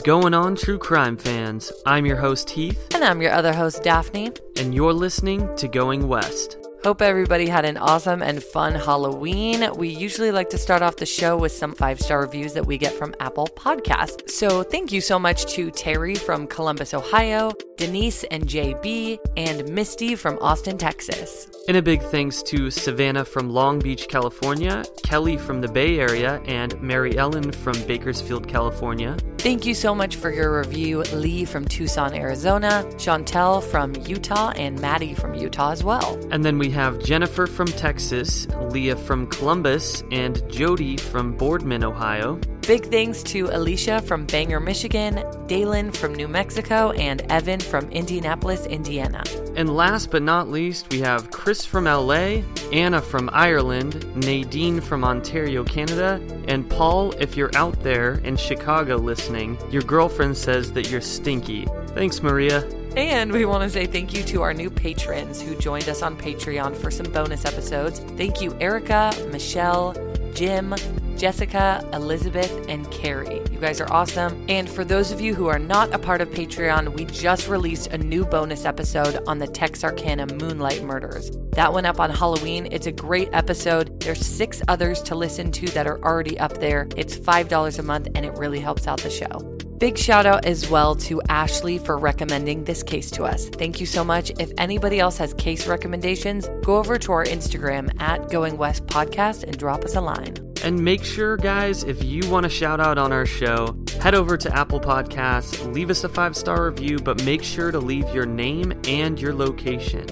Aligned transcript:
is 0.00 0.02
going 0.02 0.32
on, 0.32 0.56
true 0.56 0.78
crime 0.78 1.16
fans? 1.16 1.70
I'm 1.84 2.06
your 2.06 2.16
host, 2.16 2.48
Heath. 2.48 2.94
And 2.94 3.04
I'm 3.04 3.20
your 3.20 3.32
other 3.32 3.52
host, 3.52 3.82
Daphne. 3.82 4.32
And 4.56 4.74
you're 4.74 4.94
listening 4.94 5.54
to 5.56 5.68
Going 5.68 6.08
West. 6.08 6.59
Hope 6.82 7.02
everybody 7.02 7.46
had 7.46 7.66
an 7.66 7.76
awesome 7.76 8.22
and 8.22 8.42
fun 8.42 8.74
Halloween. 8.74 9.70
We 9.76 9.88
usually 9.88 10.30
like 10.30 10.48
to 10.48 10.56
start 10.56 10.80
off 10.80 10.96
the 10.96 11.04
show 11.04 11.36
with 11.36 11.52
some 11.52 11.74
five 11.74 12.00
star 12.00 12.22
reviews 12.22 12.54
that 12.54 12.64
we 12.64 12.78
get 12.78 12.94
from 12.94 13.14
Apple 13.20 13.48
Podcasts. 13.48 14.30
So 14.30 14.62
thank 14.62 14.90
you 14.90 15.02
so 15.02 15.18
much 15.18 15.44
to 15.52 15.70
Terry 15.70 16.14
from 16.14 16.46
Columbus, 16.46 16.94
Ohio, 16.94 17.52
Denise 17.76 18.24
and 18.24 18.46
JB, 18.46 19.18
and 19.36 19.68
Misty 19.68 20.14
from 20.14 20.38
Austin, 20.40 20.78
Texas. 20.78 21.48
And 21.68 21.76
a 21.76 21.82
big 21.82 22.00
thanks 22.02 22.42
to 22.44 22.70
Savannah 22.70 23.26
from 23.26 23.50
Long 23.50 23.78
Beach, 23.78 24.08
California, 24.08 24.82
Kelly 25.02 25.36
from 25.36 25.60
the 25.60 25.68
Bay 25.68 25.98
Area, 25.98 26.40
and 26.46 26.80
Mary 26.80 27.16
Ellen 27.18 27.52
from 27.52 27.74
Bakersfield, 27.84 28.48
California. 28.48 29.16
Thank 29.38 29.64
you 29.64 29.74
so 29.74 29.94
much 29.94 30.16
for 30.16 30.30
your 30.30 30.58
review, 30.58 31.02
Lee 31.14 31.44
from 31.44 31.66
Tucson, 31.66 32.14
Arizona, 32.14 32.84
Chantel 32.96 33.62
from 33.62 33.94
Utah, 34.06 34.50
and 34.56 34.78
Maddie 34.80 35.14
from 35.14 35.34
Utah 35.34 35.70
as 35.70 35.84
well. 35.84 36.18
And 36.30 36.44
then 36.44 36.58
we 36.58 36.69
have 36.70 36.98
Jennifer 37.02 37.46
from 37.46 37.66
Texas, 37.66 38.46
Leah 38.70 38.96
from 38.96 39.26
Columbus, 39.26 40.02
and 40.10 40.42
Jody 40.50 40.96
from 40.96 41.36
Boardman, 41.36 41.84
Ohio. 41.84 42.40
Big 42.66 42.86
thanks 42.86 43.22
to 43.24 43.48
Alicia 43.52 44.02
from 44.02 44.26
Bangor, 44.26 44.60
Michigan, 44.60 45.24
Dalen 45.46 45.90
from 45.92 46.14
New 46.14 46.28
Mexico, 46.28 46.90
and 46.92 47.22
Evan 47.30 47.58
from 47.58 47.90
Indianapolis, 47.90 48.66
Indiana. 48.66 49.24
And 49.56 49.74
last 49.74 50.10
but 50.10 50.22
not 50.22 50.48
least, 50.48 50.90
we 50.92 51.00
have 51.00 51.30
Chris 51.30 51.64
from 51.64 51.84
LA, 51.84 52.42
Anna 52.72 53.00
from 53.00 53.28
Ireland, 53.32 54.04
Nadine 54.14 54.80
from 54.80 55.04
Ontario, 55.04 55.64
Canada, 55.64 56.20
and 56.46 56.68
Paul, 56.70 57.12
if 57.12 57.36
you're 57.36 57.50
out 57.56 57.82
there 57.82 58.14
in 58.24 58.36
Chicago 58.36 58.96
listening, 58.96 59.58
your 59.70 59.82
girlfriend 59.82 60.36
says 60.36 60.72
that 60.74 60.90
you're 60.90 61.00
stinky. 61.00 61.66
Thanks, 61.88 62.22
Maria. 62.22 62.64
And 62.96 63.32
we 63.32 63.44
want 63.44 63.62
to 63.62 63.70
say 63.70 63.86
thank 63.86 64.14
you 64.14 64.22
to 64.24 64.42
our 64.42 64.52
new 64.52 64.68
patrons 64.68 65.40
who 65.40 65.56
joined 65.56 65.88
us 65.88 66.02
on 66.02 66.16
Patreon 66.16 66.76
for 66.76 66.90
some 66.90 67.06
bonus 67.12 67.44
episodes. 67.44 68.00
Thank 68.16 68.40
you, 68.40 68.56
Erica, 68.60 69.12
Michelle, 69.30 69.94
Jim, 70.34 70.74
Jessica, 71.20 71.86
Elizabeth, 71.92 72.50
and 72.66 72.90
Carrie. 72.90 73.42
You 73.52 73.60
guys 73.60 73.78
are 73.78 73.92
awesome. 73.92 74.42
And 74.48 74.66
for 74.66 74.86
those 74.86 75.12
of 75.12 75.20
you 75.20 75.34
who 75.34 75.48
are 75.48 75.58
not 75.58 75.92
a 75.92 75.98
part 75.98 76.22
of 76.22 76.30
Patreon, 76.30 76.96
we 76.96 77.04
just 77.04 77.46
released 77.46 77.88
a 77.88 77.98
new 77.98 78.24
bonus 78.24 78.64
episode 78.64 79.22
on 79.26 79.38
the 79.38 79.46
Texarkana 79.46 80.34
Moonlight 80.36 80.82
Murders. 80.82 81.30
That 81.50 81.74
went 81.74 81.86
up 81.86 82.00
on 82.00 82.08
Halloween. 82.08 82.68
It's 82.72 82.86
a 82.86 82.92
great 82.92 83.28
episode. 83.34 84.00
There's 84.00 84.24
six 84.24 84.62
others 84.66 85.02
to 85.02 85.14
listen 85.14 85.52
to 85.52 85.66
that 85.72 85.86
are 85.86 86.02
already 86.02 86.40
up 86.40 86.54
there. 86.58 86.88
It's 86.96 87.18
$5 87.18 87.78
a 87.78 87.82
month 87.82 88.08
and 88.14 88.24
it 88.24 88.32
really 88.38 88.60
helps 88.60 88.86
out 88.86 89.02
the 89.02 89.10
show. 89.10 89.58
Big 89.76 89.98
shout 89.98 90.24
out 90.24 90.46
as 90.46 90.70
well 90.70 90.94
to 90.94 91.20
Ashley 91.28 91.76
for 91.76 91.98
recommending 91.98 92.64
this 92.64 92.82
case 92.82 93.10
to 93.10 93.24
us. 93.24 93.50
Thank 93.50 93.78
you 93.78 93.84
so 93.84 94.02
much. 94.02 94.30
If 94.38 94.52
anybody 94.56 95.00
else 95.00 95.18
has 95.18 95.34
case 95.34 95.66
recommendations, 95.66 96.48
go 96.64 96.78
over 96.78 96.96
to 96.96 97.12
our 97.12 97.24
Instagram 97.26 97.90
at 98.00 98.30
Going 98.30 98.56
West 98.56 98.86
Podcast 98.86 99.42
and 99.42 99.58
drop 99.58 99.84
us 99.84 99.96
a 99.96 100.00
line. 100.00 100.49
And 100.62 100.78
make 100.78 101.04
sure, 101.04 101.36
guys, 101.36 101.84
if 101.84 102.04
you 102.04 102.28
want 102.28 102.46
a 102.46 102.50
shout 102.50 102.80
out 102.80 102.98
on 102.98 103.12
our 103.12 103.24
show, 103.24 103.76
head 104.00 104.14
over 104.14 104.36
to 104.36 104.54
Apple 104.54 104.80
Podcasts, 104.80 105.72
leave 105.72 105.90
us 105.90 106.04
a 106.04 106.08
five 106.08 106.36
star 106.36 106.66
review, 106.66 106.98
but 106.98 107.24
make 107.24 107.42
sure 107.42 107.70
to 107.70 107.78
leave 107.78 108.08
your 108.14 108.26
name 108.26 108.72
and 108.86 109.20
your 109.20 109.34
location. 109.34 110.06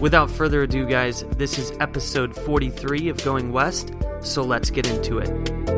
Without 0.00 0.30
further 0.30 0.62
ado, 0.62 0.86
guys, 0.86 1.24
this 1.36 1.58
is 1.58 1.72
episode 1.80 2.34
43 2.34 3.08
of 3.08 3.24
Going 3.24 3.50
West, 3.50 3.92
so 4.20 4.42
let's 4.42 4.70
get 4.70 4.86
into 4.86 5.18
it. 5.18 5.77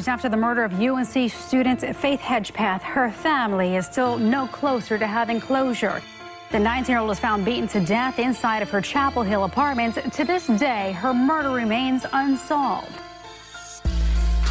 Years 0.00 0.08
after 0.08 0.30
the 0.30 0.36
murder 0.38 0.64
of 0.64 0.80
UNC 0.80 1.30
student 1.30 1.80
Faith 1.94 2.20
Hedgepeth, 2.20 2.80
her 2.80 3.10
family 3.10 3.76
is 3.76 3.84
still 3.84 4.16
no 4.16 4.46
closer 4.46 4.96
to 4.96 5.06
having 5.06 5.42
closure. 5.42 6.00
The 6.52 6.56
19-year-old 6.56 7.06
was 7.06 7.20
found 7.20 7.44
beaten 7.44 7.68
to 7.68 7.80
death 7.80 8.18
inside 8.18 8.62
of 8.62 8.70
her 8.70 8.80
Chapel 8.80 9.22
Hill 9.22 9.44
apartment. 9.44 9.98
To 10.14 10.24
this 10.24 10.46
day, 10.46 10.92
her 10.92 11.12
murder 11.12 11.50
remains 11.50 12.06
unsolved. 12.14 12.98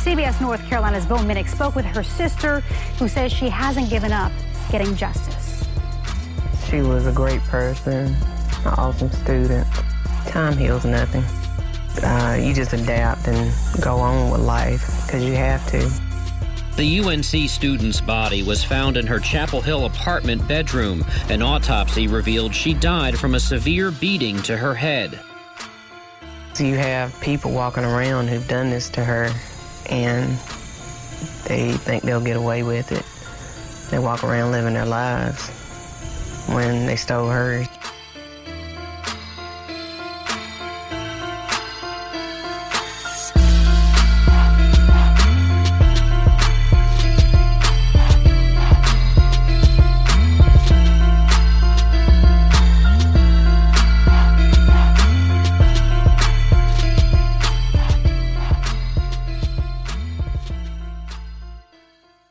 CBS 0.03 0.39
North 0.39 0.63
Carolina's 0.67 1.07
Bo 1.07 1.15
Minnick 1.15 1.47
spoke 1.47 1.73
with 1.73 1.85
her 1.85 2.03
sister, 2.03 2.59
who 2.99 3.07
says 3.07 3.33
she 3.33 3.49
hasn't 3.49 3.89
given 3.89 4.11
up 4.11 4.31
getting 4.71 4.95
justice. 4.95 5.65
She 6.69 6.81
was 6.81 7.07
a 7.07 7.11
great 7.11 7.41
person, 7.45 8.15
an 8.65 8.73
awesome 8.77 9.09
student. 9.09 9.65
Time 10.27 10.55
heals 10.55 10.85
nothing. 10.85 11.23
Uh, 12.03 12.37
you 12.39 12.53
just 12.53 12.73
adapt 12.73 13.27
and 13.27 13.53
go 13.81 13.97
on 13.97 14.31
with 14.31 14.41
life 14.41 15.05
because 15.05 15.23
you 15.23 15.33
have 15.33 15.65
to. 15.69 15.79
The 16.77 16.99
UNC 17.01 17.49
student's 17.49 17.99
body 17.99 18.41
was 18.41 18.63
found 18.63 18.95
in 18.95 19.05
her 19.05 19.19
Chapel 19.19 19.59
Hill 19.59 19.85
apartment 19.85 20.47
bedroom. 20.47 21.03
An 21.29 21.41
autopsy 21.41 22.07
revealed 22.07 22.55
she 22.55 22.73
died 22.73 23.19
from 23.19 23.35
a 23.35 23.39
severe 23.39 23.91
beating 23.91 24.41
to 24.43 24.55
her 24.55 24.73
head. 24.73 25.19
So 26.53 26.63
you 26.63 26.77
have 26.77 27.19
people 27.21 27.51
walking 27.51 27.83
around 27.83 28.29
who've 28.29 28.47
done 28.47 28.69
this 28.69 28.89
to 28.91 29.03
her 29.03 29.29
and 29.89 30.29
they 31.47 31.73
think 31.73 32.03
they'll 32.03 32.23
get 32.23 32.37
away 32.37 32.63
with 32.63 32.91
it. 32.91 33.05
They 33.91 33.99
walk 33.99 34.23
around 34.23 34.51
living 34.51 34.73
their 34.73 34.85
lives 34.85 35.49
when 36.47 36.85
they 36.85 36.95
stole 36.95 37.29
hers. 37.29 37.67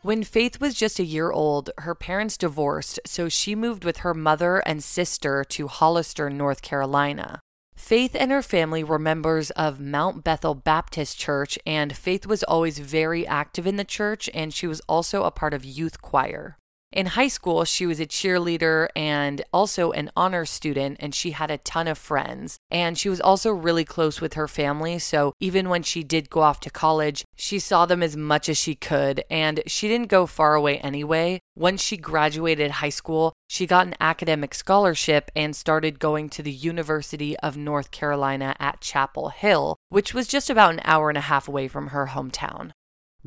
When 0.08 0.24
Faith 0.24 0.58
was 0.58 0.72
just 0.72 0.98
a 0.98 1.04
year 1.04 1.30
old, 1.30 1.68
her 1.76 1.94
parents 1.94 2.38
divorced, 2.38 2.98
so 3.04 3.28
she 3.28 3.54
moved 3.54 3.84
with 3.84 3.98
her 3.98 4.14
mother 4.14 4.60
and 4.60 4.82
sister 4.82 5.44
to 5.50 5.68
Hollister, 5.68 6.30
North 6.30 6.62
Carolina. 6.62 7.40
Faith 7.76 8.16
and 8.18 8.30
her 8.30 8.40
family 8.40 8.82
were 8.82 8.98
members 8.98 9.50
of 9.50 9.80
Mount 9.80 10.24
Bethel 10.24 10.54
Baptist 10.54 11.18
Church, 11.18 11.58
and 11.66 11.94
Faith 11.94 12.24
was 12.26 12.42
always 12.42 12.78
very 12.78 13.26
active 13.26 13.66
in 13.66 13.76
the 13.76 13.84
church, 13.84 14.30
and 14.32 14.54
she 14.54 14.66
was 14.66 14.80
also 14.88 15.24
a 15.24 15.30
part 15.30 15.52
of 15.52 15.62
youth 15.62 16.00
choir. 16.00 16.56
In 16.90 17.06
high 17.06 17.28
school, 17.28 17.64
she 17.64 17.84
was 17.84 18.00
a 18.00 18.06
cheerleader 18.06 18.88
and 18.96 19.42
also 19.52 19.92
an 19.92 20.10
honor 20.16 20.46
student, 20.46 20.96
and 21.00 21.14
she 21.14 21.32
had 21.32 21.50
a 21.50 21.58
ton 21.58 21.86
of 21.86 21.98
friends. 21.98 22.58
And 22.70 22.96
she 22.96 23.10
was 23.10 23.20
also 23.20 23.50
really 23.50 23.84
close 23.84 24.22
with 24.22 24.34
her 24.34 24.48
family. 24.48 24.98
So 24.98 25.34
even 25.38 25.68
when 25.68 25.82
she 25.82 26.02
did 26.02 26.30
go 26.30 26.40
off 26.40 26.60
to 26.60 26.70
college, 26.70 27.24
she 27.36 27.58
saw 27.58 27.84
them 27.84 28.02
as 28.02 28.16
much 28.16 28.48
as 28.48 28.56
she 28.56 28.74
could. 28.74 29.22
And 29.30 29.62
she 29.66 29.86
didn't 29.86 30.08
go 30.08 30.24
far 30.24 30.54
away 30.54 30.78
anyway. 30.78 31.40
Once 31.54 31.82
she 31.82 31.98
graduated 31.98 32.70
high 32.70 32.88
school, 32.88 33.34
she 33.48 33.66
got 33.66 33.86
an 33.86 33.94
academic 34.00 34.54
scholarship 34.54 35.30
and 35.36 35.54
started 35.54 35.98
going 35.98 36.30
to 36.30 36.42
the 36.42 36.52
University 36.52 37.36
of 37.40 37.56
North 37.56 37.90
Carolina 37.90 38.56
at 38.58 38.80
Chapel 38.80 39.28
Hill, 39.28 39.76
which 39.90 40.14
was 40.14 40.26
just 40.26 40.48
about 40.48 40.72
an 40.72 40.80
hour 40.84 41.10
and 41.10 41.18
a 41.18 41.22
half 41.22 41.48
away 41.48 41.68
from 41.68 41.88
her 41.88 42.08
hometown. 42.08 42.72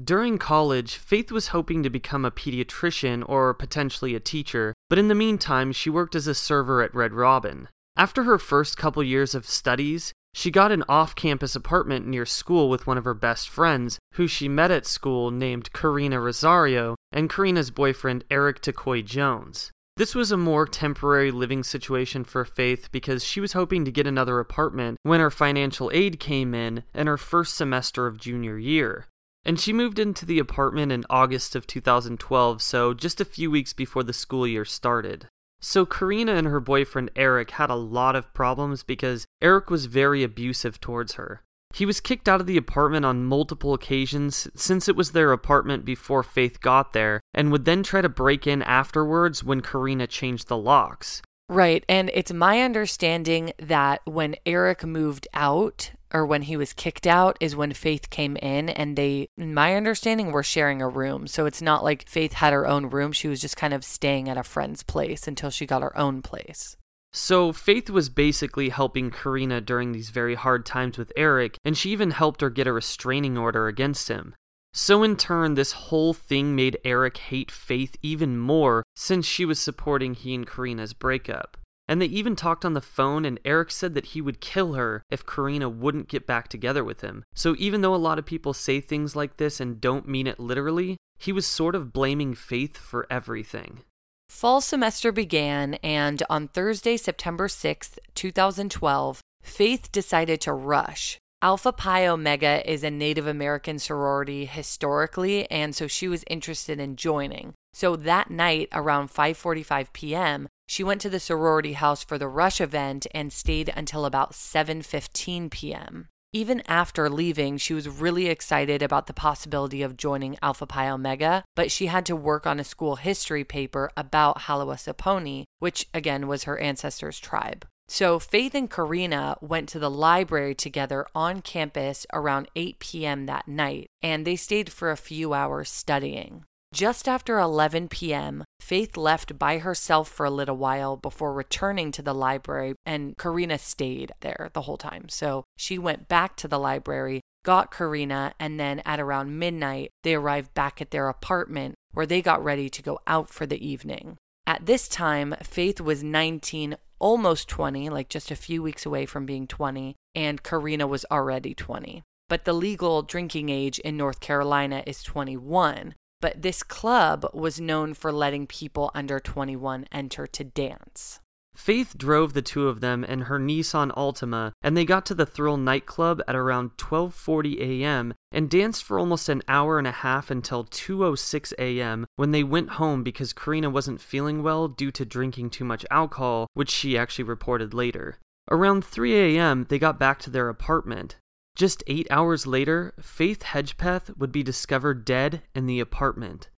During 0.01 0.37
college, 0.37 0.95
Faith 0.95 1.31
was 1.31 1.49
hoping 1.49 1.83
to 1.83 1.89
become 1.89 2.23
a 2.23 2.31
pediatrician 2.31 3.27
or 3.27 3.53
potentially 3.53 4.15
a 4.15 4.21
teacher, 4.21 4.73
but 4.89 4.97
in 4.97 5.09
the 5.09 5.15
meantime, 5.15 5.73
she 5.73 5.89
worked 5.89 6.15
as 6.15 6.27
a 6.27 6.33
server 6.33 6.81
at 6.81 6.95
Red 6.95 7.13
Robin. 7.13 7.67
After 7.97 8.23
her 8.23 8.39
first 8.39 8.77
couple 8.77 9.03
years 9.03 9.35
of 9.35 9.45
studies, 9.45 10.13
She 10.33 10.49
got 10.49 10.71
an 10.71 10.83
off 10.87 11.13
campus 11.13 11.55
apartment 11.55 12.07
near 12.07 12.25
school 12.25 12.69
with 12.69 12.87
one 12.87 12.97
of 12.97 13.03
her 13.03 13.13
best 13.13 13.49
friends, 13.49 13.99
who 14.13 14.27
she 14.27 14.47
met 14.47 14.71
at 14.71 14.85
school 14.85 15.29
named 15.29 15.73
Karina 15.73 16.19
Rosario, 16.21 16.95
and 17.11 17.29
Karina's 17.29 17.69
boyfriend 17.69 18.23
Eric 18.31 18.61
Takoy 18.61 19.03
Jones. 19.03 19.71
This 19.97 20.15
was 20.15 20.31
a 20.31 20.37
more 20.37 20.65
temporary 20.65 21.31
living 21.31 21.63
situation 21.63 22.23
for 22.23 22.45
Faith 22.45 22.89
because 22.93 23.25
she 23.25 23.41
was 23.41 23.53
hoping 23.53 23.83
to 23.83 23.91
get 23.91 24.07
another 24.07 24.39
apartment 24.39 24.97
when 25.03 25.19
her 25.19 25.29
financial 25.29 25.91
aid 25.93 26.19
came 26.19 26.55
in 26.55 26.83
in 26.95 27.07
her 27.07 27.17
first 27.17 27.55
semester 27.55 28.07
of 28.07 28.17
junior 28.17 28.57
year. 28.57 29.05
And 29.43 29.59
she 29.59 29.73
moved 29.73 29.97
into 29.99 30.25
the 30.25 30.39
apartment 30.39 30.91
in 30.91 31.03
August 31.09 31.55
of 31.55 31.65
2012, 31.65 32.61
so 32.61 32.93
just 32.93 33.19
a 33.19 33.25
few 33.25 33.49
weeks 33.49 33.73
before 33.73 34.03
the 34.03 34.13
school 34.13 34.45
year 34.45 34.65
started. 34.65 35.27
So 35.59 35.85
Karina 35.85 36.33
and 36.33 36.47
her 36.47 36.59
boyfriend 36.59 37.11
Eric 37.15 37.51
had 37.51 37.69
a 37.69 37.75
lot 37.75 38.15
of 38.15 38.33
problems 38.33 38.83
because 38.83 39.25
Eric 39.41 39.69
was 39.69 39.85
very 39.85 40.23
abusive 40.23 40.79
towards 40.79 41.13
her. 41.13 41.43
He 41.73 41.85
was 41.85 42.01
kicked 42.01 42.27
out 42.27 42.41
of 42.41 42.47
the 42.47 42.57
apartment 42.57 43.05
on 43.05 43.25
multiple 43.25 43.73
occasions 43.73 44.47
since 44.55 44.89
it 44.89 44.95
was 44.95 45.11
their 45.11 45.31
apartment 45.31 45.85
before 45.85 46.23
Faith 46.23 46.59
got 46.59 46.93
there, 46.93 47.21
and 47.33 47.51
would 47.51 47.65
then 47.65 47.83
try 47.83 48.01
to 48.01 48.09
break 48.09 48.45
in 48.45 48.61
afterwards 48.63 49.43
when 49.43 49.61
Karina 49.61 50.07
changed 50.07 50.47
the 50.47 50.57
locks. 50.57 51.21
Right. 51.47 51.83
And 51.87 52.09
it's 52.13 52.33
my 52.33 52.61
understanding 52.61 53.53
that 53.59 54.01
when 54.05 54.35
Eric 54.45 54.83
moved 54.83 55.27
out, 55.33 55.91
or 56.13 56.25
when 56.25 56.43
he 56.43 56.57
was 56.57 56.73
kicked 56.73 57.07
out, 57.07 57.37
is 57.39 57.55
when 57.55 57.73
Faith 57.73 58.09
came 58.09 58.37
in, 58.37 58.69
and 58.69 58.97
they, 58.97 59.27
in 59.37 59.53
my 59.53 59.75
understanding, 59.75 60.31
were 60.31 60.43
sharing 60.43 60.81
a 60.81 60.87
room. 60.87 61.27
So 61.27 61.45
it's 61.45 61.61
not 61.61 61.83
like 61.83 62.07
Faith 62.07 62.33
had 62.33 62.53
her 62.53 62.67
own 62.67 62.87
room. 62.87 63.11
She 63.11 63.27
was 63.27 63.41
just 63.41 63.57
kind 63.57 63.73
of 63.73 63.83
staying 63.83 64.29
at 64.29 64.37
a 64.37 64.43
friend's 64.43 64.83
place 64.83 65.27
until 65.27 65.49
she 65.49 65.65
got 65.65 65.81
her 65.81 65.97
own 65.97 66.21
place. 66.21 66.77
So 67.13 67.51
Faith 67.51 67.89
was 67.89 68.09
basically 68.09 68.69
helping 68.69 69.11
Karina 69.11 69.59
during 69.59 69.91
these 69.91 70.11
very 70.11 70.35
hard 70.35 70.65
times 70.65 70.97
with 70.97 71.11
Eric, 71.17 71.57
and 71.65 71.77
she 71.77 71.91
even 71.91 72.11
helped 72.11 72.41
her 72.41 72.49
get 72.49 72.67
a 72.67 72.73
restraining 72.73 73.37
order 73.37 73.67
against 73.67 74.07
him. 74.07 74.33
So, 74.73 75.03
in 75.03 75.17
turn, 75.17 75.55
this 75.55 75.73
whole 75.73 76.13
thing 76.13 76.55
made 76.55 76.77
Eric 76.85 77.17
hate 77.17 77.51
Faith 77.51 77.97
even 78.01 78.37
more 78.37 78.83
since 78.95 79.25
she 79.25 79.43
was 79.43 79.59
supporting 79.59 80.13
he 80.13 80.33
and 80.33 80.47
Karina's 80.47 80.93
breakup. 80.93 81.57
And 81.91 82.01
they 82.01 82.05
even 82.05 82.37
talked 82.37 82.63
on 82.63 82.71
the 82.71 82.79
phone, 82.79 83.25
and 83.25 83.37
Eric 83.43 83.69
said 83.69 83.95
that 83.95 84.05
he 84.05 84.21
would 84.21 84.39
kill 84.39 84.75
her 84.75 85.03
if 85.11 85.25
Karina 85.25 85.67
wouldn't 85.67 86.07
get 86.07 86.25
back 86.25 86.47
together 86.47 86.85
with 86.85 87.01
him. 87.01 87.21
So, 87.35 87.53
even 87.59 87.81
though 87.81 87.93
a 87.93 87.97
lot 87.97 88.17
of 88.17 88.25
people 88.25 88.53
say 88.53 88.79
things 88.79 89.13
like 89.13 89.35
this 89.35 89.59
and 89.59 89.81
don't 89.81 90.07
mean 90.07 90.25
it 90.25 90.39
literally, 90.39 90.95
he 91.19 91.33
was 91.33 91.45
sort 91.45 91.75
of 91.75 91.91
blaming 91.91 92.33
Faith 92.33 92.77
for 92.77 93.05
everything. 93.09 93.81
Fall 94.29 94.61
semester 94.61 95.11
began, 95.11 95.73
and 95.83 96.23
on 96.29 96.47
Thursday, 96.47 96.95
September 96.95 97.49
6th, 97.49 97.97
2012, 98.15 99.19
Faith 99.43 99.91
decided 99.91 100.39
to 100.39 100.53
rush. 100.53 101.17
Alpha 101.41 101.73
Pi 101.73 102.07
Omega 102.07 102.71
is 102.71 102.85
a 102.85 102.89
Native 102.89 103.27
American 103.27 103.79
sorority 103.79 104.45
historically, 104.45 105.49
and 105.51 105.75
so 105.75 105.87
she 105.87 106.07
was 106.07 106.23
interested 106.29 106.79
in 106.79 106.95
joining. 106.95 107.53
So 107.73 107.97
that 107.97 108.31
night 108.31 108.69
around 108.71 109.09
5:45 109.09 109.91
p.m., 109.91 110.47
she 110.71 110.85
went 110.85 111.01
to 111.01 111.09
the 111.09 111.19
sorority 111.19 111.73
house 111.73 112.01
for 112.01 112.17
the 112.17 112.29
rush 112.29 112.61
event 112.61 113.05
and 113.13 113.33
stayed 113.33 113.69
until 113.75 114.05
about 114.05 114.31
7:15 114.31 115.51
p.m. 115.51 116.07
Even 116.31 116.63
after 116.65 117.09
leaving, 117.09 117.57
she 117.57 117.73
was 117.73 117.89
really 117.89 118.27
excited 118.27 118.81
about 118.81 119.07
the 119.07 119.13
possibility 119.13 119.81
of 119.81 119.97
joining 119.97 120.37
Alpha 120.41 120.65
Pi 120.65 120.87
Omega, 120.89 121.43
but 121.57 121.73
she 121.73 121.87
had 121.87 122.05
to 122.05 122.15
work 122.15 122.47
on 122.47 122.57
a 122.57 122.63
school 122.63 122.95
history 122.95 123.43
paper 123.43 123.91
about 123.97 124.43
Haliwa 124.43 125.43
which 125.59 125.87
again 125.93 126.25
was 126.29 126.45
her 126.45 126.57
ancestors' 126.57 127.19
tribe. 127.19 127.67
So 127.89 128.17
Faith 128.17 128.55
and 128.55 128.71
Karina 128.71 129.35
went 129.41 129.67
to 129.69 129.79
the 129.79 129.91
library 129.91 130.55
together 130.55 131.05
on 131.13 131.41
campus 131.41 132.07
around 132.13 132.47
8 132.55 132.79
p.m. 132.79 133.25
that 133.25 133.49
night, 133.49 133.87
and 134.01 134.25
they 134.25 134.37
stayed 134.37 134.71
for 134.71 134.89
a 134.89 134.95
few 134.95 135.33
hours 135.33 135.69
studying. 135.69 136.45
Just 136.73 137.07
after 137.07 137.37
11 137.37 137.89
p.m., 137.89 138.45
Faith 138.61 138.95
left 138.95 139.37
by 139.37 139.57
herself 139.57 140.07
for 140.07 140.25
a 140.25 140.31
little 140.31 140.55
while 140.55 140.95
before 140.95 141.33
returning 141.33 141.91
to 141.91 142.01
the 142.01 142.13
library, 142.13 142.75
and 142.85 143.17
Karina 143.17 143.57
stayed 143.57 144.13
there 144.21 144.49
the 144.53 144.61
whole 144.61 144.77
time. 144.77 145.09
So 145.09 145.43
she 145.57 145.77
went 145.77 146.07
back 146.07 146.37
to 146.37 146.47
the 146.47 146.57
library, 146.57 147.19
got 147.43 147.71
Karina, 147.71 148.33
and 148.39 148.57
then 148.57 148.81
at 148.85 149.01
around 149.01 149.37
midnight, 149.37 149.89
they 150.03 150.15
arrived 150.15 150.53
back 150.53 150.81
at 150.81 150.91
their 150.91 151.09
apartment 151.09 151.75
where 151.91 152.05
they 152.05 152.21
got 152.21 152.41
ready 152.41 152.69
to 152.69 152.81
go 152.81 152.99
out 153.05 153.29
for 153.29 153.45
the 153.45 153.67
evening. 153.67 154.15
At 154.47 154.65
this 154.65 154.87
time, 154.87 155.35
Faith 155.43 155.81
was 155.81 156.03
19, 156.03 156.77
almost 156.99 157.49
20, 157.49 157.89
like 157.89 158.07
just 158.07 158.31
a 158.31 158.35
few 158.35 158.63
weeks 158.63 158.85
away 158.85 159.05
from 159.05 159.25
being 159.25 159.45
20, 159.45 159.95
and 160.15 160.41
Karina 160.41 160.87
was 160.87 161.05
already 161.11 161.53
20. 161.53 162.01
But 162.29 162.45
the 162.45 162.53
legal 162.53 163.01
drinking 163.01 163.49
age 163.49 163.77
in 163.79 163.97
North 163.97 164.21
Carolina 164.21 164.83
is 164.87 165.03
21. 165.03 165.95
But 166.21 166.43
this 166.43 166.63
club 166.63 167.25
was 167.33 167.59
known 167.59 167.93
for 167.95 168.11
letting 168.11 168.47
people 168.47 168.91
under 168.93 169.19
21 169.19 169.87
enter 169.91 170.27
to 170.27 170.43
dance. 170.43 171.19
Faith 171.55 171.97
drove 171.97 172.33
the 172.33 172.41
two 172.41 172.69
of 172.69 172.79
them 172.79 173.03
in 173.03 173.21
her 173.21 173.37
Nissan 173.37 173.91
Altima, 173.95 174.53
and 174.61 174.77
they 174.77 174.85
got 174.85 175.05
to 175.07 175.13
the 175.13 175.25
Thrill 175.25 175.57
nightclub 175.57 176.21
at 176.27 176.35
around 176.35 176.77
12:40 176.77 177.59
a.m. 177.59 178.13
and 178.31 178.49
danced 178.49 178.83
for 178.83 178.97
almost 178.97 179.27
an 179.27 179.41
hour 179.49 179.77
and 179.77 179.85
a 179.85 179.91
half 179.91 180.31
until 180.31 180.63
2:06 180.63 181.53
a.m. 181.59 182.05
when 182.15 182.31
they 182.31 182.43
went 182.43 182.71
home 182.71 183.03
because 183.03 183.33
Karina 183.33 183.69
wasn't 183.69 183.99
feeling 183.99 184.43
well 184.43 184.69
due 184.69 184.91
to 184.91 185.05
drinking 185.05 185.49
too 185.49 185.65
much 185.65 185.85
alcohol, 185.91 186.47
which 186.53 186.69
she 186.69 186.97
actually 186.97 187.25
reported 187.25 187.73
later. 187.73 188.17
Around 188.49 188.85
3 188.85 189.37
a.m., 189.37 189.65
they 189.69 189.77
got 189.77 189.99
back 189.99 190.19
to 190.19 190.29
their 190.29 190.49
apartment. 190.49 191.17
Just 191.55 191.83
eight 191.87 192.07
hours 192.09 192.47
later, 192.47 192.93
Faith 192.99 193.43
Hedgepeth 193.43 194.17
would 194.17 194.31
be 194.31 194.43
discovered 194.43 195.05
dead 195.05 195.43
in 195.53 195.65
the 195.65 195.79
apartment. 195.79 196.49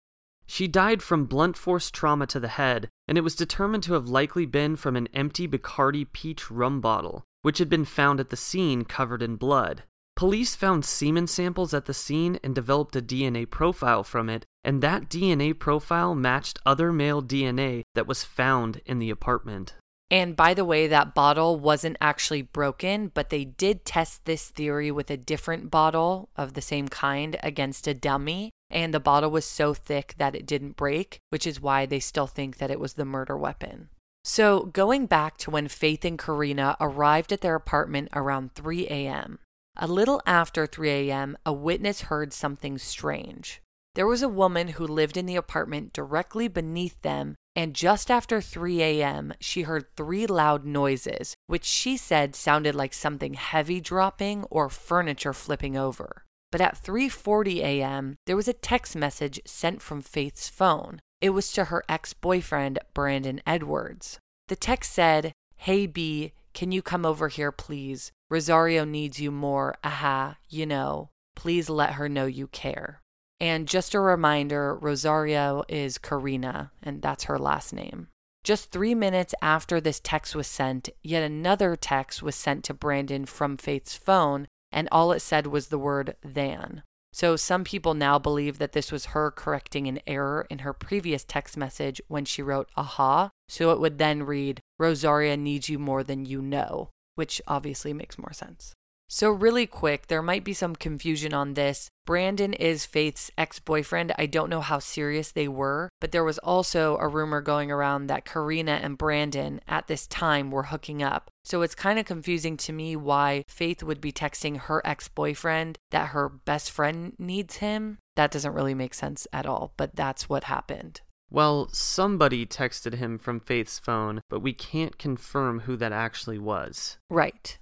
She 0.46 0.68
died 0.68 1.02
from 1.02 1.24
blunt 1.24 1.56
force 1.56 1.90
trauma 1.90 2.26
to 2.26 2.40
the 2.40 2.48
head, 2.48 2.88
and 3.08 3.16
it 3.16 3.22
was 3.22 3.34
determined 3.34 3.82
to 3.84 3.94
have 3.94 4.08
likely 4.08 4.44
been 4.44 4.76
from 4.76 4.96
an 4.96 5.08
empty 5.14 5.46
Bacardi 5.48 6.04
peach 6.12 6.50
rum 6.50 6.80
bottle, 6.80 7.24
which 7.42 7.58
had 7.58 7.68
been 7.68 7.84
found 7.84 8.20
at 8.20 8.30
the 8.30 8.36
scene 8.36 8.84
covered 8.84 9.22
in 9.22 9.36
blood. 9.36 9.84
Police 10.14 10.54
found 10.54 10.84
semen 10.84 11.26
samples 11.26 11.72
at 11.72 11.86
the 11.86 11.94
scene 11.94 12.38
and 12.44 12.54
developed 12.54 12.94
a 12.96 13.02
DNA 13.02 13.48
profile 13.48 14.04
from 14.04 14.28
it, 14.28 14.44
and 14.62 14.82
that 14.82 15.08
DNA 15.08 15.58
profile 15.58 16.14
matched 16.14 16.58
other 16.66 16.92
male 16.92 17.22
DNA 17.22 17.82
that 17.94 18.06
was 18.06 18.22
found 18.22 18.82
in 18.84 18.98
the 18.98 19.10
apartment. 19.10 19.74
And 20.12 20.36
by 20.36 20.52
the 20.52 20.66
way, 20.66 20.88
that 20.88 21.14
bottle 21.14 21.58
wasn't 21.58 21.96
actually 21.98 22.42
broken, 22.42 23.10
but 23.14 23.30
they 23.30 23.46
did 23.46 23.86
test 23.86 24.26
this 24.26 24.50
theory 24.50 24.90
with 24.90 25.10
a 25.10 25.16
different 25.16 25.70
bottle 25.70 26.28
of 26.36 26.52
the 26.52 26.60
same 26.60 26.88
kind 26.88 27.38
against 27.42 27.86
a 27.86 27.94
dummy. 27.94 28.50
And 28.68 28.92
the 28.92 29.00
bottle 29.00 29.30
was 29.30 29.46
so 29.46 29.72
thick 29.72 30.14
that 30.18 30.34
it 30.34 30.44
didn't 30.44 30.76
break, 30.76 31.20
which 31.30 31.46
is 31.46 31.62
why 31.62 31.86
they 31.86 31.98
still 31.98 32.26
think 32.26 32.58
that 32.58 32.70
it 32.70 32.78
was 32.78 32.92
the 32.92 33.06
murder 33.06 33.38
weapon. 33.38 33.88
So, 34.22 34.64
going 34.66 35.06
back 35.06 35.38
to 35.38 35.50
when 35.50 35.66
Faith 35.68 36.04
and 36.04 36.18
Karina 36.18 36.76
arrived 36.78 37.32
at 37.32 37.40
their 37.40 37.54
apartment 37.54 38.10
around 38.12 38.54
3 38.54 38.86
a.m., 38.88 39.38
a 39.78 39.86
little 39.86 40.20
after 40.26 40.66
3 40.66 40.90
a.m., 40.90 41.38
a 41.46 41.54
witness 41.54 42.02
heard 42.02 42.34
something 42.34 42.76
strange. 42.76 43.62
There 43.94 44.06
was 44.06 44.22
a 44.22 44.28
woman 44.28 44.68
who 44.68 44.86
lived 44.86 45.16
in 45.16 45.24
the 45.24 45.36
apartment 45.36 45.94
directly 45.94 46.48
beneath 46.48 47.00
them 47.00 47.34
and 47.54 47.74
just 47.74 48.10
after 48.10 48.40
3 48.40 48.82
a.m., 48.82 49.34
she 49.40 49.62
heard 49.62 49.94
three 49.96 50.26
loud 50.26 50.64
noises, 50.64 51.34
which 51.46 51.64
she 51.64 51.96
said 51.96 52.34
sounded 52.34 52.74
like 52.74 52.94
something 52.94 53.34
heavy 53.34 53.80
dropping 53.80 54.44
or 54.44 54.70
furniture 54.70 55.34
flipping 55.34 55.76
over. 55.76 56.24
But 56.50 56.60
at 56.60 56.82
3:40 56.82 57.58
a.m., 57.58 58.16
there 58.26 58.36
was 58.36 58.48
a 58.48 58.52
text 58.52 58.96
message 58.96 59.40
sent 59.46 59.82
from 59.82 60.02
Faith's 60.02 60.48
phone. 60.48 61.00
It 61.20 61.30
was 61.30 61.52
to 61.52 61.64
her 61.66 61.82
ex-boyfriend, 61.88 62.78
Brandon 62.94 63.40
Edwards. 63.46 64.18
The 64.48 64.56
text 64.56 64.92
said, 64.92 65.32
"Hey 65.56 65.86
B, 65.86 66.32
can 66.54 66.72
you 66.72 66.82
come 66.82 67.06
over 67.06 67.28
here 67.28 67.52
please? 67.52 68.12
Rosario 68.30 68.84
needs 68.84 69.20
you 69.20 69.30
more. 69.30 69.76
Aha, 69.84 70.36
you 70.48 70.66
know. 70.66 71.10
Please 71.36 71.68
let 71.68 71.94
her 71.94 72.08
know 72.08 72.26
you 72.26 72.46
care." 72.46 73.01
And 73.42 73.66
just 73.66 73.92
a 73.92 73.98
reminder 73.98 74.76
Rosario 74.76 75.64
is 75.68 75.98
Karina, 75.98 76.70
and 76.80 77.02
that's 77.02 77.24
her 77.24 77.40
last 77.40 77.72
name. 77.72 78.06
Just 78.44 78.70
three 78.70 78.94
minutes 78.94 79.34
after 79.42 79.80
this 79.80 79.98
text 79.98 80.36
was 80.36 80.46
sent, 80.46 80.88
yet 81.02 81.24
another 81.24 81.74
text 81.74 82.22
was 82.22 82.36
sent 82.36 82.62
to 82.64 82.74
Brandon 82.74 83.26
from 83.26 83.56
Faith's 83.56 83.96
phone, 83.96 84.46
and 84.70 84.88
all 84.92 85.10
it 85.10 85.18
said 85.18 85.48
was 85.48 85.68
the 85.68 85.78
word 85.78 86.14
than. 86.22 86.84
So 87.12 87.34
some 87.34 87.64
people 87.64 87.94
now 87.94 88.16
believe 88.16 88.58
that 88.58 88.74
this 88.74 88.92
was 88.92 89.06
her 89.06 89.32
correcting 89.32 89.88
an 89.88 89.98
error 90.06 90.46
in 90.48 90.60
her 90.60 90.72
previous 90.72 91.24
text 91.24 91.56
message 91.56 92.00
when 92.06 92.24
she 92.24 92.42
wrote 92.42 92.70
aha. 92.76 93.30
So 93.48 93.72
it 93.72 93.80
would 93.80 93.98
then 93.98 94.22
read, 94.22 94.60
Rosario 94.78 95.34
needs 95.34 95.68
you 95.68 95.80
more 95.80 96.04
than 96.04 96.26
you 96.26 96.40
know, 96.40 96.90
which 97.16 97.42
obviously 97.48 97.92
makes 97.92 98.18
more 98.18 98.32
sense. 98.32 98.72
So, 99.14 99.30
really 99.30 99.66
quick, 99.66 100.06
there 100.06 100.22
might 100.22 100.42
be 100.42 100.54
some 100.54 100.74
confusion 100.74 101.34
on 101.34 101.52
this. 101.52 101.90
Brandon 102.06 102.54
is 102.54 102.86
Faith's 102.86 103.30
ex 103.36 103.58
boyfriend. 103.58 104.10
I 104.16 104.24
don't 104.24 104.48
know 104.48 104.62
how 104.62 104.78
serious 104.78 105.32
they 105.32 105.48
were, 105.48 105.90
but 106.00 106.12
there 106.12 106.24
was 106.24 106.38
also 106.38 106.96
a 106.96 107.06
rumor 107.06 107.42
going 107.42 107.70
around 107.70 108.06
that 108.06 108.24
Karina 108.24 108.80
and 108.82 108.96
Brandon 108.96 109.60
at 109.68 109.86
this 109.86 110.06
time 110.06 110.50
were 110.50 110.62
hooking 110.62 111.02
up. 111.02 111.30
So, 111.44 111.60
it's 111.60 111.74
kind 111.74 111.98
of 111.98 112.06
confusing 112.06 112.56
to 112.56 112.72
me 112.72 112.96
why 112.96 113.44
Faith 113.48 113.82
would 113.82 114.00
be 114.00 114.12
texting 114.12 114.56
her 114.56 114.80
ex 114.82 115.08
boyfriend 115.08 115.76
that 115.90 116.08
her 116.08 116.30
best 116.30 116.70
friend 116.70 117.12
needs 117.18 117.56
him. 117.56 117.98
That 118.16 118.30
doesn't 118.30 118.54
really 118.54 118.74
make 118.74 118.94
sense 118.94 119.26
at 119.30 119.44
all, 119.44 119.74
but 119.76 119.94
that's 119.94 120.30
what 120.30 120.44
happened. 120.44 121.02
Well, 121.30 121.68
somebody 121.70 122.46
texted 122.46 122.94
him 122.94 123.18
from 123.18 123.40
Faith's 123.40 123.78
phone, 123.78 124.22
but 124.30 124.40
we 124.40 124.54
can't 124.54 124.96
confirm 124.96 125.60
who 125.60 125.76
that 125.76 125.92
actually 125.92 126.38
was. 126.38 126.96
Right. 127.10 127.58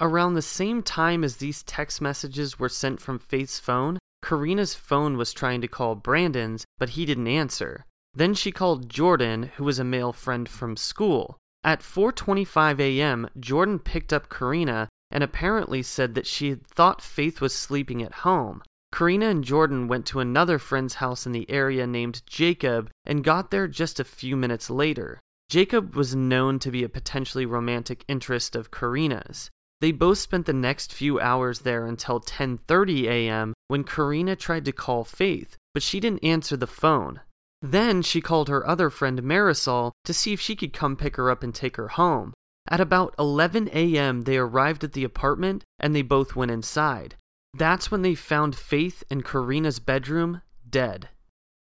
Around 0.00 0.34
the 0.34 0.42
same 0.42 0.82
time 0.82 1.24
as 1.24 1.36
these 1.36 1.64
text 1.64 2.00
messages 2.00 2.58
were 2.58 2.68
sent 2.68 3.00
from 3.00 3.18
Faith's 3.18 3.58
phone, 3.58 3.98
Karina's 4.22 4.74
phone 4.74 5.16
was 5.16 5.32
trying 5.32 5.60
to 5.60 5.68
call 5.68 5.96
Brandon's, 5.96 6.64
but 6.78 6.90
he 6.90 7.04
didn't 7.04 7.26
answer. 7.26 7.84
Then 8.14 8.34
she 8.34 8.52
called 8.52 8.88
Jordan, 8.88 9.50
who 9.56 9.64
was 9.64 9.78
a 9.78 9.84
male 9.84 10.12
friend 10.12 10.48
from 10.48 10.76
school. 10.76 11.36
At 11.64 11.82
4:25 11.82 12.78
a.m., 12.78 13.28
Jordan 13.40 13.80
picked 13.80 14.12
up 14.12 14.28
Karina 14.28 14.88
and 15.10 15.24
apparently 15.24 15.82
said 15.82 16.14
that 16.14 16.26
she 16.26 16.50
had 16.50 16.66
thought 16.66 17.02
Faith 17.02 17.40
was 17.40 17.54
sleeping 17.54 18.02
at 18.02 18.22
home. 18.22 18.62
Karina 18.92 19.26
and 19.26 19.44
Jordan 19.44 19.88
went 19.88 20.06
to 20.06 20.20
another 20.20 20.58
friend's 20.58 20.94
house 20.94 21.26
in 21.26 21.32
the 21.32 21.50
area 21.50 21.86
named 21.86 22.22
Jacob 22.26 22.90
and 23.04 23.24
got 23.24 23.50
there 23.50 23.66
just 23.66 23.98
a 23.98 24.04
few 24.04 24.36
minutes 24.36 24.70
later. 24.70 25.20
Jacob 25.48 25.96
was 25.96 26.14
known 26.14 26.58
to 26.60 26.70
be 26.70 26.84
a 26.84 26.88
potentially 26.88 27.46
romantic 27.46 28.04
interest 28.06 28.54
of 28.54 28.70
Karina's. 28.70 29.50
They 29.80 29.92
both 29.92 30.18
spent 30.18 30.46
the 30.46 30.52
next 30.52 30.92
few 30.92 31.20
hours 31.20 31.60
there 31.60 31.86
until 31.86 32.20
10:30 32.20 33.04
a.m. 33.04 33.54
when 33.68 33.84
Karina 33.84 34.34
tried 34.34 34.64
to 34.64 34.72
call 34.72 35.04
Faith, 35.04 35.56
but 35.72 35.82
she 35.82 36.00
didn't 36.00 36.24
answer 36.24 36.56
the 36.56 36.66
phone. 36.66 37.20
Then 37.62 38.02
she 38.02 38.20
called 38.20 38.48
her 38.48 38.66
other 38.66 38.90
friend 38.90 39.22
Marisol 39.22 39.92
to 40.04 40.14
see 40.14 40.32
if 40.32 40.40
she 40.40 40.56
could 40.56 40.72
come 40.72 40.96
pick 40.96 41.16
her 41.16 41.30
up 41.30 41.42
and 41.42 41.54
take 41.54 41.76
her 41.76 41.88
home. 41.88 42.34
At 42.68 42.80
about 42.80 43.14
11 43.18 43.70
a.m., 43.72 44.22
they 44.22 44.36
arrived 44.36 44.84
at 44.84 44.92
the 44.92 45.04
apartment 45.04 45.64
and 45.78 45.94
they 45.94 46.02
both 46.02 46.36
went 46.36 46.50
inside. 46.50 47.16
That's 47.54 47.90
when 47.90 48.02
they 48.02 48.14
found 48.14 48.54
Faith 48.54 49.02
in 49.10 49.22
Karina's 49.22 49.80
bedroom 49.80 50.42
dead. 50.68 51.08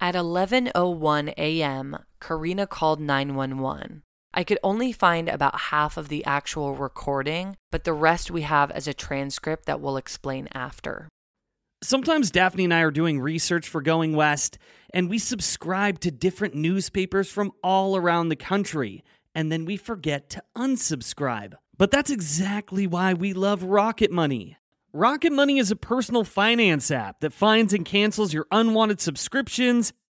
At 0.01 0.15
11:01 0.15 1.35
a.m., 1.37 1.99
Karina 2.21 2.67
called 2.67 3.01
911. 3.01 4.03
I 4.37 4.43
could 4.43 4.59
only 4.65 4.91
find 4.91 5.29
about 5.29 5.59
half 5.71 5.97
of 5.97 6.09
the 6.09 6.25
actual 6.25 6.75
recording, 6.75 7.57
but 7.71 7.85
the 7.85 7.93
rest 7.93 8.33
we 8.33 8.43
have 8.43 8.73
as 8.73 8.89
a 8.89 8.93
transcript 8.93 9.67
that 9.67 9.81
we'll 9.81 9.97
explain 9.97 10.49
after. 10.53 11.09
Sometimes 11.85 12.33
Daphne 12.33 12.65
and 12.65 12.75
I 12.75 12.81
are 12.81 12.91
doing 12.91 13.21
research 13.21 13.69
for 13.69 13.81
Going 13.81 14.17
West, 14.17 14.59
and 14.93 15.09
we 15.09 15.19
subscribe 15.19 16.01
to 16.01 16.11
different 16.11 16.57
newspapers 16.57 17.31
from 17.31 17.53
all 17.63 17.97
around 17.97 18.29
the 18.29 18.37
country, 18.37 19.05
and 19.37 19.53
then 19.53 19.65
we 19.65 19.77
forget 19.77 20.29
to 20.31 20.43
unsubscribe. 20.57 21.55
But 21.79 21.93
that's 21.93 22.11
exactly 22.11 22.89
why 22.89 23.15
we 23.15 23.35
love 23.35 23.63
Rocket 23.63 24.11
Money. 24.11 24.57
Rocket 24.93 25.33
Money 25.33 25.59
is 25.59 25.71
a 25.71 25.77
personal 25.77 26.25
finance 26.25 26.91
app 26.91 27.21
that 27.21 27.33
finds 27.33 27.73
and 27.73 27.85
cancels 27.85 28.35
your 28.35 28.47
unwanted 28.51 29.01
subscriptions 29.01 29.93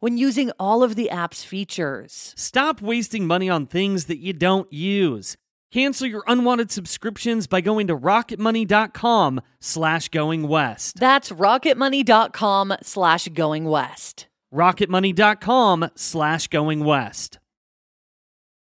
when 0.00 0.18
using 0.18 0.50
all 0.58 0.82
of 0.82 0.94
the 0.94 1.10
app's 1.10 1.44
features. 1.44 2.34
Stop 2.36 2.80
wasting 2.80 3.26
money 3.26 3.48
on 3.48 3.66
things 3.66 4.06
that 4.06 4.18
you 4.18 4.32
don't 4.32 4.72
use. 4.72 5.36
Cancel 5.72 6.06
your 6.06 6.24
unwanted 6.26 6.70
subscriptions 6.70 7.46
by 7.46 7.60
going 7.60 7.86
to 7.88 7.96
rocketmoney.com 7.96 9.40
slash 9.60 10.08
going 10.08 10.48
west. 10.48 10.98
That's 10.98 11.30
rocketmoney.com 11.30 12.74
slash 12.82 13.28
going 13.28 13.64
west. 13.64 14.26
rocketmoney.com 14.54 15.90
slash 15.94 16.48
going 16.48 16.84
west. 16.84 17.38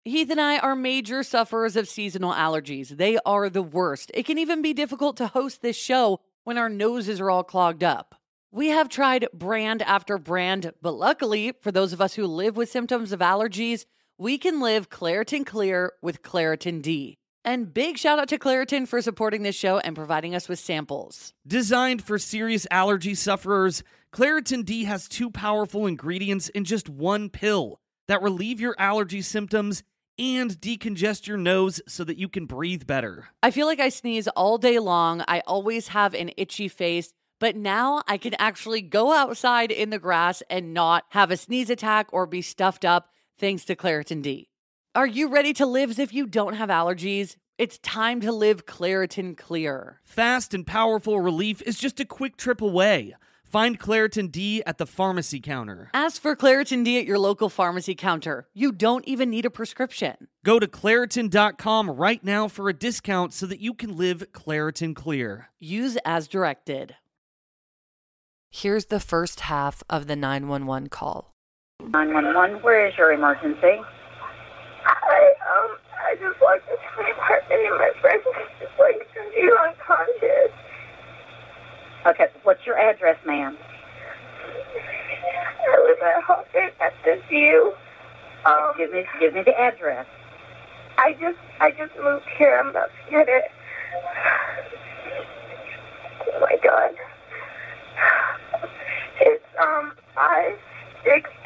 Heath 0.04 0.32
and 0.32 0.42
I 0.42 0.58
are 0.58 0.76
major 0.76 1.22
sufferers 1.22 1.76
of 1.76 1.88
seasonal 1.88 2.34
allergies. 2.34 2.90
They 2.98 3.20
are 3.26 3.50
the 3.50 3.62
worst. 3.62 4.10
It 4.16 4.26
can 4.26 4.38
even 4.38 4.62
be 4.62 4.74
difficult 4.74 5.18
to 5.18 5.28
host 5.28 5.62
this 5.62 5.78
show 5.78 6.22
when 6.44 6.58
our 6.58 6.70
noses 6.70 7.20
are 7.20 7.30
all 7.30 7.44
clogged 7.44 7.84
up. 7.84 8.16
We 8.54 8.68
have 8.68 8.90
tried 8.90 9.30
brand 9.34 9.82
after 9.82 10.18
brand, 10.18 10.74
but 10.82 10.92
luckily, 10.92 11.54
for 11.62 11.72
those 11.72 11.94
of 11.94 12.02
us 12.02 12.16
who 12.16 12.28
live 12.28 12.58
with 12.58 12.70
symptoms 12.70 13.14
of 13.14 13.22
allergies, 13.22 13.86
we 14.18 14.38
can 14.38 14.60
live 14.60 14.90
Claritin 14.90 15.46
Clear 15.46 15.94
with 16.02 16.22
Claritin 16.22 16.82
D. 16.82 17.18
And 17.46 17.74
big 17.74 17.98
shout 17.98 18.20
out 18.20 18.28
to 18.28 18.38
Claritin 18.38 18.90
for 18.90 19.02
supporting 19.02 19.44
this 19.44 19.56
show 19.56 19.78
and 19.78 19.96
providing 19.96 20.36
us 20.36 20.50
with 20.50 20.60
samples. 20.60 21.34
Designed 21.48 22.04
for 22.04 22.20
serious 22.20 22.68
allergy 22.70 23.16
sufferers, 23.16 23.84
Claritin 24.14 24.66
D 24.66 24.84
has 24.84 25.08
two 25.08 25.32
powerful 25.32 25.88
ingredients 25.88 26.50
in 26.50 26.66
just 26.66 26.90
one 26.90 27.30
pill 27.30 27.80
that 28.10 28.22
relieve 28.22 28.60
your 28.60 28.76
allergy 28.78 29.22
symptoms 29.22 29.82
and 30.20 30.52
decongest 30.60 31.26
your 31.26 31.38
nose 31.38 31.82
so 31.88 32.04
that 32.04 32.18
you 32.18 32.28
can 32.28 32.48
breathe 32.48 32.86
better. 32.86 33.30
I 33.42 33.52
feel 33.52 33.66
like 33.66 33.80
I 33.80 33.88
sneeze 33.88 34.28
all 34.28 34.58
day 34.58 34.78
long. 34.78 35.24
I 35.26 35.42
always 35.48 35.88
have 35.88 36.14
an 36.14 36.32
itchy 36.36 36.68
face. 36.68 37.14
But 37.42 37.56
now 37.56 38.04
I 38.08 38.20
can 38.20 38.36
actually 38.38 38.84
go 38.84 39.14
outside 39.14 39.72
in 39.72 39.90
the 39.90 39.98
grass 39.98 40.44
and 40.48 40.76
not 40.76 41.06
have 41.10 41.32
a 41.32 41.38
sneeze 41.38 41.72
attack 41.72 42.08
or 42.14 42.28
be 42.28 42.44
stuffed 42.44 42.86
up 42.86 43.10
thanks 43.40 43.66
to 43.66 43.76
Claritin 43.76 44.22
D. 44.22 44.50
Are 44.94 45.08
you 45.08 45.28
ready 45.28 45.52
to 45.54 45.66
live 45.66 45.90
as 45.90 45.98
if 45.98 46.14
you 46.14 46.28
don't 46.28 46.54
have 46.54 46.70
allergies? 46.70 47.38
It's 47.58 47.80
time 47.80 48.22
to 48.22 48.32
live 48.32 48.68
Claritin 48.68 49.36
Clear. 49.36 50.02
Fast 50.04 50.54
and 50.54 50.68
powerful 50.68 51.20
relief 51.20 51.64
is 51.64 51.80
just 51.80 52.00
a 52.00 52.06
quick 52.06 52.38
trip 52.38 52.62
away. 52.62 53.16
Find 53.44 53.80
Claritin 53.80 54.32
D 54.32 54.62
at 54.68 54.78
the 54.78 54.86
pharmacy 54.86 55.40
counter. 55.40 55.90
Ask 55.96 56.22
for 56.22 56.36
Claritin 56.36 56.86
D 56.86 57.00
at 57.00 57.08
your 57.08 57.20
local 57.20 57.50
pharmacy 57.50 57.96
counter. 57.96 58.48
You 58.54 58.72
don't 58.72 59.06
even 59.08 59.32
need 59.32 59.46
a 59.46 59.50
prescription. 59.50 60.28
Go 60.46 60.60
to 60.60 60.68
Claritin.com 60.68 61.90
right 61.90 62.24
now 62.24 62.48
for 62.48 62.70
a 62.70 62.74
discount 62.74 63.34
so 63.34 63.48
that 63.48 63.60
you 63.60 63.74
can 63.74 63.98
live 63.98 64.32
Claritin 64.32 64.96
Clear. 64.96 65.50
Use 65.60 65.98
as 66.06 66.28
directed. 66.28 66.96
Here's 68.54 68.88
the 68.88 69.00
first 69.00 69.40
half 69.42 69.82
of 69.90 70.08
the 70.08 70.16
911 70.18 70.90
call. 70.90 71.34
911, 71.80 72.62
where 72.62 72.86
is 72.86 72.94
your 72.98 73.14
emergency? 73.14 73.80
I 74.86 75.34
um 75.48 75.78
I 75.96 76.16
just 76.16 76.40
walked 76.42 76.68
into 76.70 76.84
my 76.98 77.10
apartment 77.12 77.62
and 77.62 77.78
my 77.78 77.92
friend 78.02 78.22
just 78.60 78.72
like 78.78 79.08
you 79.38 79.58
unconscious. 79.58 80.52
Okay, 82.06 82.28
what's 82.44 82.66
your 82.66 82.78
address, 82.78 83.18
ma'am? 83.26 83.58
I 85.70 85.84
live 85.88 85.98
at 86.04 86.24
Hawthorne 86.24 86.72
at 86.82 86.94
the 87.06 87.22
View. 87.30 87.74
Um, 88.46 88.74
give 88.78 88.92
me 88.92 89.06
give 89.22 89.34
me 89.34 89.44
the 89.44 89.58
address. 89.58 90.06
I 90.98 91.14
just 91.14 91.40
I 91.62 91.72
just 91.72 91.94
moved 92.04 92.26
here. 92.38 92.60
I'm 92.60 92.68
about 92.68 92.90
to 92.90 93.12
get 93.12 93.30
it. 93.30 93.46
Oh 96.28 96.40
my 96.42 96.58
god. 96.62 96.92
It's 99.22 99.46
um 99.62 99.94
five 100.16 100.58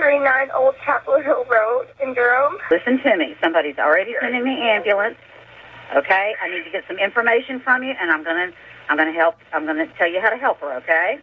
six 0.06 0.14
three 0.14 0.20
nine 0.24 0.50
Old 0.56 0.76
Chapel 0.86 1.22
Hill 1.22 1.46
Road 1.50 1.88
in 2.02 2.14
Durham. 2.14 2.58
Listen 2.72 3.00
to 3.04 3.18
me. 3.18 3.36
Somebody's 3.42 3.78
already 3.78 4.16
sending 4.22 4.44
the 4.44 4.52
ambulance. 4.52 5.18
Okay, 5.96 6.34
I 6.42 6.50
need 6.50 6.64
to 6.64 6.72
get 6.72 6.84
some 6.88 6.98
information 6.98 7.60
from 7.60 7.84
you, 7.84 7.94
and 8.00 8.12
I'm 8.12 8.24
gonna 8.24 8.52
I'm 8.90 8.98
gonna 8.98 9.14
help. 9.14 9.36
I'm 9.54 9.66
gonna 9.66 9.88
tell 9.98 10.10
you 10.10 10.22
how 10.22 10.30
to 10.30 10.38
help 10.38 10.60
her. 10.62 10.74
Okay. 10.78 11.20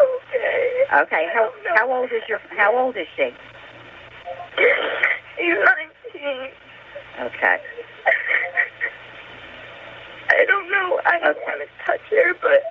Okay. 0.00 0.84
Okay. 1.02 1.28
How 1.34 1.50
how 1.76 1.92
old 1.92 2.10
is 2.12 2.22
your 2.28 2.40
How 2.56 2.76
old 2.76 2.96
is 2.96 3.06
she? 3.16 3.30
She's 5.36 5.56
nineteen. 5.56 6.50
Okay. 7.20 7.58
I 10.28 10.44
don't 10.46 10.70
know. 10.70 11.00
I 11.06 11.18
don't 11.20 11.38
want 11.38 11.62
to 11.62 11.84
touch 11.86 12.00
her, 12.10 12.34
but 12.42 12.62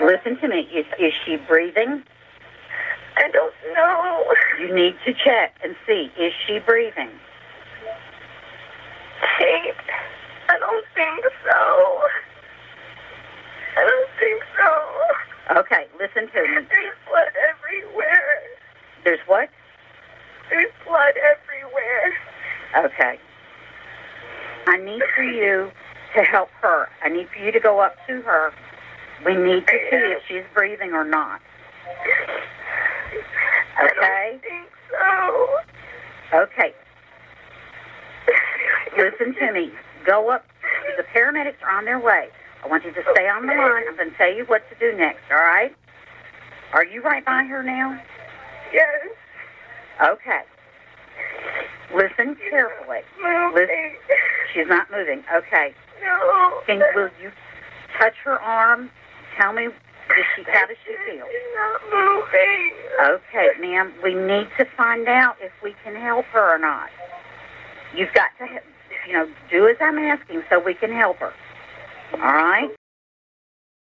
Listen 0.00 0.38
to 0.40 0.48
me. 0.48 0.60
Is 0.74 0.86
is 0.98 1.14
she 1.24 1.36
breathing? 1.36 2.02
I 3.16 3.28
don't 3.32 3.54
know. 3.74 4.24
You 4.60 4.74
need 4.74 4.94
to 5.06 5.12
check 5.12 5.54
and 5.64 5.74
see. 5.86 6.10
Is 6.18 6.32
she 6.46 6.58
breathing? 6.58 7.10
She, 9.38 9.72
I 10.48 10.58
don't 10.58 10.84
think 10.94 11.24
so. 11.44 12.00
I 13.76 13.84
don't 13.84 14.10
think 14.18 14.42
so. 14.58 15.58
Okay, 15.60 15.86
listen 15.98 16.30
to 16.32 16.42
me. 16.42 16.66
There's 16.68 16.94
blood 17.08 17.32
everywhere. 17.48 18.42
There's 19.04 19.20
what? 19.26 19.48
There's 20.50 20.72
blood 20.86 21.14
everywhere. 21.16 22.12
Okay. 22.76 23.18
I 24.66 24.76
need 24.78 25.02
for 25.14 25.22
you 25.22 25.70
to 26.16 26.22
help 26.22 26.50
her. 26.62 26.88
I 27.02 27.08
need 27.08 27.28
for 27.28 27.38
you 27.38 27.52
to 27.52 27.60
go 27.60 27.80
up 27.80 27.96
to 28.08 28.20
her. 28.22 28.52
We 29.24 29.34
need 29.34 29.66
to 29.66 29.78
see 29.90 29.96
if 29.96 30.22
she's 30.28 30.44
breathing 30.54 30.92
or 30.92 31.04
not. 31.04 31.40
Okay? 33.82 33.90
I 34.00 34.40
think 34.42 34.68
so. 34.90 36.38
Okay. 36.38 36.72
Listen 38.96 39.34
to 39.34 39.52
me. 39.52 39.72
Go 40.04 40.30
up. 40.30 40.46
The 40.96 41.04
paramedics 41.14 41.62
are 41.62 41.76
on 41.76 41.84
their 41.84 42.00
way. 42.00 42.28
I 42.64 42.68
want 42.68 42.84
you 42.84 42.92
to 42.92 43.02
stay 43.12 43.28
on 43.28 43.46
the 43.46 43.52
line. 43.52 43.84
I'm 43.88 43.96
going 43.96 44.10
to 44.10 44.16
tell 44.16 44.32
you 44.32 44.44
what 44.46 44.62
to 44.70 44.76
do 44.78 44.96
next, 44.96 45.22
all 45.30 45.36
right? 45.36 45.74
Are 46.72 46.84
you 46.84 47.02
right 47.02 47.24
by 47.24 47.44
her 47.44 47.62
now? 47.62 48.00
Yes. 48.72 49.08
Okay. 50.02 50.40
Listen 51.94 52.36
carefully. 52.50 53.00
Moving. 53.22 53.96
She's 54.52 54.66
not 54.66 54.90
moving. 54.90 55.22
Okay. 55.32 55.74
No. 56.02 56.60
Can 56.66 56.82
will 56.94 57.10
you 57.22 57.30
touch 57.98 58.14
her 58.24 58.40
arm? 58.40 58.90
Tell 59.38 59.52
me, 59.52 59.68
she, 60.34 60.42
how 60.46 60.66
does 60.66 60.76
she 60.84 60.94
feel? 61.06 61.26
Okay, 63.04 63.48
ma'am. 63.60 63.92
We 64.02 64.14
need 64.14 64.48
to 64.58 64.64
find 64.76 65.06
out 65.08 65.36
if 65.40 65.52
we 65.62 65.74
can 65.84 65.94
help 65.94 66.24
her 66.26 66.54
or 66.54 66.58
not. 66.58 66.90
You've 67.94 68.12
got 68.14 68.30
to, 68.38 68.46
you 69.06 69.12
know, 69.12 69.28
do 69.50 69.68
as 69.68 69.76
I'm 69.80 69.98
asking 69.98 70.42
so 70.50 70.58
we 70.58 70.74
can 70.74 70.92
help 70.92 71.18
her. 71.18 71.32
All 72.14 72.20
right? 72.20 72.70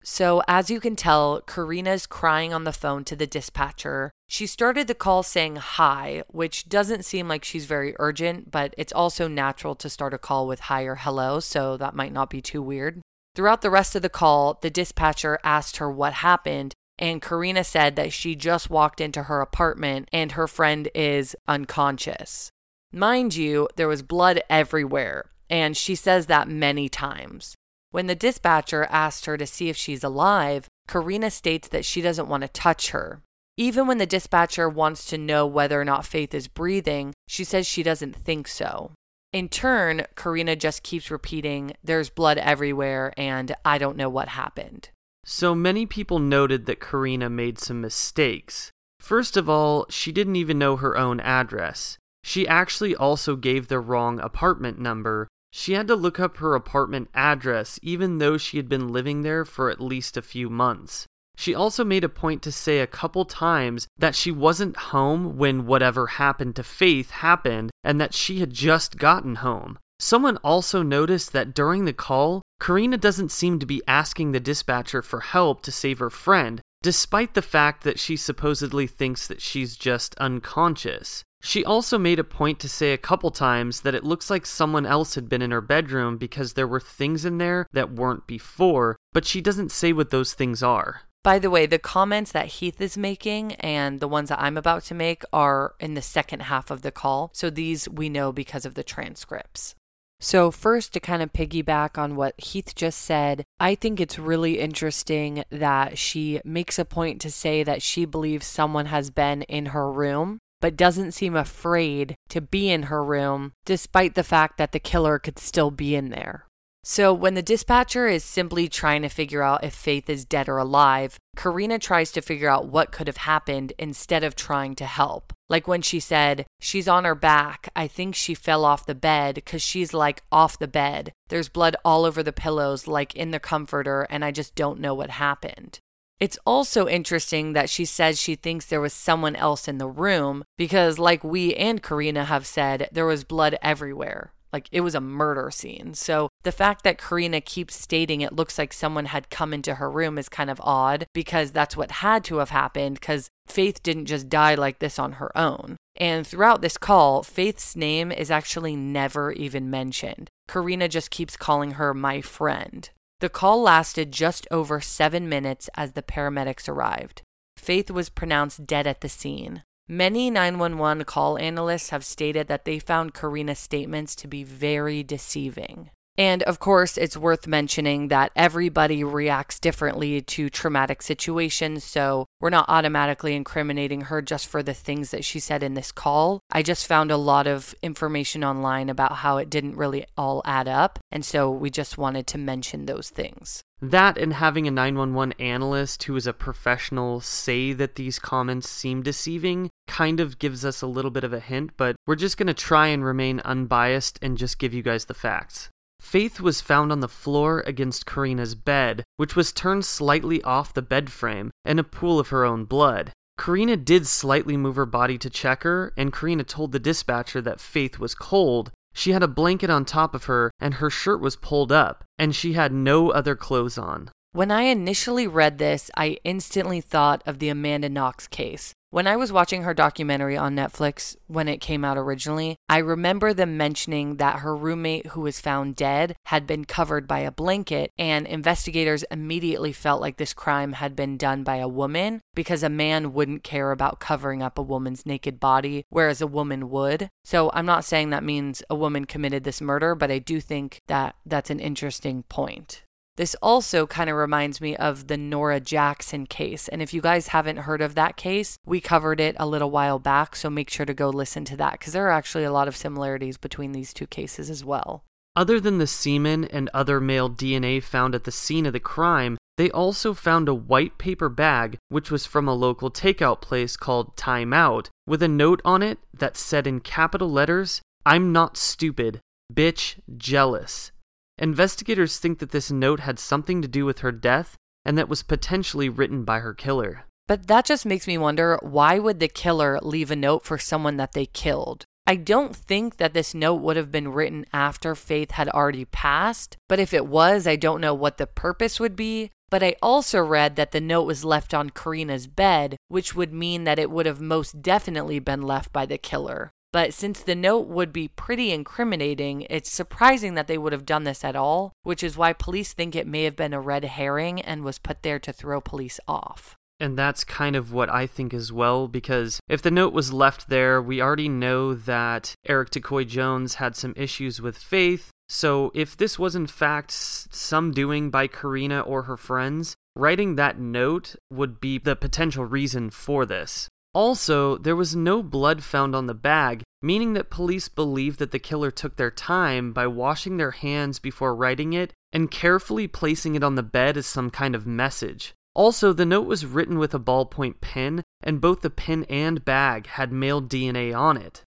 So, 0.07 0.43
as 0.47 0.69
you 0.69 0.81
can 0.81 0.97
tell, 0.97 1.41
Karina's 1.41 2.07
crying 2.07 2.53
on 2.53 2.65
the 2.65 2.75
phone 2.75 3.05
to 3.05 3.17
the 3.17 3.27
dispatcher. 3.27 4.11
She 4.29 4.47
started 4.47 4.87
the 4.87 4.95
call 4.95 5.23
saying 5.23 5.57
hi, 5.57 6.25
which 6.29 6.69
doesn't 6.69 7.07
seem 7.07 7.27
like 7.27 7.43
she's 7.43 7.65
very 7.65 7.95
urgent, 7.99 8.51
but 8.51 8.75
it's 8.77 8.93
also 8.93 9.29
natural 9.29 9.75
to 9.77 9.89
start 9.89 10.13
a 10.13 10.19
call 10.19 10.47
with 10.47 10.61
hi 10.61 10.83
or 10.83 10.97
hello, 10.97 11.41
so 11.41 11.79
that 11.79 11.95
might 11.95 12.13
not 12.13 12.29
be 12.29 12.43
too 12.43 12.61
weird. 12.61 13.01
Throughout 13.35 13.63
the 13.63 13.71
rest 13.71 13.97
of 13.97 14.03
the 14.03 14.09
call, 14.09 14.59
the 14.63 14.71
dispatcher 14.71 15.39
asked 15.43 15.79
her 15.79 15.91
what 15.91 16.15
happened, 16.15 16.75
and 16.99 17.21
Karina 17.21 17.65
said 17.65 17.97
that 17.97 18.13
she 18.13 18.37
just 18.37 18.71
walked 18.71 19.01
into 19.01 19.25
her 19.25 19.41
apartment 19.41 20.09
and 20.13 20.33
her 20.33 20.47
friend 20.47 20.89
is 20.95 21.35
unconscious. 21.49 22.51
Mind 22.93 23.35
you, 23.35 23.69
there 23.75 23.89
was 23.89 24.03
blood 24.03 24.41
everywhere, 24.49 25.31
and 25.51 25.77
she 25.77 25.97
says 25.97 26.27
that 26.27 26.47
many 26.47 26.89
times. 26.89 27.57
When 27.91 28.07
the 28.07 28.15
dispatcher 28.15 28.87
asked 28.89 29.27
her 29.27 29.37
to 29.37 29.47
see 29.47 29.69
if 29.69 29.77
she's 29.77 30.05
alive, 30.05 30.69
Karina 30.87 31.31
states 31.31 31.67
that 31.69 31.85
she 31.85 32.01
doesn't 32.01 32.29
want 32.29 32.43
to 32.43 32.49
touch 32.49 32.91
her. 32.91 33.21
Even 33.57 33.87
when 33.87 33.99
the 33.99 34.07
dispatcher 34.07 34.69
wants 34.69 35.07
to 35.07 35.19
know 35.19 35.47
whether 35.47 35.81
or 35.81 35.85
not 35.85 36.07
Faith 36.07 36.35
is 36.35 36.49
breathing, 36.49 37.13
she 37.27 37.43
says 37.45 37.67
she 37.67 37.83
doesn't 37.83 38.15
think 38.15 38.47
so. 38.47 38.93
In 39.35 39.49
turn, 39.49 40.07
Karina 40.15 40.55
just 40.55 40.85
keeps 40.85 41.11
repeating, 41.11 41.73
There's 41.83 42.09
blood 42.09 42.39
everywhere, 42.39 43.13
and 43.17 43.53
I 43.65 43.79
don't 43.79 43.97
know 43.97 44.09
what 44.09 44.29
happened. 44.29 44.91
So 45.25 45.57
many 45.57 45.87
people 45.87 46.21
noted 46.21 46.67
that 46.67 46.81
Karina 46.81 47.29
made 47.29 47.59
some 47.59 47.81
mistakes. 47.81 48.71
First 49.01 49.37
of 49.37 49.49
all, 49.49 49.87
she 49.91 50.13
didn't 50.13 50.37
even 50.37 50.57
know 50.57 50.77
her 50.77 50.97
own 50.97 51.19
address. 51.19 51.99
She 52.23 52.47
actually 52.47 52.95
also 52.95 53.35
gave 53.35 53.67
the 53.67 53.81
wrong 53.81 54.21
apartment 54.21 54.79
number. 54.79 55.27
She 55.51 55.73
had 55.73 55.89
to 55.89 55.97
look 55.97 56.21
up 56.21 56.37
her 56.37 56.55
apartment 56.55 57.09
address 57.13 57.81
even 57.83 58.19
though 58.19 58.39
she 58.39 58.57
had 58.57 58.69
been 58.69 58.93
living 58.93 59.23
there 59.23 59.45
for 59.45 59.69
at 59.69 59.81
least 59.81 60.17
a 60.17 60.23
few 60.23 60.49
months. 60.49 61.09
She 61.37 61.55
also 61.55 61.85
made 61.85 62.05
a 62.05 62.09
point 62.09 62.43
to 62.43 62.53
say 62.53 62.81
a 62.81 62.87
couple 62.87 63.25
times 63.25 63.87
that 63.99 64.15
she 64.15 64.31
wasn't 64.31 64.77
home 64.77 65.37
when 65.37 65.67
whatever 65.67 66.07
happened 66.07 66.57
to 66.57 66.63
Faith 66.63 67.11
happened 67.11 67.71
and 67.83 68.01
that 68.01 68.15
she 68.15 68.41
had 68.41 68.53
just 68.53 68.99
gotten 68.99 69.37
home. 69.37 69.79
Someone 69.99 70.37
also 70.39 70.83
noticed 70.83 71.33
that 71.33 71.55
during 71.55 71.85
the 71.85 71.93
call, 71.93 72.43
Karina 72.61 72.97
doesn't 72.97 73.33
seem 73.33 73.59
to 73.59 73.67
be 73.67 73.83
asking 73.87 74.33
the 74.33 74.41
dispatcher 74.41 75.03
for 75.03 75.21
help 75.21 75.63
to 75.63 75.73
save 75.73 75.99
her 75.99 76.11
friend, 76.11 76.61
despite 76.83 77.35
the 77.35 77.43
fact 77.43 77.85
that 77.85 77.99
she 77.99 78.17
supposedly 78.17 78.87
thinks 78.87 79.27
that 79.27 79.41
she's 79.41 79.77
just 79.77 80.15
unconscious. 80.17 81.23
She 81.43 81.65
also 81.65 81.99
made 81.99 82.19
a 82.19 82.25
point 82.25 82.59
to 82.61 82.69
say 82.69 82.93
a 82.93 82.99
couple 82.99 83.31
times 83.31 83.83
that 83.83 83.95
it 83.95 84.03
looks 84.03 84.31
like 84.31 84.47
someone 84.47 84.87
else 84.87 85.15
had 85.15 85.29
been 85.29 85.43
in 85.43 85.51
her 85.51 85.61
bedroom 85.61 86.17
because 86.17 86.55
there 86.55 86.67
were 86.67 86.81
things 86.81 87.25
in 87.25 87.39
there 87.39 87.67
that 87.73 87.93
weren't 87.93 88.27
before, 88.27 88.97
but 89.13 89.27
she 89.27 89.43
doesn't 89.43 89.71
say 89.71 89.93
what 89.93 90.11
those 90.11 90.33
things 90.33 90.63
are. 90.63 91.03
By 91.25 91.39
the 91.39 91.49
way, 91.49 91.65
the 91.65 91.79
comments 91.79 92.33
that 92.33 92.47
Heath 92.47 92.83
is 92.83 92.99
making 92.99 93.55
and 93.55 93.99
the 93.99 94.07
ones 94.07 94.29
that 94.29 94.41
I'm 94.41 94.59
about 94.59 94.85
to 94.85 94.95
make 94.95 95.25
are 95.33 95.75
in 95.81 95.95
the 95.95 96.03
second 96.03 96.43
half 96.43 96.71
of 96.71 96.83
the 96.83 96.93
call. 96.93 97.31
So 97.33 97.49
these 97.49 97.89
we 97.89 98.11
know 98.11 98.31
because 98.31 98.67
of 98.67 98.75
the 98.75 98.85
transcripts. 98.85 99.75
So, 100.21 100.51
first, 100.51 100.93
to 100.93 101.01
kind 101.01 101.23
of 101.23 101.33
piggyback 101.33 101.99
on 101.99 102.15
what 102.15 102.39
Heath 102.41 102.75
just 102.75 103.01
said, 103.01 103.45
I 103.59 103.75
think 103.75 104.01
it's 104.01 104.19
really 104.19 104.59
interesting 104.59 105.45
that 105.51 105.99
she 105.99 106.41
makes 106.45 106.79
a 106.79 106.85
point 106.85 107.21
to 107.23 107.31
say 107.31 107.63
that 107.63 107.83
she 107.83 108.05
believes 108.05 108.47
someone 108.47 108.87
has 108.87 109.11
been 109.11 109.43
in 109.43 109.67
her 109.67 109.91
room, 109.91 110.39
but 110.61 110.77
doesn't 110.77 111.13
seem 111.13 111.37
afraid 111.37 112.17
to 112.29 112.41
be 112.41 112.71
in 112.71 112.85
her 112.85 113.05
room, 113.05 113.53
despite 113.65 114.15
the 114.15 114.23
fact 114.23 114.57
that 114.57 114.73
the 114.73 114.79
killer 114.79 115.19
could 115.19 115.39
still 115.39 115.71
be 115.71 115.95
in 115.95 116.11
there. 116.11 116.44
So, 116.87 117.15
when 117.15 117.33
the 117.33 117.41
dispatcher 117.41 118.07
is 118.09 118.23
simply 118.23 118.69
trying 118.69 119.01
to 119.03 119.09
figure 119.09 119.43
out 119.43 119.65
if 119.65 119.73
Faith 119.75 120.11
is 120.11 120.27
dead 120.27 120.51
or 120.51 120.59
alive, 120.59 121.19
Karina 121.35 121.79
tries 121.79 122.13
to 122.13 122.21
figure 122.21 122.51
out 122.51 122.69
what 122.69 122.93
could 122.93 123.07
have 123.07 123.17
happened 123.17 123.73
instead 123.79 124.23
of 124.23 124.37
trying 124.37 124.75
to 124.75 124.85
help. 124.85 125.33
Like 125.49 125.67
when 125.67 125.81
she 125.81 125.99
said, 125.99 126.45
She's 126.61 126.87
on 126.87 127.05
her 127.05 127.15
back. 127.15 127.71
I 127.75 127.87
think 127.87 128.15
she 128.15 128.35
fell 128.35 128.67
off 128.67 128.85
the 128.85 128.95
bed 128.95 129.37
because 129.37 129.63
she's 129.63 129.95
like 129.95 130.25
off 130.31 130.59
the 130.59 130.69
bed. 130.69 131.13
There's 131.29 131.49
blood 131.49 131.75
all 131.87 132.05
over 132.05 132.23
the 132.23 132.35
pillows, 132.35 132.87
like 132.87 133.15
in 133.15 133.31
the 133.31 133.41
comforter, 133.41 134.07
and 134.11 134.23
I 134.23 134.31
just 134.31 134.55
don't 134.55 134.79
know 134.79 134.93
what 134.93 135.09
happened. 135.09 135.79
It's 136.21 136.39
also 136.45 136.87
interesting 136.87 137.55
that 137.55 137.71
she 137.71 137.87
says 137.87 138.21
she 138.21 138.35
thinks 138.35 138.67
there 138.67 138.79
was 138.83 138.93
someone 138.93 139.37
else 139.37 139.69
in 139.69 139.79
the 139.79 139.89
room 139.89 140.45
because, 140.59 140.99
like 140.99 141.25
we 141.25 141.55
and 141.55 141.83
Karina 141.83 142.27
have 142.27 142.47
said, 142.47 142.91
there 142.93 143.07
was 143.07 143.25
blood 143.25 143.57
everywhere. 143.63 144.34
Like 144.55 144.69
it 144.71 144.83
was 144.83 144.95
a 144.95 145.01
murder 145.01 145.51
scene. 145.51 145.95
So 145.95 146.29
the 146.45 146.53
fact 146.53 146.85
that 146.85 146.97
Karina 146.97 147.41
keeps 147.41 147.75
stating 147.75 148.21
it 148.21 148.37
looks 148.37 148.57
like 148.57 148.73
someone 148.73 149.07
had 149.07 149.29
come 149.29 149.53
into 149.53 149.75
her 149.75 149.91
room 149.91 150.17
is 150.17 150.29
kind 150.29 150.49
of 150.49 150.61
odd 150.63 151.07
because 151.13 151.51
that's 151.51 151.77
what 151.77 151.91
had 151.91 152.23
to 152.27 152.37
have 152.37 152.51
happened 152.51 153.01
because 153.01 153.31
Faith 153.49 153.83
didn't 153.83 154.07
just 154.07 154.29
die 154.29 154.55
like 154.55 154.79
this 154.79 154.97
on 154.97 155.15
her 155.15 155.37
own. 155.37 155.77
And 155.97 156.25
throughout 156.25 156.63
this 156.63 156.79
call, 156.79 157.25
Faith's 157.25 157.75
name 157.75 158.13
is 158.13 158.31
actually 158.31 158.77
never 158.77 159.33
even 159.33 159.71
mentioned. 159.71 160.31
Karina 160.47 160.87
just 160.89 161.11
keeps 161.11 161.37
calling 161.37 161.73
her 161.73 161.93
my 161.93 162.21
friend. 162.21 162.89
The 163.19 163.29
call 163.29 163.61
lasted 163.61 164.13
just 164.13 164.47
over 164.53 164.81
seven 164.81 165.29
minutes 165.29 165.69
as 165.75 165.95
the 165.95 166.03
paramedics 166.03 166.69
arrived. 166.69 167.23
Faith 167.57 167.91
was 167.91 168.09
pronounced 168.09 168.69
dead 168.69 168.87
at 168.87 169.01
the 169.01 169.09
scene. 169.09 169.65
Many 169.89 170.31
911 170.31 171.05
call 171.05 171.37
analysts 171.37 171.91
have 171.91 172.07
stated 172.07 172.49
that 172.49 172.65
they 172.65 172.79
found 172.79 173.13
Karina's 173.13 173.59
statements 173.59 174.15
to 174.15 174.27
be 174.27 174.43
very 174.43 175.03
deceiving. 175.03 175.91
And 176.17 176.43
of 176.45 176.59
course, 176.59 176.97
it's 176.97 177.19
worth 177.19 177.47
mentioning 177.47 178.09
that 178.09 178.31
everybody 178.35 179.05
reacts 179.05 179.59
differently 179.59 180.23
to 180.23 180.49
traumatic 180.49 181.03
situations, 181.03 181.85
so 181.85 182.27
we're 182.41 182.51
not 182.51 182.67
automatically 182.69 183.35
incriminating 183.35 184.03
her 184.03 184.23
just 184.23 184.47
for 184.47 184.63
the 184.63 184.73
things 184.73 185.11
that 185.11 185.25
she 185.25 185.39
said 185.39 185.63
in 185.63 185.75
this 185.75 185.93
call. 185.93 186.41
I 186.51 186.63
just 186.63 186.87
found 186.87 187.11
a 187.11 187.17
lot 187.19 187.47
of 187.47 187.75
information 187.83 188.43
online 188.43 188.89
about 188.89 189.17
how 189.17 189.37
it 189.39 189.51
didn't 189.51 189.77
really 189.77 190.07
all 190.17 190.41
add 190.47 190.69
up, 190.69 190.99
and 191.11 191.25
so 191.25 191.51
we 191.51 191.69
just 191.69 191.99
wanted 191.99 192.27
to 192.29 192.39
mention 192.39 192.87
those 192.87 193.11
things. 193.11 193.63
That 193.91 194.17
and 194.17 194.33
having 194.33 194.67
a 194.67 194.71
911 194.71 195.35
analyst 195.39 196.05
who 196.05 196.17
is 196.17 196.27
a 196.27 196.33
professional 196.33 197.21
say 197.21 197.75
that 197.75 197.97
these 197.97 198.19
comments 198.19 198.67
seem 198.67 199.03
deceiving 199.03 199.69
kind 199.87 200.21
of 200.21 200.39
gives 200.39 200.65
us 200.65 200.81
a 200.81 200.87
little 200.87 201.11
bit 201.11 201.23
of 201.23 201.35
a 201.35 201.41
hint, 201.41 201.73
but 201.77 201.95
we're 202.07 202.15
just 202.15 202.39
going 202.39 202.47
to 202.47 202.55
try 202.55 202.87
and 202.87 203.05
remain 203.05 203.41
unbiased 203.41 204.19
and 204.23 204.39
just 204.39 204.59
give 204.59 204.73
you 204.73 204.83
guys 204.83 205.05
the 205.05 205.13
facts. 205.13 205.69
Faith 206.01 206.41
was 206.41 206.63
found 206.63 206.93
on 206.93 207.01
the 207.01 207.09
floor 207.09 207.63
against 207.67 208.07
Karina's 208.07 208.55
bed, 208.55 209.05
which 209.19 209.37
was 209.37 209.53
turned 209.53 209.85
slightly 209.85 210.43
off 210.45 210.73
the 210.73 210.81
bed 210.81 211.13
frame, 211.13 211.51
in 211.67 211.79
a 211.79 211.85
pool 211.85 212.19
of 212.19 212.29
her 212.29 212.43
own 212.43 212.65
blood. 212.65 213.13
Karina 213.39 213.77
did 213.77 214.07
slightly 214.07 214.57
move 214.57 214.77
her 214.77 214.87
body 214.87 215.19
to 215.19 215.29
check 215.29 215.63
her, 215.63 215.93
and 215.95 216.11
Karina 216.11 216.45
told 216.45 216.73
the 216.73 216.79
dispatcher 216.79 217.43
that 217.43 217.61
Faith 217.61 217.99
was 217.99 218.15
cold. 218.15 218.73
She 218.95 219.11
had 219.11 219.23
a 219.23 219.29
blanket 219.29 219.69
on 219.69 219.85
top 219.85 220.15
of 220.15 220.25
her, 220.25 220.51
and 220.61 220.75
her 220.75 220.89
shirt 220.89 221.21
was 221.21 221.37
pulled 221.37 221.73
up, 221.73 222.05
and 222.19 222.35
she 222.35 222.53
had 222.55 222.73
no 222.73 223.11
other 223.11 223.35
clothes 223.35 223.77
on. 223.77 224.11
When 224.33 224.51
I 224.51 224.63
initially 224.63 225.27
read 225.27 225.59
this, 225.59 225.91
I 225.97 226.19
instantly 226.25 226.81
thought 226.81 227.23
of 227.27 227.41
the 227.41 227.49
Amanda 227.49 227.89
Knox 227.89 228.27
case, 228.27 228.73
When 228.95 229.09
I 229.09 229.17
was 229.17 229.33
watching 229.33 229.65
her 229.65 229.75
documentary 229.75 230.37
on 230.37 230.55
Netflix 230.55 231.17
when 231.27 231.49
it 231.49 231.61
came 231.61 231.85
out 231.85 231.99
originally, 231.99 232.59
I 232.69 232.79
remember 232.79 233.35
them 233.35 233.57
mentioning 233.57 234.19
that 234.19 234.39
her 234.39 234.55
roommate 234.55 235.07
who 235.07 235.23
was 235.23 235.41
found 235.41 235.75
dead 235.75 236.15
had 236.27 236.47
been 236.47 236.65
covered 236.65 237.09
by 237.09 237.19
a 237.19 237.33
blanket, 237.33 237.91
and 237.99 238.25
investigators 238.25 239.03
immediately 239.11 239.73
felt 239.73 240.01
like 240.01 240.17
this 240.17 240.33
crime 240.33 240.75
had 240.75 240.95
been 240.95 241.17
done 241.17 241.43
by 241.43 241.57
a 241.57 241.67
woman 241.67 242.21
because 242.37 242.63
a 242.63 242.69
man 242.69 243.13
wouldn't 243.13 243.43
care 243.43 243.73
about 243.73 243.99
covering 243.99 244.45
up 244.45 244.59
a 244.59 244.63
woman's 244.63 245.05
naked 245.05 245.41
body, 245.41 245.83
whereas 245.89 246.21
a 246.21 246.29
woman 246.29 246.71
would. 246.71 247.11
So 247.25 247.51
I'm 247.53 247.67
not 247.67 247.85
saying 247.85 248.11
that 248.11 248.23
means 248.23 248.63
a 248.71 248.77
woman 248.77 249.07
committed 249.07 249.43
this 249.43 249.61
murder, 249.61 249.97
but 249.97 250.13
I 250.13 250.21
do 250.21 250.41
think 250.41 250.79
that 250.87 251.17
that's 251.27 251.51
an 251.51 251.59
interesting 251.59 252.23
point. 252.29 252.85
This 253.17 253.37
also 253.41 253.87
kind 253.87 254.11
of 254.11 254.17
reminds 254.17 254.61
me 254.61 254.75
of 254.77 255.07
the 255.07 255.17
Nora 255.17 255.61
Jackson 255.61 256.27
case. 256.27 256.67
And 256.69 256.83
if 256.83 256.93
you 256.93 257.01
guys 257.01 257.29
haven't 257.29 257.59
heard 257.59 257.81
of 257.81 257.95
that 257.95 258.17
case, 258.17 258.59
we 258.67 258.81
covered 258.81 259.21
it 259.21 259.37
a 259.39 259.47
little 259.47 259.71
while 259.71 260.01
back. 260.01 260.35
So 260.35 260.51
make 260.51 260.69
sure 260.69 260.87
to 260.87 260.95
go 260.95 261.11
listen 261.11 261.45
to 261.47 261.57
that 261.59 261.73
because 261.73 261.93
there 261.93 262.07
are 262.07 262.13
actually 262.13 262.45
a 262.45 262.53
lot 262.53 262.67
of 262.67 262.77
similarities 262.77 263.37
between 263.37 263.73
these 263.73 263.95
two 263.95 264.09
cases 264.09 264.51
as 264.51 264.65
well. 264.65 265.05
Other 265.37 265.61
than 265.61 265.79
the 265.79 265.87
semen 265.87 266.45
and 266.45 266.71
other 266.73 267.01
male 267.01 267.31
DNA 267.31 267.83
found 267.83 268.15
at 268.15 268.25
the 268.25 268.33
scene 268.33 268.67
of 268.67 268.73
the 268.73 268.81
crime, 268.81 269.37
they 269.57 269.71
also 269.71 270.15
found 270.15 270.49
a 270.49 270.55
white 270.55 270.99
paper 270.99 271.29
bag, 271.29 271.79
which 271.89 272.11
was 272.11 272.27
from 272.27 272.49
a 272.49 272.55
local 272.55 272.91
takeout 272.91 273.41
place 273.41 273.77
called 273.77 274.17
Time 274.17 274.53
Out, 274.53 274.91
with 275.07 275.23
a 275.23 275.29
note 275.29 275.61
on 275.65 275.83
it 275.83 275.99
that 276.13 276.37
said 276.37 276.67
in 276.67 276.81
capital 276.81 277.31
letters, 277.31 277.81
I'm 278.05 278.33
not 278.33 278.57
stupid, 278.57 279.21
bitch, 279.53 279.97
jealous. 280.17 280.91
Investigators 281.39 282.19
think 282.19 282.39
that 282.39 282.51
this 282.51 282.71
note 282.71 283.01
had 283.01 283.19
something 283.19 283.61
to 283.61 283.69
do 283.69 283.85
with 283.85 284.01
her 284.01 284.13
death 284.13 284.57
and 284.85 284.97
that 284.99 285.09
was 285.09 285.23
potentially 285.23 285.89
written 285.89 286.25
by 286.25 286.41
her 286.41 286.55
killer. 286.55 287.05
But 287.27 287.47
that 287.47 287.65
just 287.65 287.87
makes 287.87 288.07
me 288.07 288.19
wonder 288.19 288.59
why 288.63 288.99
would 288.99 289.19
the 289.19 289.29
killer 289.29 289.79
leave 289.83 290.11
a 290.11 290.17
note 290.17 290.45
for 290.45 290.59
someone 290.59 290.97
that 290.99 291.13
they 291.13 291.27
killed? 291.27 291.85
I 292.07 292.17
don't 292.17 292.55
think 292.55 292.99
that 292.99 293.15
this 293.15 293.35
note 293.35 293.63
would 293.63 293.79
have 293.79 293.91
been 293.91 294.13
written 294.13 294.45
after 294.53 294.95
Faith 294.95 295.33
had 295.33 295.49
already 295.49 295.87
passed, 295.87 296.59
but 296.69 296.79
if 296.79 296.93
it 296.93 297.07
was, 297.07 297.47
I 297.47 297.57
don't 297.57 297.81
know 297.81 297.95
what 297.95 298.19
the 298.19 298.27
purpose 298.27 298.79
would 298.79 298.95
be. 298.95 299.31
But 299.51 299.63
I 299.63 299.77
also 299.81 300.21
read 300.21 300.57
that 300.57 300.73
the 300.73 300.81
note 300.81 301.05
was 301.05 301.25
left 301.25 301.55
on 301.55 301.71
Karina's 301.71 302.27
bed, 302.27 302.77
which 302.89 303.15
would 303.15 303.33
mean 303.33 303.65
that 303.65 303.79
it 303.79 303.91
would 303.91 304.05
have 304.05 304.21
most 304.21 304.63
definitely 304.63 305.19
been 305.19 305.43
left 305.43 305.73
by 305.73 305.87
the 305.87 305.97
killer. 305.97 306.51
But 306.75 306.93
since 306.93 307.21
the 307.21 307.37
note 307.37 307.69
would 307.69 307.93
be 307.93 308.09
pretty 308.09 308.51
incriminating, 308.51 309.47
it's 309.49 309.71
surprising 309.71 310.35
that 310.35 310.49
they 310.49 310.59
would 310.59 310.73
have 310.73 310.85
done 310.85 311.05
this 311.05 311.23
at 311.23 311.37
all, 311.37 311.73
which 311.85 312.03
is 312.03 312.17
why 312.17 312.33
police 312.33 312.73
think 312.73 312.97
it 312.97 313.07
may 313.07 313.23
have 313.23 313.37
been 313.37 313.55
a 313.55 313.61
red 313.61 313.85
herring 313.85 314.41
and 314.41 314.65
was 314.65 314.81
put 314.81 315.05
there 315.05 315.21
to 315.21 315.33
throw 315.33 315.61
police 315.61 316.01
off. 316.09 316.57
And 316.81 316.99
that's 316.99 317.23
kind 317.23 317.55
of 317.55 317.73
what 317.73 317.89
I 317.89 318.09
think 318.09 318.35
as 318.35 318.53
well, 318.53 318.89
because 318.89 319.39
if 319.49 319.63
the 319.63 319.71
note 319.71 319.93
was 319.93 320.13
left 320.13 320.49
there, 320.49 320.83
we 320.83 321.01
already 321.01 321.29
know 321.29 321.75
that 321.75 322.35
Eric 322.45 322.71
DeCoy 322.71 323.07
Jones 323.07 323.55
had 323.55 323.77
some 323.77 323.95
issues 323.97 324.43
with 324.43 324.59
faith. 324.59 325.11
So 325.29 325.71
if 325.77 325.97
this 325.97 326.19
was 326.19 326.35
in 326.35 326.49
fact 326.49 326.91
some 326.91 327.71
doing 327.71 328.11
by 328.11 328.27
Karina 328.27 328.81
or 328.81 329.03
her 329.03 329.17
friends, 329.17 329.77
writing 329.95 330.35
that 330.35 330.59
note 330.59 331.15
would 331.31 331.61
be 331.61 331.79
the 331.79 331.95
potential 331.95 332.45
reason 332.45 332.91
for 332.91 333.25
this. 333.25 333.69
Also, 333.95 334.59
there 334.59 334.77
was 334.77 334.97
no 334.97 335.23
blood 335.23 335.63
found 335.63 335.95
on 335.95 336.07
the 336.07 336.15
bag, 336.15 336.63
meaning 336.83 337.13
that 337.13 337.31
police 337.31 337.69
believe 337.69 338.17
that 338.17 338.33
the 338.33 338.39
killer 338.39 338.71
took 338.71 338.97
their 338.97 339.11
time 339.11 339.73
by 339.73 339.87
washing 339.87 340.37
their 340.37 340.51
hands 340.51 340.99
before 340.99 341.35
writing 341.35 341.73
it 341.73 341.93
and 342.13 342.31
carefully 342.31 342.89
placing 342.89 343.35
it 343.37 343.45
on 343.45 343.55
the 343.55 343.63
bed 343.63 343.97
as 343.97 344.07
some 344.07 344.31
kind 344.31 344.55
of 344.55 344.67
message. 344.67 345.33
Also, 345.55 345.93
the 345.93 346.05
note 346.05 346.27
was 346.27 346.45
written 346.45 346.79
with 346.79 346.93
a 346.95 346.99
ballpoint 346.99 347.61
pen, 347.61 348.03
and 348.23 348.41
both 348.41 348.63
the 348.63 348.71
pen 348.71 349.05
and 349.05 349.45
bag 349.45 349.87
had 349.87 350.13
male 350.13 350.43
DNA 350.43 350.97
on 350.97 351.17
it. 351.17 351.43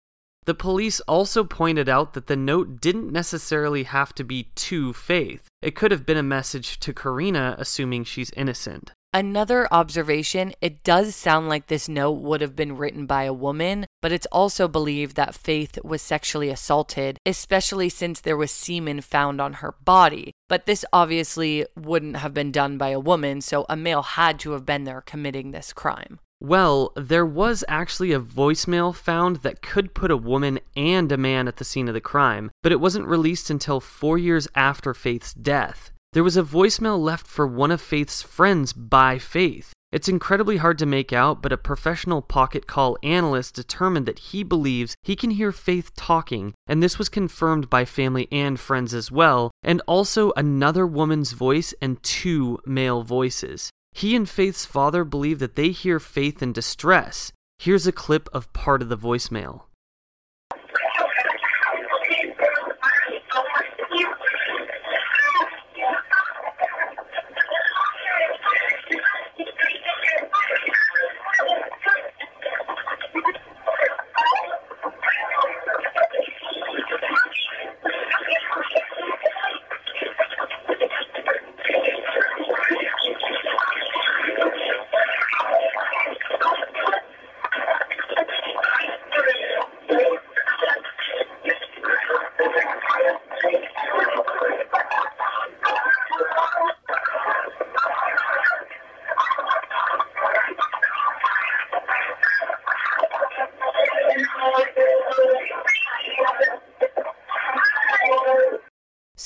The 0.46 0.54
police 0.54 1.02
also 1.02 1.44
pointed 1.44 1.90
out 1.90 2.14
that 2.14 2.28
the 2.28 2.38
note 2.38 2.80
didn't 2.80 3.12
necessarily 3.12 3.84
have 3.84 4.16
to 4.16 4.24
be 4.24 4.44
to 4.56 4.94
Faith. 4.94 5.50
It 5.62 5.76
could 5.76 5.92
have 5.92 6.06
been 6.06 6.16
a 6.16 6.24
message 6.24 6.80
to 6.80 6.94
Karina, 6.94 7.56
assuming 7.60 8.06
she's 8.06 8.32
innocent. 8.32 8.94
Another 9.14 9.68
observation 9.72 10.54
it 10.62 10.84
does 10.84 11.16
sound 11.16 11.48
like 11.48 11.68
this 11.68 11.88
note 11.88 12.20
would 12.22 12.42
have 12.42 12.56
been 12.56 12.78
written 12.78 13.06
by 13.06 13.24
a 13.24 13.34
woman, 13.34 13.86
but 14.02 14.12
it's 14.12 14.28
also 14.32 14.68
believed 14.68 15.16
that 15.16 15.34
Faith 15.34 15.80
was 15.84 16.02
sexually 16.02 16.50
assaulted, 16.50 17.18
especially 17.26 17.90
since 17.90 18.20
there 18.20 18.38
was 18.38 18.52
semen 18.52 19.02
found 19.02 19.40
on 19.40 19.54
her 19.54 19.76
body. 19.84 20.34
But 20.50 20.66
this 20.66 20.84
obviously 20.92 21.66
wouldn't 21.76 22.18
have 22.18 22.34
been 22.34 22.52
done 22.52 22.78
by 22.78 22.90
a 22.90 23.00
woman, 23.00 23.42
so 23.42 23.66
a 23.70 23.78
male 23.78 24.04
had 24.04 24.40
to 24.42 24.52
have 24.52 24.66
been 24.66 24.84
there 24.84 25.02
committing 25.02 25.52
this 25.52 25.74
crime. 25.74 26.20
Well, 26.40 26.94
there 26.96 27.26
was 27.26 27.64
actually 27.68 28.12
a 28.12 28.20
voicemail 28.20 28.94
found 28.94 29.38
that 29.38 29.64
could 29.64 29.96
put 29.96 30.12
a 30.12 30.18
woman 30.18 30.60
and 30.76 31.12
a 31.12 31.18
man 31.18 31.48
at 31.48 31.58
the 31.58 31.66
scene 31.66 31.88
of 31.88 31.96
the 31.96 32.02
crime, 32.02 32.52
but 32.62 32.72
it 32.72 32.80
wasn't 32.80 33.08
released 33.08 33.50
until 33.50 33.80
four 33.80 34.20
years 34.20 34.48
after 34.54 34.94
Faith's 34.94 35.34
death. 35.34 35.92
There 36.18 36.24
was 36.24 36.36
a 36.36 36.42
voicemail 36.42 37.00
left 37.00 37.28
for 37.28 37.46
one 37.46 37.70
of 37.70 37.80
Faith's 37.80 38.24
friends 38.24 38.74
by 38.74 39.20
Faith. 39.20 39.72
It's 39.92 40.10
incredibly 40.10 40.58
hard 40.58 40.80
to 40.80 40.88
make 40.88 41.14
out, 41.14 41.44
but 41.44 41.54
a 41.54 41.58
professional 41.58 42.24
pocket 42.24 42.66
call 42.66 42.98
analyst 43.04 43.54
determined 43.54 44.08
that 44.08 44.18
he 44.34 44.42
believes 44.42 44.96
he 45.04 45.16
can 45.16 45.30
hear 45.30 45.52
Faith 45.52 45.96
talking, 45.96 46.56
and 46.66 46.82
this 46.82 46.98
was 46.98 47.08
confirmed 47.08 47.70
by 47.70 47.86
family 47.86 48.28
and 48.32 48.60
friends 48.60 48.96
as 48.96 49.12
well, 49.12 49.52
and 49.62 49.80
also 49.86 50.32
another 50.36 50.88
woman's 50.88 51.34
voice 51.34 51.72
and 51.84 52.02
two 52.02 52.58
male 52.66 53.04
voices. 53.04 53.70
He 53.92 54.16
and 54.16 54.28
Faith's 54.28 54.66
father 54.66 55.04
believe 55.04 55.38
that 55.38 55.56
they 55.56 55.70
hear 55.70 56.00
Faith 56.00 56.42
in 56.42 56.52
distress. 56.52 57.32
Here's 57.60 57.86
a 57.86 57.92
clip 57.92 58.28
of 58.34 58.52
part 58.54 58.82
of 58.82 58.90
the 58.90 58.98
voicemail. 58.98 59.67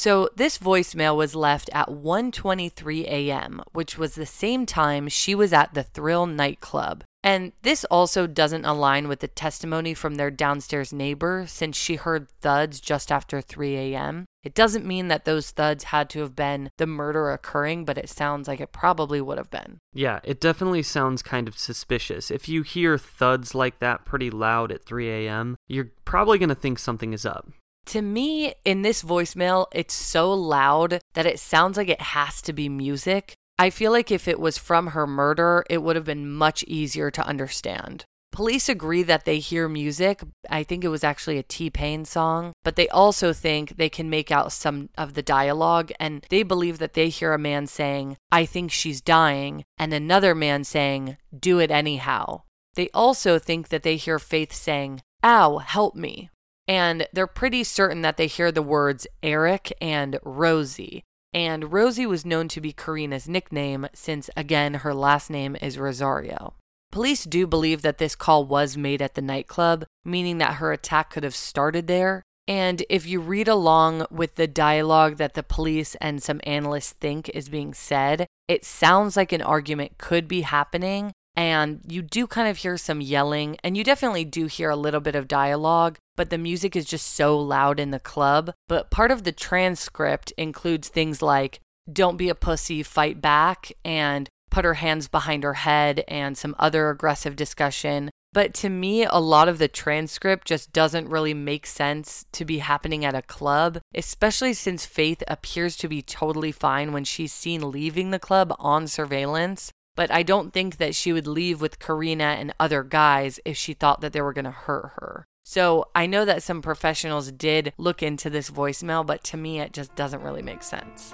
So 0.01 0.29
this 0.35 0.57
voicemail 0.57 1.15
was 1.15 1.35
left 1.35 1.69
at 1.73 1.89
1:23 1.89 3.03
a.m., 3.05 3.61
which 3.71 3.99
was 3.99 4.15
the 4.15 4.25
same 4.25 4.65
time 4.65 5.07
she 5.07 5.35
was 5.35 5.53
at 5.53 5.75
the 5.75 5.83
Thrill 5.83 6.25
nightclub. 6.25 7.03
And 7.23 7.51
this 7.61 7.85
also 7.85 8.25
doesn't 8.25 8.65
align 8.65 9.07
with 9.07 9.19
the 9.19 9.27
testimony 9.27 9.93
from 9.93 10.15
their 10.15 10.31
downstairs 10.31 10.91
neighbor 10.91 11.45
since 11.47 11.77
she 11.77 11.97
heard 11.97 12.31
thuds 12.41 12.79
just 12.79 13.11
after 13.11 13.41
3 13.41 13.77
a.m. 13.77 14.25
It 14.41 14.55
doesn't 14.55 14.87
mean 14.87 15.07
that 15.09 15.25
those 15.25 15.51
thuds 15.51 15.83
had 15.83 16.09
to 16.09 16.21
have 16.21 16.35
been 16.35 16.71
the 16.79 16.87
murder 16.87 17.29
occurring, 17.29 17.85
but 17.85 17.99
it 17.99 18.09
sounds 18.09 18.47
like 18.47 18.59
it 18.59 18.71
probably 18.71 19.21
would 19.21 19.37
have 19.37 19.51
been. 19.51 19.77
Yeah, 19.93 20.19
it 20.23 20.41
definitely 20.41 20.81
sounds 20.81 21.21
kind 21.21 21.47
of 21.47 21.59
suspicious. 21.59 22.31
If 22.31 22.49
you 22.49 22.63
hear 22.63 22.97
thuds 22.97 23.53
like 23.53 23.77
that 23.77 24.03
pretty 24.03 24.31
loud 24.31 24.71
at 24.71 24.83
3 24.83 25.11
a.m., 25.11 25.57
you're 25.67 25.91
probably 26.05 26.39
going 26.39 26.49
to 26.49 26.55
think 26.55 26.79
something 26.79 27.13
is 27.13 27.23
up. 27.23 27.51
To 27.87 28.01
me, 28.01 28.53
in 28.63 28.83
this 28.83 29.03
voicemail, 29.03 29.65
it's 29.71 29.93
so 29.93 30.33
loud 30.33 31.01
that 31.13 31.25
it 31.25 31.39
sounds 31.39 31.77
like 31.77 31.89
it 31.89 32.01
has 32.01 32.41
to 32.43 32.53
be 32.53 32.69
music. 32.69 33.33
I 33.59 33.69
feel 33.69 33.91
like 33.91 34.11
if 34.11 34.27
it 34.27 34.39
was 34.39 34.57
from 34.57 34.87
her 34.87 35.05
murder, 35.05 35.63
it 35.69 35.83
would 35.83 35.95
have 35.95 36.05
been 36.05 36.31
much 36.31 36.63
easier 36.63 37.11
to 37.11 37.25
understand. 37.25 38.05
Police 38.31 38.69
agree 38.69 39.03
that 39.03 39.25
they 39.25 39.39
hear 39.39 39.67
music. 39.67 40.21
I 40.49 40.63
think 40.63 40.85
it 40.85 40.87
was 40.89 41.03
actually 41.03 41.37
a 41.37 41.43
T 41.43 41.69
Pain 41.69 42.05
song, 42.05 42.53
but 42.63 42.77
they 42.77 42.87
also 42.87 43.33
think 43.33 43.75
they 43.75 43.89
can 43.89 44.09
make 44.09 44.31
out 44.31 44.53
some 44.53 44.89
of 44.97 45.15
the 45.15 45.21
dialogue 45.21 45.91
and 45.99 46.25
they 46.29 46.43
believe 46.43 46.77
that 46.79 46.93
they 46.93 47.09
hear 47.09 47.33
a 47.33 47.37
man 47.37 47.67
saying, 47.67 48.15
I 48.31 48.45
think 48.45 48.71
she's 48.71 49.01
dying, 49.01 49.65
and 49.77 49.93
another 49.93 50.33
man 50.33 50.63
saying, 50.63 51.17
Do 51.37 51.59
it 51.59 51.71
anyhow. 51.71 52.43
They 52.75 52.89
also 52.93 53.37
think 53.37 53.67
that 53.67 53.83
they 53.83 53.97
hear 53.97 54.17
Faith 54.17 54.53
saying, 54.53 55.01
Ow, 55.23 55.57
help 55.57 55.93
me 55.93 56.29
and 56.67 57.07
they're 57.13 57.27
pretty 57.27 57.63
certain 57.63 58.01
that 58.01 58.17
they 58.17 58.27
hear 58.27 58.51
the 58.51 58.61
words 58.61 59.07
Eric 59.21 59.73
and 59.81 60.19
Rosie. 60.23 61.03
And 61.33 61.71
Rosie 61.71 62.05
was 62.05 62.25
known 62.25 62.47
to 62.49 62.61
be 62.61 62.73
Karina's 62.73 63.27
nickname 63.27 63.87
since, 63.93 64.29
again, 64.35 64.75
her 64.75 64.93
last 64.93 65.29
name 65.29 65.55
is 65.61 65.77
Rosario. 65.77 66.55
Police 66.91 67.23
do 67.23 67.47
believe 67.47 67.83
that 67.83 67.99
this 67.99 68.15
call 68.15 68.43
was 68.43 68.75
made 68.75 69.01
at 69.01 69.15
the 69.15 69.21
nightclub, 69.21 69.85
meaning 70.03 70.39
that 70.39 70.55
her 70.55 70.73
attack 70.73 71.09
could 71.09 71.23
have 71.23 71.35
started 71.35 71.87
there. 71.87 72.21
And 72.47 72.83
if 72.89 73.05
you 73.05 73.21
read 73.21 73.47
along 73.47 74.07
with 74.11 74.35
the 74.35 74.47
dialogue 74.47 75.15
that 75.17 75.35
the 75.35 75.43
police 75.43 75.95
and 76.01 76.21
some 76.21 76.41
analysts 76.43 76.91
think 76.91 77.29
is 77.29 77.47
being 77.47 77.73
said, 77.73 78.27
it 78.49 78.65
sounds 78.65 79.15
like 79.15 79.31
an 79.31 79.41
argument 79.41 79.97
could 79.97 80.27
be 80.27 80.41
happening. 80.41 81.13
And 81.35 81.81
you 81.87 82.01
do 82.01 82.27
kind 82.27 82.47
of 82.49 82.57
hear 82.57 82.77
some 82.77 82.99
yelling, 83.01 83.57
and 83.63 83.77
you 83.77 83.83
definitely 83.83 84.25
do 84.25 84.47
hear 84.47 84.69
a 84.69 84.75
little 84.75 84.99
bit 84.99 85.15
of 85.15 85.27
dialogue, 85.27 85.97
but 86.15 86.29
the 86.29 86.37
music 86.37 86.75
is 86.75 86.85
just 86.85 87.07
so 87.07 87.39
loud 87.39 87.79
in 87.79 87.91
the 87.91 87.99
club. 87.99 88.53
But 88.67 88.91
part 88.91 89.11
of 89.11 89.23
the 89.23 89.31
transcript 89.31 90.31
includes 90.37 90.89
things 90.89 91.21
like, 91.21 91.59
don't 91.91 92.17
be 92.17 92.29
a 92.29 92.35
pussy, 92.35 92.83
fight 92.83 93.21
back, 93.21 93.71
and 93.83 94.29
put 94.49 94.65
her 94.65 94.75
hands 94.75 95.07
behind 95.07 95.43
her 95.43 95.53
head, 95.53 96.03
and 96.07 96.37
some 96.37 96.55
other 96.59 96.89
aggressive 96.89 97.35
discussion. 97.37 98.09
But 98.33 98.53
to 98.55 98.69
me, 98.69 99.03
a 99.03 99.17
lot 99.17 99.49
of 99.49 99.57
the 99.57 99.67
transcript 99.67 100.47
just 100.47 100.71
doesn't 100.71 101.09
really 101.09 101.33
make 101.33 101.65
sense 101.65 102.25
to 102.33 102.45
be 102.45 102.59
happening 102.59 103.03
at 103.03 103.15
a 103.15 103.21
club, 103.21 103.79
especially 103.93 104.53
since 104.53 104.85
Faith 104.85 105.23
appears 105.27 105.75
to 105.77 105.89
be 105.89 106.01
totally 106.01 106.51
fine 106.51 106.93
when 106.93 107.03
she's 107.03 107.33
seen 107.33 107.71
leaving 107.71 108.11
the 108.11 108.19
club 108.19 108.53
on 108.59 108.87
surveillance. 108.87 109.71
But 109.95 110.11
I 110.11 110.23
don't 110.23 110.53
think 110.53 110.77
that 110.77 110.95
she 110.95 111.11
would 111.13 111.27
leave 111.27 111.61
with 111.61 111.79
Karina 111.79 112.23
and 112.39 112.53
other 112.59 112.83
guys 112.83 113.39
if 113.45 113.57
she 113.57 113.73
thought 113.73 114.01
that 114.01 114.13
they 114.13 114.21
were 114.21 114.33
going 114.33 114.45
to 114.45 114.51
hurt 114.51 114.93
her. 114.95 115.27
So 115.43 115.89
I 115.93 116.05
know 116.05 116.23
that 116.25 116.43
some 116.43 116.61
professionals 116.61 117.31
did 117.31 117.73
look 117.77 118.01
into 118.01 118.29
this 118.29 118.49
voicemail, 118.49 119.05
but 119.05 119.23
to 119.25 119.37
me, 119.37 119.59
it 119.59 119.73
just 119.73 119.95
doesn't 119.95 120.21
really 120.21 120.43
make 120.43 120.63
sense. 120.63 121.13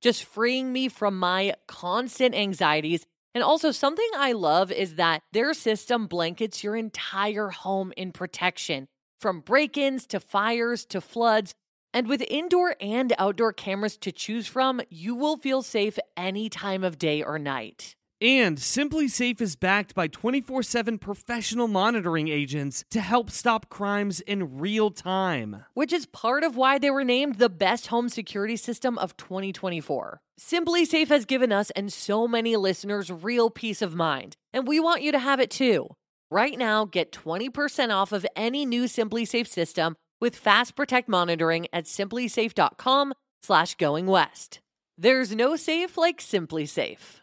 just 0.00 0.24
freeing 0.24 0.72
me 0.72 0.88
from 0.88 1.18
my 1.18 1.54
constant 1.66 2.34
anxieties. 2.34 3.06
And 3.34 3.44
also, 3.44 3.70
something 3.70 4.08
I 4.16 4.32
love 4.32 4.72
is 4.72 4.94
that 4.94 5.22
their 5.32 5.54
system 5.54 6.06
blankets 6.06 6.64
your 6.64 6.76
entire 6.76 7.50
home 7.50 7.92
in 7.96 8.12
protection 8.12 8.86
from 9.20 9.40
break 9.40 9.76
ins 9.76 10.06
to 10.08 10.20
fires 10.20 10.84
to 10.86 11.00
floods. 11.00 11.54
And 11.92 12.06
with 12.06 12.22
indoor 12.28 12.76
and 12.80 13.12
outdoor 13.18 13.52
cameras 13.52 13.96
to 13.98 14.12
choose 14.12 14.46
from, 14.46 14.80
you 14.90 15.14
will 15.14 15.36
feel 15.36 15.62
safe 15.62 15.98
any 16.16 16.48
time 16.48 16.84
of 16.84 16.98
day 16.98 17.22
or 17.22 17.38
night. 17.38 17.96
And 18.20 18.58
SimpliSafe 18.58 19.40
is 19.40 19.54
backed 19.54 19.94
by 19.94 20.08
24 20.08 20.64
7 20.64 20.98
professional 20.98 21.68
monitoring 21.68 22.26
agents 22.26 22.84
to 22.90 23.00
help 23.00 23.30
stop 23.30 23.68
crimes 23.68 24.20
in 24.20 24.58
real 24.58 24.90
time. 24.90 25.64
Which 25.74 25.92
is 25.92 26.04
part 26.06 26.42
of 26.42 26.56
why 26.56 26.78
they 26.78 26.90
were 26.90 27.04
named 27.04 27.36
the 27.36 27.48
best 27.48 27.88
home 27.88 28.08
security 28.08 28.56
system 28.56 28.98
of 28.98 29.16
2024. 29.16 30.20
SimpliSafe 30.40 31.08
has 31.08 31.26
given 31.26 31.52
us 31.52 31.70
and 31.70 31.92
so 31.92 32.26
many 32.26 32.56
listeners 32.56 33.10
real 33.10 33.50
peace 33.50 33.82
of 33.82 33.94
mind, 33.94 34.36
and 34.52 34.66
we 34.66 34.80
want 34.80 35.02
you 35.02 35.12
to 35.12 35.18
have 35.20 35.38
it 35.38 35.50
too. 35.50 35.88
Right 36.28 36.58
now, 36.58 36.84
get 36.84 37.12
20% 37.12 37.94
off 37.94 38.10
of 38.10 38.26
any 38.34 38.66
new 38.66 38.84
SimpliSafe 38.84 39.46
system 39.46 39.94
with 40.20 40.34
Fast 40.34 40.74
Protect 40.74 41.08
monitoring 41.08 41.68
at 41.72 41.84
simplisafe.com 41.84 43.14
slash 43.42 43.76
going 43.76 44.06
west. 44.06 44.58
There's 44.96 45.32
no 45.32 45.54
safe 45.54 45.96
like 45.96 46.18
SimpliSafe. 46.18 47.17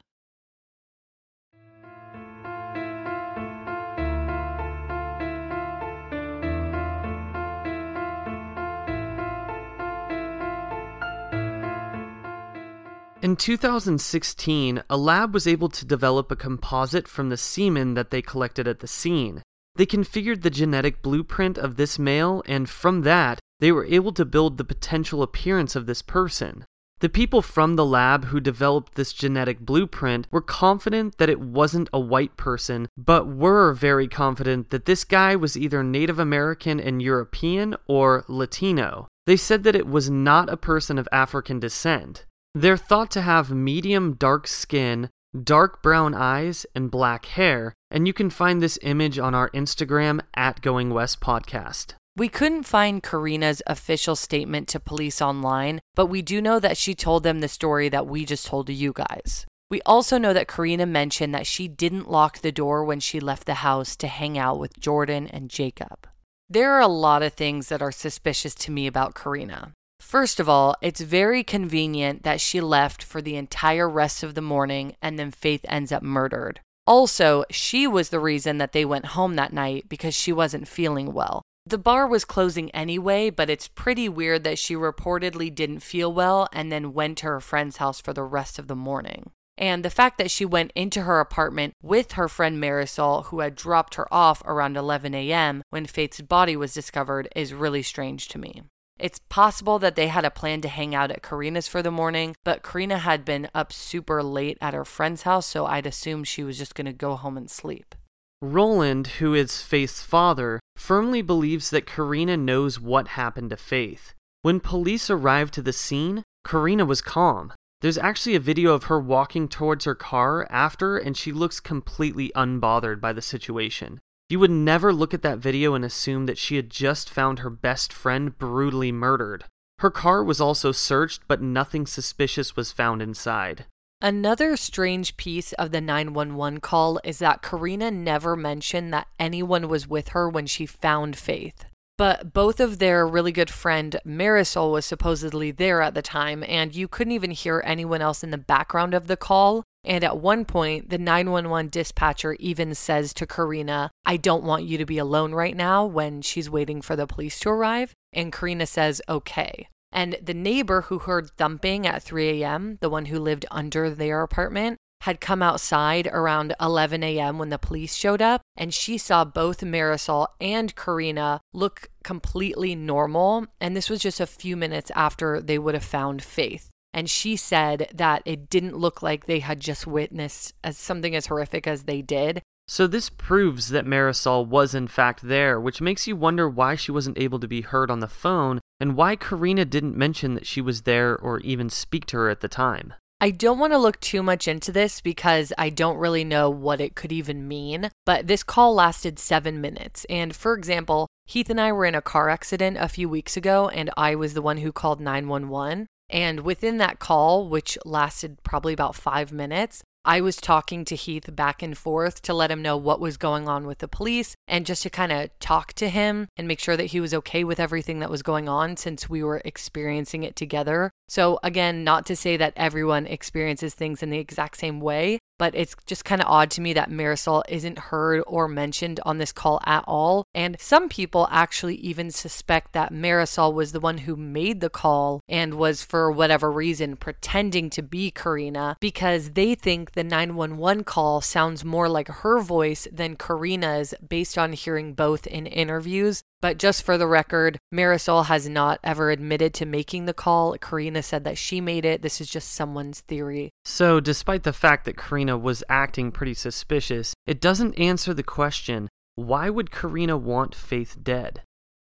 In 13.26 13.36
2016, 13.36 14.84
a 14.88 14.98
lab 14.98 15.34
was 15.34 15.48
able 15.48 15.70
to 15.70 15.84
develop 15.84 16.30
a 16.30 16.36
composite 16.36 17.08
from 17.08 17.30
the 17.30 17.38
semen 17.38 17.96
that 17.96 18.12
they 18.12 18.22
collected 18.22 18.68
at 18.68 18.82
the 18.82 18.88
scene. 18.88 19.42
They 19.78 19.88
configured 19.88 20.44
the 20.44 20.52
genetic 20.52 21.02
blueprint 21.02 21.58
of 21.58 21.76
this 21.76 21.98
male, 21.98 22.44
and 22.46 22.70
from 22.70 23.02
that, 23.02 23.40
they 23.60 23.72
were 23.72 23.86
able 23.86 24.12
to 24.14 24.26
build 24.26 24.60
the 24.60 24.64
potential 24.64 25.24
appearance 25.24 25.76
of 25.76 25.88
this 25.88 26.04
person. 26.04 26.66
The 27.00 27.10
people 27.10 27.42
from 27.42 27.78
the 27.78 27.84
lab 27.84 28.26
who 28.26 28.40
developed 28.40 28.94
this 28.94 29.12
genetic 29.12 29.60
blueprint 29.62 30.28
were 30.30 30.40
confident 30.40 31.18
that 31.18 31.28
it 31.28 31.40
wasn't 31.40 31.90
a 31.92 32.00
white 32.00 32.38
person, 32.38 32.88
but 32.96 33.26
were 33.26 33.74
very 33.74 34.08
confident 34.08 34.70
that 34.70 34.86
this 34.86 35.04
guy 35.04 35.36
was 35.36 35.58
either 35.58 35.82
Native 35.82 36.20
American 36.20 36.80
and 36.80 37.02
European 37.02 37.76
or 37.88 38.24
Latino. 38.28 39.08
They 39.26 39.36
said 39.36 39.64
that 39.64 39.76
it 39.76 39.88
was 39.88 40.12
not 40.12 40.48
a 40.48 40.58
person 40.58 41.00
of 41.00 41.10
African 41.12 41.60
descent. 41.60 42.26
They're 42.58 42.78
thought 42.78 43.12
to 43.12 43.22
have 43.22 43.52
medium 43.52 44.14
dark 44.14 44.48
skin, 44.48 45.10
dark 45.44 45.84
brown 45.84 46.14
eyes, 46.14 46.66
and 46.74 46.90
black 46.90 47.26
hair, 47.26 47.74
and 47.92 48.08
you 48.08 48.14
can 48.14 48.30
find 48.30 48.62
this 48.62 48.80
image 48.82 49.20
on 49.20 49.36
our 49.36 49.50
Instagram 49.50 50.22
at 50.38 50.62
Going 50.62 50.94
West 50.94 51.20
Podcast. 51.20 51.96
We 52.16 52.30
couldn't 52.30 52.64
find 52.64 53.04
Karina's 53.04 53.62
official 53.68 54.16
statement 54.16 54.70
to 54.70 54.80
police 54.80 55.22
online, 55.22 55.82
but 55.96 56.06
we 56.06 56.22
do 56.22 56.40
know 56.40 56.62
that 56.62 56.78
she 56.78 56.96
told 56.96 57.24
them 57.24 57.42
the 57.42 57.50
story 57.50 57.90
that 57.90 58.08
we 58.08 58.24
just 58.24 58.46
told 58.46 58.68
to 58.68 58.74
you 58.74 58.94
guys. 58.94 59.46
We 59.70 59.82
also 59.82 60.18
know 60.18 60.32
that 60.32 60.48
Karina 60.48 60.86
mentioned 60.86 61.36
that 61.36 61.48
she 61.48 61.68
didn't 61.68 62.10
lock 62.10 62.40
the 62.40 62.54
door 62.54 62.86
when 62.86 63.02
she 63.02 63.20
left 63.20 63.48
the 63.48 63.56
house 63.56 63.98
to 63.98 64.08
hang 64.08 64.38
out 64.38 64.60
with 64.60 64.80
Jordan 64.80 65.28
and 65.28 65.50
Jacob. 65.50 66.08
There 66.50 66.72
are 66.72 66.80
a 66.80 66.88
lot 66.88 67.22
of 67.22 67.34
things 67.34 67.68
that 67.68 67.82
are 67.82 67.92
suspicious 67.92 68.56
to 68.56 68.72
me 68.72 68.88
about 68.88 69.14
Karina. 69.14 69.74
First 70.06 70.40
of 70.40 70.48
all, 70.48 70.76
it's 70.84 71.02
very 71.02 71.44
convenient 71.44 72.22
that 72.22 72.40
she 72.40 72.62
left 72.62 73.02
for 73.02 73.24
the 73.24 73.36
entire 73.36 73.90
rest 73.90 74.22
of 74.22 74.36
the 74.36 74.42
morning 74.42 74.96
and 75.02 75.18
then 75.18 75.32
Faith 75.32 75.66
ends 75.68 75.92
up 75.92 76.04
murdered. 76.04 76.60
Also, 76.86 77.44
she 77.50 77.88
was 77.88 78.10
the 78.10 78.20
reason 78.20 78.60
that 78.60 78.72
they 78.72 78.86
went 78.86 79.08
home 79.18 79.36
that 79.36 79.52
night 79.52 79.90
because 79.90 80.14
she 80.14 80.32
wasn't 80.32 80.68
feeling 80.68 81.12
well. 81.12 81.42
The 81.66 81.80
bar 81.80 82.06
was 82.06 82.24
closing 82.24 82.70
anyway, 82.70 83.32
but 83.32 83.50
it's 83.50 83.68
pretty 83.68 84.08
weird 84.08 84.44
that 84.44 84.60
she 84.60 84.76
reportedly 84.76 85.54
didn't 85.54 85.80
feel 85.80 86.14
well 86.14 86.48
and 86.54 86.72
then 86.72 86.94
went 86.94 87.18
to 87.18 87.26
her 87.26 87.42
friend's 87.42 87.78
house 87.78 88.00
for 88.00 88.14
the 88.14 88.24
rest 88.24 88.60
of 88.60 88.68
the 88.68 88.76
morning. 88.76 89.32
And 89.58 89.84
the 89.84 89.90
fact 89.90 90.20
that 90.20 90.30
she 90.30 90.46
went 90.46 90.72
into 90.76 91.02
her 91.02 91.20
apartment 91.20 91.74
with 91.82 92.12
her 92.12 92.30
friend 92.30 92.62
Marisol, 92.62 93.26
who 93.26 93.40
had 93.40 93.56
dropped 93.56 93.96
her 93.96 94.08
off 94.14 94.44
around 94.46 94.78
11 94.78 95.16
a.m. 95.16 95.64
when 95.72 95.88
Faith's 95.88 96.22
body 96.22 96.56
was 96.56 96.76
discovered, 96.76 97.28
is 97.36 97.56
really 97.56 97.82
strange 97.82 98.28
to 98.28 98.38
me. 98.38 98.62
It's 98.98 99.20
possible 99.28 99.78
that 99.80 99.96
they 99.96 100.08
had 100.08 100.24
a 100.24 100.32
plan 100.32 100.62
to 100.62 100.70
hang 100.70 100.96
out 100.96 101.12
at 101.12 101.22
Karina's 101.22 101.68
for 101.68 101.82
the 101.82 101.92
morning, 101.92 102.36
but 102.46 102.64
Karina 102.64 103.00
had 103.00 103.26
been 103.26 103.50
up 103.54 103.74
super 103.74 104.24
late 104.24 104.58
at 104.62 104.74
her 104.74 104.86
friend's 104.86 105.24
house, 105.24 105.46
so 105.46 105.66
I'd 105.66 105.86
assume 105.86 106.24
she 106.24 106.44
was 106.44 106.58
just 106.58 106.76
going 106.76 106.86
to 106.86 106.94
go 106.94 107.16
home 107.16 107.36
and 107.36 107.52
sleep. 107.52 107.94
Roland, 108.42 109.08
who 109.20 109.34
is 109.34 109.62
Faith's 109.62 110.02
father, 110.02 110.62
firmly 110.78 111.22
believes 111.22 111.70
that 111.72 111.86
Karina 111.86 112.38
knows 112.38 112.80
what 112.80 113.10
happened 113.10 113.50
to 113.50 113.58
Faith. 113.58 114.14
When 114.44 114.60
police 114.62 115.10
arrived 115.10 115.54
to 115.56 115.62
the 115.62 115.74
scene, 115.74 116.24
Karina 116.48 116.86
was 116.86 117.02
calm. 117.02 117.52
There's 117.82 117.98
actually 117.98 118.36
a 118.36 118.40
video 118.40 118.74
of 118.74 118.86
her 118.86 119.00
walking 119.00 119.48
towards 119.48 119.86
her 119.86 119.96
car 119.96 120.48
after, 120.50 120.98
and 120.98 121.18
she 121.18 121.32
looks 121.32 121.60
completely 121.60 122.32
unbothered 122.36 123.02
by 123.02 123.12
the 123.12 123.22
situation. 123.22 124.00
You 124.28 124.40
would 124.40 124.52
never 124.52 124.92
look 124.92 125.14
at 125.14 125.22
that 125.22 125.38
video 125.38 125.76
and 125.76 125.86
assume 125.86 126.26
that 126.26 126.38
she 126.38 126.56
had 126.56 126.70
just 126.70 127.10
found 127.10 127.40
her 127.40 127.50
best 127.50 127.94
friend 127.94 128.36
brutally 128.38 128.92
murdered. 128.92 129.46
Her 129.80 129.92
car 129.92 130.24
was 130.24 130.42
also 130.42 130.72
searched, 130.72 131.22
but 131.28 131.42
nothing 131.42 131.86
suspicious 131.86 132.56
was 132.56 132.72
found 132.72 133.02
inside. 133.02 133.66
Another 134.02 134.58
strange 134.58 135.16
piece 135.16 135.54
of 135.54 135.72
the 135.72 135.82
911 135.82 136.60
call 136.60 137.00
is 137.04 137.20
that 137.20 137.42
Karina 137.42 137.92
never 137.92 138.36
mentioned 138.36 138.94
that 138.94 139.08
anyone 139.20 139.68
was 139.68 139.88
with 139.88 140.10
her 140.10 140.28
when 140.28 140.48
she 140.48 140.66
found 140.66 141.16
Faith. 141.16 141.66
But 141.98 142.34
both 142.34 142.60
of 142.60 142.80
their 142.80 143.08
really 143.08 143.32
good 143.32 143.50
friend 143.50 143.96
Marisol 144.06 144.72
was 144.72 144.86
supposedly 144.86 145.52
there 145.52 145.82
at 145.82 145.94
the 145.94 146.02
time, 146.02 146.44
and 146.48 146.76
you 146.76 146.88
couldn't 146.88 147.14
even 147.14 147.32
hear 147.32 147.64
anyone 147.66 148.02
else 148.02 148.24
in 148.24 148.32
the 148.32 148.38
background 148.38 148.94
of 148.94 149.08
the 149.08 149.18
call. 149.18 149.64
And 149.86 150.04
at 150.04 150.18
one 150.18 150.46
point, 150.46 150.90
the 150.90 150.98
911 150.98 151.70
dispatcher 151.70 152.34
even 152.40 152.74
says 152.74 153.14
to 153.14 153.28
Karina, 153.28 153.92
I 154.06 154.18
don't 154.18 154.44
want 154.44 154.66
you 154.66 154.78
to 154.80 154.86
be 154.86 154.98
alone 154.98 155.34
right 155.34 155.56
now 155.56 155.86
when 155.86 156.22
she's 156.22 156.50
waiting 156.50 156.82
for 156.82 156.96
the 156.96 157.08
police 157.08 157.40
to 157.42 157.50
arrive. 157.50 157.94
And 158.12 158.34
Karina 158.34 158.66
says, 158.66 159.02
okay. 159.08 159.68
And 159.92 160.18
the 160.22 160.34
neighbor 160.34 160.82
who 160.82 161.00
heard 161.00 161.30
thumping 161.38 161.86
at 161.86 162.04
3 162.04 162.42
a.m., 162.42 162.80
the 162.82 162.90
one 162.90 163.06
who 163.06 163.20
lived 163.20 163.46
under 163.52 163.90
their 163.90 164.24
apartment, 164.24 164.78
had 165.02 165.22
come 165.22 165.44
outside 165.44 166.08
around 166.12 166.56
11 166.60 167.04
a.m. 167.04 167.38
when 167.38 167.50
the 167.50 167.60
police 167.60 167.96
showed 167.96 168.24
up, 168.24 168.42
and 168.58 168.74
she 168.74 168.98
saw 168.98 169.24
both 169.24 169.60
Marisol 169.60 170.28
and 170.42 170.76
Karina 170.76 171.42
look 171.54 171.90
completely 172.04 172.74
normal. 172.74 173.46
And 173.62 173.78
this 173.78 173.90
was 173.90 174.02
just 174.02 174.20
a 174.20 174.26
few 174.26 174.58
minutes 174.58 174.92
after 174.96 175.40
they 175.40 175.60
would 175.60 175.76
have 175.76 175.84
found 175.84 176.24
Faith. 176.24 176.70
And 176.96 177.10
she 177.10 177.36
said 177.36 177.90
that 177.94 178.24
it 178.24 178.50
didn't 178.50 178.78
look 178.78 179.04
like 179.04 179.26
they 179.26 179.40
had 179.40 179.60
just 179.60 179.86
witnessed 179.86 180.54
as 180.64 180.78
something 180.78 181.14
as 181.14 181.26
horrific 181.26 181.68
as 181.68 181.84
they 181.84 182.02
did. 182.02 182.42
So 182.70 182.88
this 182.88 183.10
proves 183.10 183.68
that 183.70 183.86
Marisol 183.86 184.48
was 184.48 184.74
in 184.74 184.88
fact 184.88 185.22
there, 185.22 185.60
which 185.60 185.82
makes 185.82 186.08
you 186.08 186.16
wonder 186.16 186.50
why 186.50 186.76
she 186.76 186.94
wasn't 186.94 187.20
able 187.20 187.38
to 187.40 187.50
be 187.50 187.62
heard 187.62 187.92
on 187.92 188.00
the 188.00 188.08
phone 188.08 188.62
and 188.80 188.96
why 188.96 189.18
Karina 189.18 189.66
didn't 189.66 189.98
mention 189.98 190.36
that 190.36 190.48
she 190.48 190.62
was 190.62 190.84
there 190.84 191.18
or 191.18 191.42
even 191.42 191.70
speak 191.70 192.06
to 192.08 192.18
her 192.18 192.30
at 192.30 192.40
the 192.40 192.48
time. 192.48 192.94
I 193.20 193.32
don't 193.32 193.60
want 193.60 193.74
to 193.74 193.78
look 193.78 194.00
too 194.00 194.24
much 194.24 194.48
into 194.48 194.72
this 194.72 195.02
because 195.02 195.52
I 195.58 195.70
don't 195.70 195.98
really 195.98 196.24
know 196.24 196.50
what 196.50 196.80
it 196.80 196.96
could 196.96 197.12
even 197.12 197.48
mean, 197.48 197.90
but 198.06 198.28
this 198.28 198.44
call 198.44 198.74
lasted 198.74 199.20
seven 199.20 199.60
minutes. 199.60 200.06
And 200.10 200.34
for 200.34 200.54
example, 200.54 201.08
Heath 201.26 201.50
and 201.50 201.60
I 201.60 201.72
were 201.72 201.86
in 201.86 201.96
a 201.96 202.02
car 202.02 202.30
accident 202.30 202.78
a 202.80 202.88
few 202.88 203.10
weeks 203.10 203.36
ago, 203.36 203.68
and 203.68 203.90
I 203.98 204.16
was 204.16 204.34
the 204.34 204.42
one 204.42 204.58
who 204.58 204.72
called 204.72 205.02
911. 205.02 205.88
And 206.10 206.42
within 206.42 206.78
that 206.78 207.00
call, 207.00 207.50
which 207.50 207.78
lasted 207.86 208.44
probably 208.44 208.74
about 208.74 208.96
five 208.96 209.32
minutes, 209.32 209.84
I 210.08 210.22
was 210.22 210.36
talking 210.36 210.86
to 210.86 210.96
Heath 210.96 211.36
back 211.36 211.64
and 211.64 211.76
forth 211.76 212.22
to 212.24 212.34
let 212.34 212.52
him 212.52 212.62
know 212.62 212.78
what 212.78 213.00
was 213.00 213.18
going 213.18 213.48
on 213.48 213.66
with 213.66 213.80
the 213.80 213.88
police 213.88 214.36
and 214.48 214.64
just 214.64 214.84
to 214.84 214.92
kind 214.92 215.12
of 215.12 215.32
talk 215.40 215.74
to 215.74 215.90
him 215.90 216.28
and 216.38 216.48
make 216.48 216.60
sure 216.60 216.78
that 216.78 216.92
he 216.92 217.00
was 217.00 217.14
okay 217.16 217.44
with 217.44 217.60
everything 217.60 218.00
that 218.00 218.12
was 218.12 218.22
going 218.22 218.48
on 218.48 218.78
since 218.78 219.10
we 219.10 219.24
were 219.24 219.42
experiencing 219.44 220.22
it 220.22 220.36
together. 220.36 220.92
So, 221.08 221.40
again, 221.44 221.84
not 221.84 222.06
to 222.08 222.16
say 222.16 222.38
that 222.38 222.54
everyone 222.56 223.06
experiences 223.06 223.74
things 223.74 224.02
in 224.02 224.10
the 224.10 224.18
exact 224.18 224.58
same 224.58 224.80
way, 224.80 225.20
but 225.38 225.54
it's 225.56 225.76
just 225.86 226.06
kind 226.06 226.22
of 226.22 226.28
odd 226.28 226.50
to 226.52 226.62
me 226.62 226.74
that 226.74 226.90
Marisol 226.90 227.44
isn't 227.50 227.78
heard 227.78 228.24
or 228.26 228.48
mentioned 228.48 229.00
on 229.06 229.18
this 229.18 229.32
call 229.32 229.60
at 229.66 229.84
all. 229.86 230.26
And 230.34 230.60
some 230.60 230.90
people 230.90 231.28
actually 231.30 231.76
even 231.76 232.10
suspect 232.12 232.74
that 232.74 232.94
Marisol 232.94 233.54
was 233.54 233.72
the 233.72 233.80
one 233.80 234.00
who 234.00 234.16
made 234.16 234.62
the 234.62 234.70
call 234.70 235.22
and 235.28 235.56
was, 235.56 235.84
for 235.84 236.12
whatever 236.12 236.52
reason, 236.52 236.96
pretending 236.96 237.70
to 237.72 237.82
be 237.82 238.12
Karina 238.12 238.78
because 238.80 239.32
they 239.32 239.56
think 239.56 239.92
the 239.92 240.04
911 240.04 240.84
call 240.86 241.22
sounds 241.22 241.66
more 241.66 241.90
like 241.90 242.08
her 242.08 242.40
voice 242.40 242.88
than 242.92 243.16
Karina's 243.16 243.94
based 244.08 244.38
on 244.38 244.54
hearing 244.54 244.94
both 244.94 245.28
in 245.28 245.46
interviews. 245.46 246.24
But 246.42 246.58
just 246.58 246.84
for 246.84 246.98
the 246.98 247.08
record, 247.08 247.58
Marisol 247.74 248.26
has 248.26 248.48
not 248.48 248.80
ever 248.84 249.10
admitted 249.10 249.54
to 249.56 249.66
making 249.66 250.06
the 250.06 250.14
call. 250.14 250.56
Karina 250.58 251.02
said 251.02 251.24
that 251.24 251.38
she 251.38 251.60
made 251.60 251.86
it. 251.86 252.02
This 252.02 252.22
is 252.22 252.30
just 252.30 252.52
someone's 252.52 253.02
theory. 253.02 253.52
So, 253.64 254.00
despite 254.00 254.44
the 254.44 254.54
fact 254.54 254.86
that 254.86 254.98
Karina 254.98 255.38
was 255.38 255.64
acting 255.70 256.12
pretty 256.12 256.34
suspicious, 256.34 257.14
it 257.26 257.42
doesn't 257.42 257.80
answer 257.80 258.14
the 258.14 258.24
question 258.24 258.90
why 259.16 259.50
would 259.50 259.72
Karina 259.72 260.18
want 260.18 260.54
Faith 260.54 260.98
dead? 261.02 261.42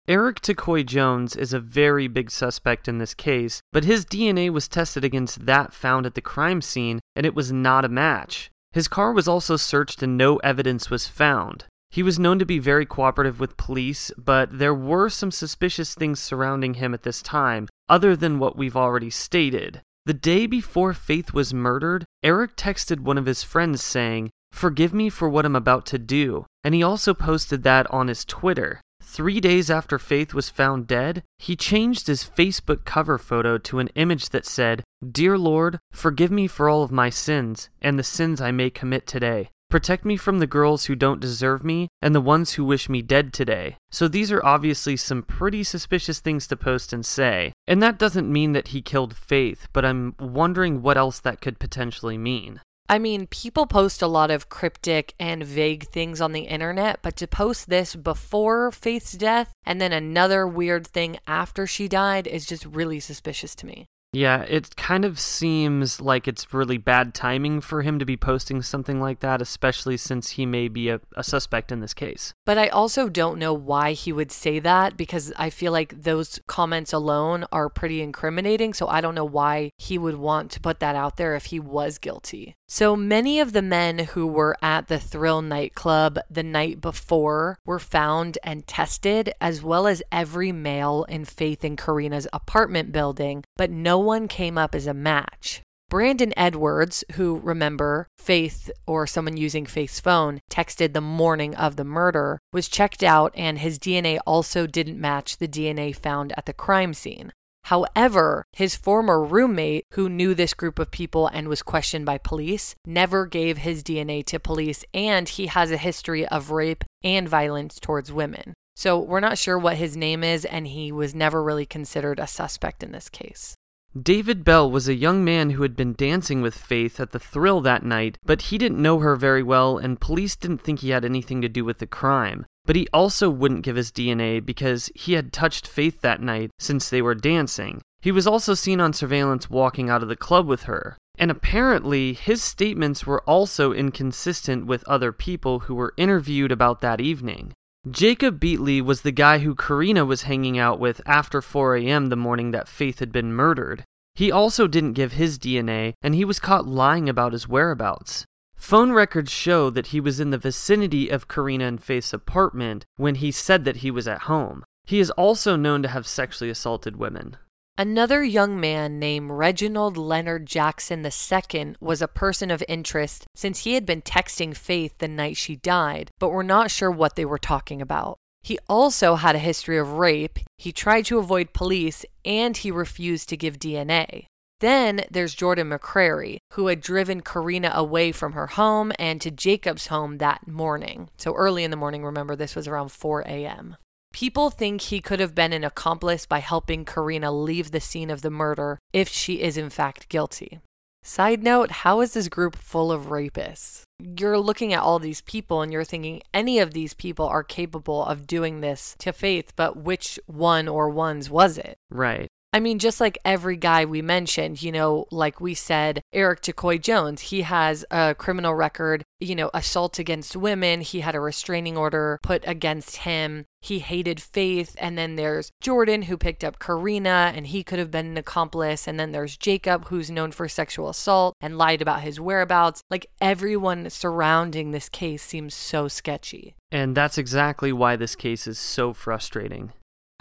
Eric 0.08 0.40
Takoy 0.40 0.84
Jones 0.84 1.36
is 1.36 1.52
a 1.52 1.60
very 1.60 2.08
big 2.08 2.30
suspect 2.30 2.88
in 2.88 2.98
this 2.98 3.14
case, 3.14 3.60
but 3.72 3.84
his 3.84 4.06
DNA 4.06 4.50
was 4.50 4.66
tested 4.66 5.04
against 5.04 5.46
that 5.46 5.74
found 5.74 6.06
at 6.06 6.14
the 6.14 6.22
crime 6.22 6.62
scene, 6.62 6.98
and 7.14 7.26
it 7.26 7.34
was 7.34 7.52
not 7.52 7.84
a 7.84 7.88
match. 7.88 8.50
His 8.72 8.88
car 8.88 9.12
was 9.12 9.28
also 9.28 9.56
searched 9.56 10.02
and 10.02 10.16
no 10.16 10.38
evidence 10.38 10.90
was 10.90 11.06
found. 11.06 11.66
He 11.90 12.04
was 12.04 12.18
known 12.18 12.38
to 12.38 12.46
be 12.46 12.60
very 12.60 12.86
cooperative 12.86 13.40
with 13.40 13.56
police, 13.56 14.12
but 14.16 14.58
there 14.58 14.74
were 14.74 15.08
some 15.08 15.32
suspicious 15.32 15.94
things 15.94 16.20
surrounding 16.20 16.74
him 16.74 16.94
at 16.94 17.02
this 17.02 17.20
time, 17.20 17.68
other 17.88 18.14
than 18.14 18.38
what 18.38 18.56
we've 18.56 18.76
already 18.76 19.10
stated. 19.10 19.82
The 20.06 20.14
day 20.14 20.46
before 20.46 20.94
Faith 20.94 21.34
was 21.34 21.52
murdered, 21.52 22.04
Eric 22.22 22.56
texted 22.56 23.00
one 23.00 23.18
of 23.18 23.26
his 23.26 23.42
friends 23.42 23.82
saying, 23.82 24.30
Forgive 24.52 24.94
me 24.94 25.08
for 25.08 25.28
what 25.28 25.44
I'm 25.44 25.56
about 25.56 25.84
to 25.86 25.98
do, 25.98 26.46
and 26.64 26.74
he 26.74 26.82
also 26.82 27.12
posted 27.12 27.64
that 27.64 27.90
on 27.90 28.08
his 28.08 28.24
Twitter. 28.24 28.80
Three 29.02 29.40
days 29.40 29.70
after 29.70 29.98
Faith 29.98 30.32
was 30.32 30.48
found 30.48 30.86
dead, 30.86 31.24
he 31.38 31.56
changed 31.56 32.06
his 32.06 32.22
Facebook 32.22 32.84
cover 32.84 33.18
photo 33.18 33.58
to 33.58 33.78
an 33.80 33.88
image 33.94 34.28
that 34.28 34.46
said, 34.46 34.84
Dear 35.04 35.36
Lord, 35.36 35.78
forgive 35.90 36.30
me 36.30 36.46
for 36.46 36.68
all 36.68 36.82
of 36.82 36.92
my 36.92 37.10
sins 37.10 37.68
and 37.82 37.98
the 37.98 38.04
sins 38.04 38.40
I 38.40 38.52
may 38.52 38.70
commit 38.70 39.06
today. 39.06 39.50
Protect 39.70 40.04
me 40.04 40.16
from 40.16 40.40
the 40.40 40.48
girls 40.48 40.86
who 40.86 40.96
don't 40.96 41.20
deserve 41.20 41.62
me 41.62 41.86
and 42.02 42.12
the 42.12 42.20
ones 42.20 42.54
who 42.54 42.64
wish 42.64 42.88
me 42.88 43.02
dead 43.02 43.32
today. 43.32 43.76
So 43.92 44.08
these 44.08 44.32
are 44.32 44.44
obviously 44.44 44.96
some 44.96 45.22
pretty 45.22 45.62
suspicious 45.62 46.18
things 46.18 46.48
to 46.48 46.56
post 46.56 46.92
and 46.92 47.06
say. 47.06 47.52
And 47.68 47.80
that 47.80 47.96
doesn't 47.96 48.30
mean 48.30 48.52
that 48.52 48.68
he 48.68 48.82
killed 48.82 49.16
Faith, 49.16 49.68
but 49.72 49.84
I'm 49.84 50.16
wondering 50.18 50.82
what 50.82 50.98
else 50.98 51.20
that 51.20 51.40
could 51.40 51.60
potentially 51.60 52.18
mean. 52.18 52.60
I 52.88 52.98
mean, 52.98 53.28
people 53.28 53.68
post 53.68 54.02
a 54.02 54.08
lot 54.08 54.32
of 54.32 54.48
cryptic 54.48 55.14
and 55.20 55.44
vague 55.44 55.86
things 55.86 56.20
on 56.20 56.32
the 56.32 56.48
internet, 56.48 56.98
but 57.00 57.14
to 57.18 57.28
post 57.28 57.68
this 57.68 57.94
before 57.94 58.72
Faith's 58.72 59.12
death 59.12 59.52
and 59.64 59.80
then 59.80 59.92
another 59.92 60.48
weird 60.48 60.84
thing 60.84 61.16
after 61.28 61.68
she 61.68 61.86
died 61.86 62.26
is 62.26 62.44
just 62.44 62.66
really 62.66 62.98
suspicious 62.98 63.54
to 63.54 63.66
me. 63.66 63.86
Yeah, 64.12 64.42
it 64.42 64.74
kind 64.74 65.04
of 65.04 65.20
seems 65.20 66.00
like 66.00 66.26
it's 66.26 66.52
really 66.52 66.78
bad 66.78 67.14
timing 67.14 67.60
for 67.60 67.82
him 67.82 68.00
to 68.00 68.04
be 68.04 68.16
posting 68.16 68.60
something 68.60 69.00
like 69.00 69.20
that, 69.20 69.40
especially 69.40 69.96
since 69.96 70.30
he 70.30 70.46
may 70.46 70.66
be 70.66 70.88
a, 70.88 71.00
a, 71.16 71.22
suspect 71.22 71.70
in 71.70 71.78
this 71.78 71.94
case. 71.94 72.34
But 72.44 72.58
I 72.58 72.68
also 72.68 73.08
don't 73.08 73.38
know 73.38 73.54
why 73.54 73.92
he 73.92 74.12
would 74.12 74.32
say 74.32 74.58
that 74.58 74.96
because 74.96 75.32
I 75.36 75.48
feel 75.50 75.70
like 75.70 76.02
those 76.02 76.40
comments 76.48 76.92
alone 76.92 77.44
are 77.52 77.68
pretty 77.68 78.02
incriminating. 78.02 78.74
So 78.74 78.88
I 78.88 79.00
don't 79.00 79.14
know 79.14 79.24
why 79.24 79.70
he 79.78 79.96
would 79.96 80.16
want 80.16 80.50
to 80.52 80.60
put 80.60 80.80
that 80.80 80.96
out 80.96 81.16
there 81.16 81.36
if 81.36 81.46
he 81.46 81.60
was 81.60 81.98
guilty. 81.98 82.56
So 82.72 82.94
many 82.94 83.40
of 83.40 83.52
the 83.52 83.62
men 83.62 83.98
who 83.98 84.28
were 84.28 84.56
at 84.62 84.86
the 84.86 85.00
Thrill 85.00 85.42
nightclub 85.42 86.20
the 86.30 86.44
night 86.44 86.80
before 86.80 87.58
were 87.66 87.80
found 87.80 88.38
and 88.44 88.64
tested, 88.64 89.32
as 89.40 89.60
well 89.60 89.88
as 89.88 90.04
every 90.12 90.52
male 90.52 91.04
in 91.08 91.24
Faith 91.24 91.64
and 91.64 91.76
Karina's 91.76 92.28
apartment 92.32 92.92
building, 92.92 93.42
but 93.56 93.72
no 93.72 93.98
one 93.98 94.28
came 94.28 94.56
up 94.56 94.76
as 94.76 94.86
a 94.86 94.94
match. 94.94 95.62
Brandon 95.88 96.32
Edwards, 96.36 97.02
who 97.14 97.40
remember 97.40 98.06
Faith 98.18 98.70
or 98.86 99.04
someone 99.04 99.36
using 99.36 99.66
Faith's 99.66 99.98
phone 99.98 100.38
texted 100.48 100.92
the 100.92 101.00
morning 101.00 101.56
of 101.56 101.74
the 101.74 101.82
murder, 101.82 102.38
was 102.52 102.68
checked 102.68 103.02
out 103.02 103.32
and 103.34 103.58
his 103.58 103.80
DNA 103.80 104.20
also 104.24 104.68
didn't 104.68 105.00
match 105.00 105.38
the 105.38 105.48
DNA 105.48 105.92
found 105.92 106.32
at 106.36 106.46
the 106.46 106.52
crime 106.52 106.94
scene. 106.94 107.32
However, 107.64 108.44
his 108.52 108.74
former 108.74 109.22
roommate, 109.22 109.84
who 109.92 110.08
knew 110.08 110.34
this 110.34 110.54
group 110.54 110.78
of 110.78 110.90
people 110.90 111.28
and 111.28 111.48
was 111.48 111.62
questioned 111.62 112.06
by 112.06 112.18
police, 112.18 112.74
never 112.86 113.26
gave 113.26 113.58
his 113.58 113.82
DNA 113.82 114.24
to 114.26 114.40
police, 114.40 114.84
and 114.92 115.28
he 115.28 115.46
has 115.46 115.70
a 115.70 115.76
history 115.76 116.26
of 116.26 116.50
rape 116.50 116.84
and 117.04 117.28
violence 117.28 117.78
towards 117.78 118.12
women. 118.12 118.54
So 118.74 118.98
we're 118.98 119.20
not 119.20 119.38
sure 119.38 119.58
what 119.58 119.76
his 119.76 119.96
name 119.96 120.24
is, 120.24 120.44
and 120.44 120.66
he 120.66 120.90
was 120.90 121.14
never 121.14 121.42
really 121.42 121.66
considered 121.66 122.18
a 122.18 122.26
suspect 122.26 122.82
in 122.82 122.92
this 122.92 123.08
case. 123.08 123.54
David 124.00 124.44
Bell 124.44 124.70
was 124.70 124.86
a 124.86 124.94
young 124.94 125.24
man 125.24 125.50
who 125.50 125.62
had 125.62 125.74
been 125.74 125.94
dancing 125.94 126.42
with 126.42 126.54
Faith 126.54 127.00
at 127.00 127.10
the 127.10 127.18
Thrill 127.18 127.60
that 127.60 127.84
night, 127.84 128.18
but 128.24 128.42
he 128.42 128.56
didn't 128.56 128.80
know 128.80 129.00
her 129.00 129.16
very 129.16 129.42
well, 129.42 129.78
and 129.78 130.00
police 130.00 130.36
didn't 130.36 130.62
think 130.62 130.78
he 130.78 130.90
had 130.90 131.04
anything 131.04 131.42
to 131.42 131.48
do 131.48 131.64
with 131.64 131.78
the 131.78 131.88
crime. 131.88 132.46
But 132.64 132.76
he 132.76 132.86
also 132.92 133.30
wouldn't 133.30 133.62
give 133.62 133.76
his 133.76 133.90
DNA 133.90 134.44
because 134.44 134.90
he 134.94 135.14
had 135.14 135.32
touched 135.32 135.66
Faith 135.66 136.00
that 136.00 136.20
night 136.20 136.50
since 136.58 136.88
they 136.88 137.02
were 137.02 137.14
dancing. 137.14 137.80
He 138.00 138.12
was 138.12 138.26
also 138.26 138.54
seen 138.54 138.80
on 138.80 138.92
surveillance 138.92 139.50
walking 139.50 139.90
out 139.90 140.02
of 140.02 140.08
the 140.08 140.16
club 140.16 140.46
with 140.46 140.62
her. 140.62 140.96
And 141.18 141.30
apparently, 141.30 142.14
his 142.14 142.42
statements 142.42 143.06
were 143.06 143.22
also 143.22 143.72
inconsistent 143.72 144.64
with 144.64 144.88
other 144.88 145.12
people 145.12 145.60
who 145.60 145.74
were 145.74 145.92
interviewed 145.98 146.50
about 146.50 146.80
that 146.80 147.00
evening. 147.00 147.52
Jacob 147.90 148.40
Beatley 148.40 148.82
was 148.82 149.02
the 149.02 149.12
guy 149.12 149.38
who 149.38 149.54
Karina 149.54 150.04
was 150.04 150.22
hanging 150.22 150.58
out 150.58 150.78
with 150.78 151.00
after 151.04 151.42
4 151.42 151.76
a.m. 151.76 152.06
the 152.06 152.16
morning 152.16 152.50
that 152.52 152.68
Faith 152.68 153.00
had 153.00 153.12
been 153.12 153.32
murdered. 153.32 153.84
He 154.14 154.30
also 154.30 154.66
didn't 154.66 154.94
give 154.94 155.12
his 155.12 155.38
DNA, 155.38 155.92
and 156.02 156.14
he 156.14 156.24
was 156.24 156.40
caught 156.40 156.66
lying 156.66 157.08
about 157.08 157.32
his 157.32 157.48
whereabouts. 157.48 158.24
Phone 158.60 158.92
records 158.92 159.32
show 159.32 159.70
that 159.70 159.88
he 159.88 160.00
was 160.00 160.20
in 160.20 160.30
the 160.30 160.38
vicinity 160.38 161.08
of 161.08 161.26
Karina 161.26 161.66
and 161.66 161.82
Faith's 161.82 162.12
apartment 162.12 162.84
when 162.96 163.16
he 163.16 163.32
said 163.32 163.64
that 163.64 163.78
he 163.78 163.90
was 163.90 164.06
at 164.06 164.22
home. 164.22 164.64
He 164.84 165.00
is 165.00 165.10
also 165.12 165.56
known 165.56 165.82
to 165.82 165.88
have 165.88 166.06
sexually 166.06 166.50
assaulted 166.50 166.96
women. 166.96 167.38
Another 167.78 168.22
young 168.22 168.60
man 168.60 168.98
named 168.98 169.30
Reginald 169.30 169.96
Leonard 169.96 170.46
Jackson 170.46 171.04
II 171.04 171.74
was 171.80 172.02
a 172.02 172.06
person 172.06 172.50
of 172.50 172.62
interest 172.68 173.24
since 173.34 173.60
he 173.60 173.72
had 173.72 173.86
been 173.86 174.02
texting 174.02 174.54
Faith 174.54 174.94
the 174.98 175.08
night 175.08 175.38
she 175.38 175.56
died, 175.56 176.10
but 176.20 176.28
we're 176.28 176.42
not 176.42 176.70
sure 176.70 176.90
what 176.90 177.16
they 177.16 177.24
were 177.24 177.38
talking 177.38 177.80
about. 177.80 178.18
He 178.42 178.58
also 178.68 179.16
had 179.16 179.34
a 179.34 179.40
history 179.40 179.78
of 179.78 179.92
rape, 179.92 180.38
he 180.58 180.70
tried 180.70 181.06
to 181.06 181.18
avoid 181.18 181.54
police, 181.54 182.04
and 182.24 182.56
he 182.56 182.70
refused 182.70 183.30
to 183.30 183.36
give 183.36 183.58
DNA. 183.58 184.26
Then 184.60 185.04
there's 185.10 185.34
Jordan 185.34 185.70
McCrary, 185.70 186.38
who 186.52 186.68
had 186.68 186.80
driven 186.80 187.22
Karina 187.22 187.72
away 187.74 188.12
from 188.12 188.32
her 188.32 188.46
home 188.46 188.92
and 188.98 189.20
to 189.20 189.30
Jacob's 189.30 189.88
home 189.88 190.18
that 190.18 190.46
morning. 190.46 191.08
So 191.16 191.34
early 191.34 191.64
in 191.64 191.70
the 191.70 191.76
morning, 191.76 192.04
remember, 192.04 192.36
this 192.36 192.54
was 192.54 192.68
around 192.68 192.92
4 192.92 193.22
a.m. 193.22 193.76
People 194.12 194.50
think 194.50 194.82
he 194.82 195.00
could 195.00 195.20
have 195.20 195.34
been 195.34 195.52
an 195.52 195.64
accomplice 195.64 196.26
by 196.26 196.40
helping 196.40 196.84
Karina 196.84 197.32
leave 197.32 197.70
the 197.70 197.80
scene 197.80 198.10
of 198.10 198.22
the 198.22 198.30
murder 198.30 198.78
if 198.92 199.08
she 199.08 199.40
is 199.40 199.56
in 199.56 199.70
fact 199.70 200.08
guilty. 200.08 200.60
Side 201.02 201.42
note, 201.42 201.70
how 201.70 202.02
is 202.02 202.12
this 202.12 202.28
group 202.28 202.56
full 202.56 202.92
of 202.92 203.06
rapists? 203.06 203.84
You're 203.98 204.38
looking 204.38 204.74
at 204.74 204.82
all 204.82 204.98
these 204.98 205.22
people 205.22 205.62
and 205.62 205.72
you're 205.72 205.84
thinking 205.84 206.20
any 206.34 206.58
of 206.58 206.74
these 206.74 206.92
people 206.92 207.26
are 207.26 207.42
capable 207.42 208.04
of 208.04 208.26
doing 208.26 208.60
this 208.60 208.96
to 208.98 209.12
Faith, 209.12 209.52
but 209.56 209.78
which 209.78 210.18
one 210.26 210.68
or 210.68 210.90
ones 210.90 211.30
was 211.30 211.56
it? 211.56 211.76
Right. 211.90 212.28
I 212.52 212.58
mean, 212.58 212.80
just 212.80 213.00
like 213.00 213.18
every 213.24 213.56
guy 213.56 213.84
we 213.84 214.02
mentioned, 214.02 214.60
you 214.60 214.72
know, 214.72 215.06
like 215.12 215.40
we 215.40 215.54
said, 215.54 216.02
Eric 216.12 216.40
Takoy 216.40 216.82
Jones, 216.82 217.20
he 217.20 217.42
has 217.42 217.84
a 217.92 218.16
criminal 218.16 218.54
record, 218.54 219.04
you 219.20 219.36
know, 219.36 219.50
assault 219.54 220.00
against 220.00 220.34
women. 220.34 220.80
He 220.80 221.00
had 221.00 221.14
a 221.14 221.20
restraining 221.20 221.76
order 221.76 222.18
put 222.24 222.42
against 222.46 222.96
him. 222.98 223.44
He 223.60 223.78
hated 223.78 224.20
Faith. 224.20 224.74
And 224.78 224.98
then 224.98 225.14
there's 225.14 225.50
Jordan, 225.60 226.02
who 226.02 226.16
picked 226.16 226.42
up 226.42 226.58
Karina, 226.58 227.32
and 227.36 227.46
he 227.46 227.62
could 227.62 227.78
have 227.78 227.92
been 227.92 228.06
an 228.06 228.18
accomplice. 228.18 228.88
And 228.88 228.98
then 228.98 229.12
there's 229.12 229.36
Jacob, 229.36 229.86
who's 229.86 230.10
known 230.10 230.32
for 230.32 230.48
sexual 230.48 230.88
assault 230.88 231.36
and 231.40 231.56
lied 231.56 231.80
about 231.80 232.00
his 232.00 232.18
whereabouts. 232.18 232.82
Like 232.90 233.06
everyone 233.20 233.90
surrounding 233.90 234.72
this 234.72 234.88
case 234.88 235.22
seems 235.22 235.54
so 235.54 235.86
sketchy. 235.86 236.56
And 236.72 236.96
that's 236.96 237.18
exactly 237.18 237.72
why 237.72 237.94
this 237.94 238.16
case 238.16 238.48
is 238.48 238.58
so 238.58 238.92
frustrating. 238.92 239.72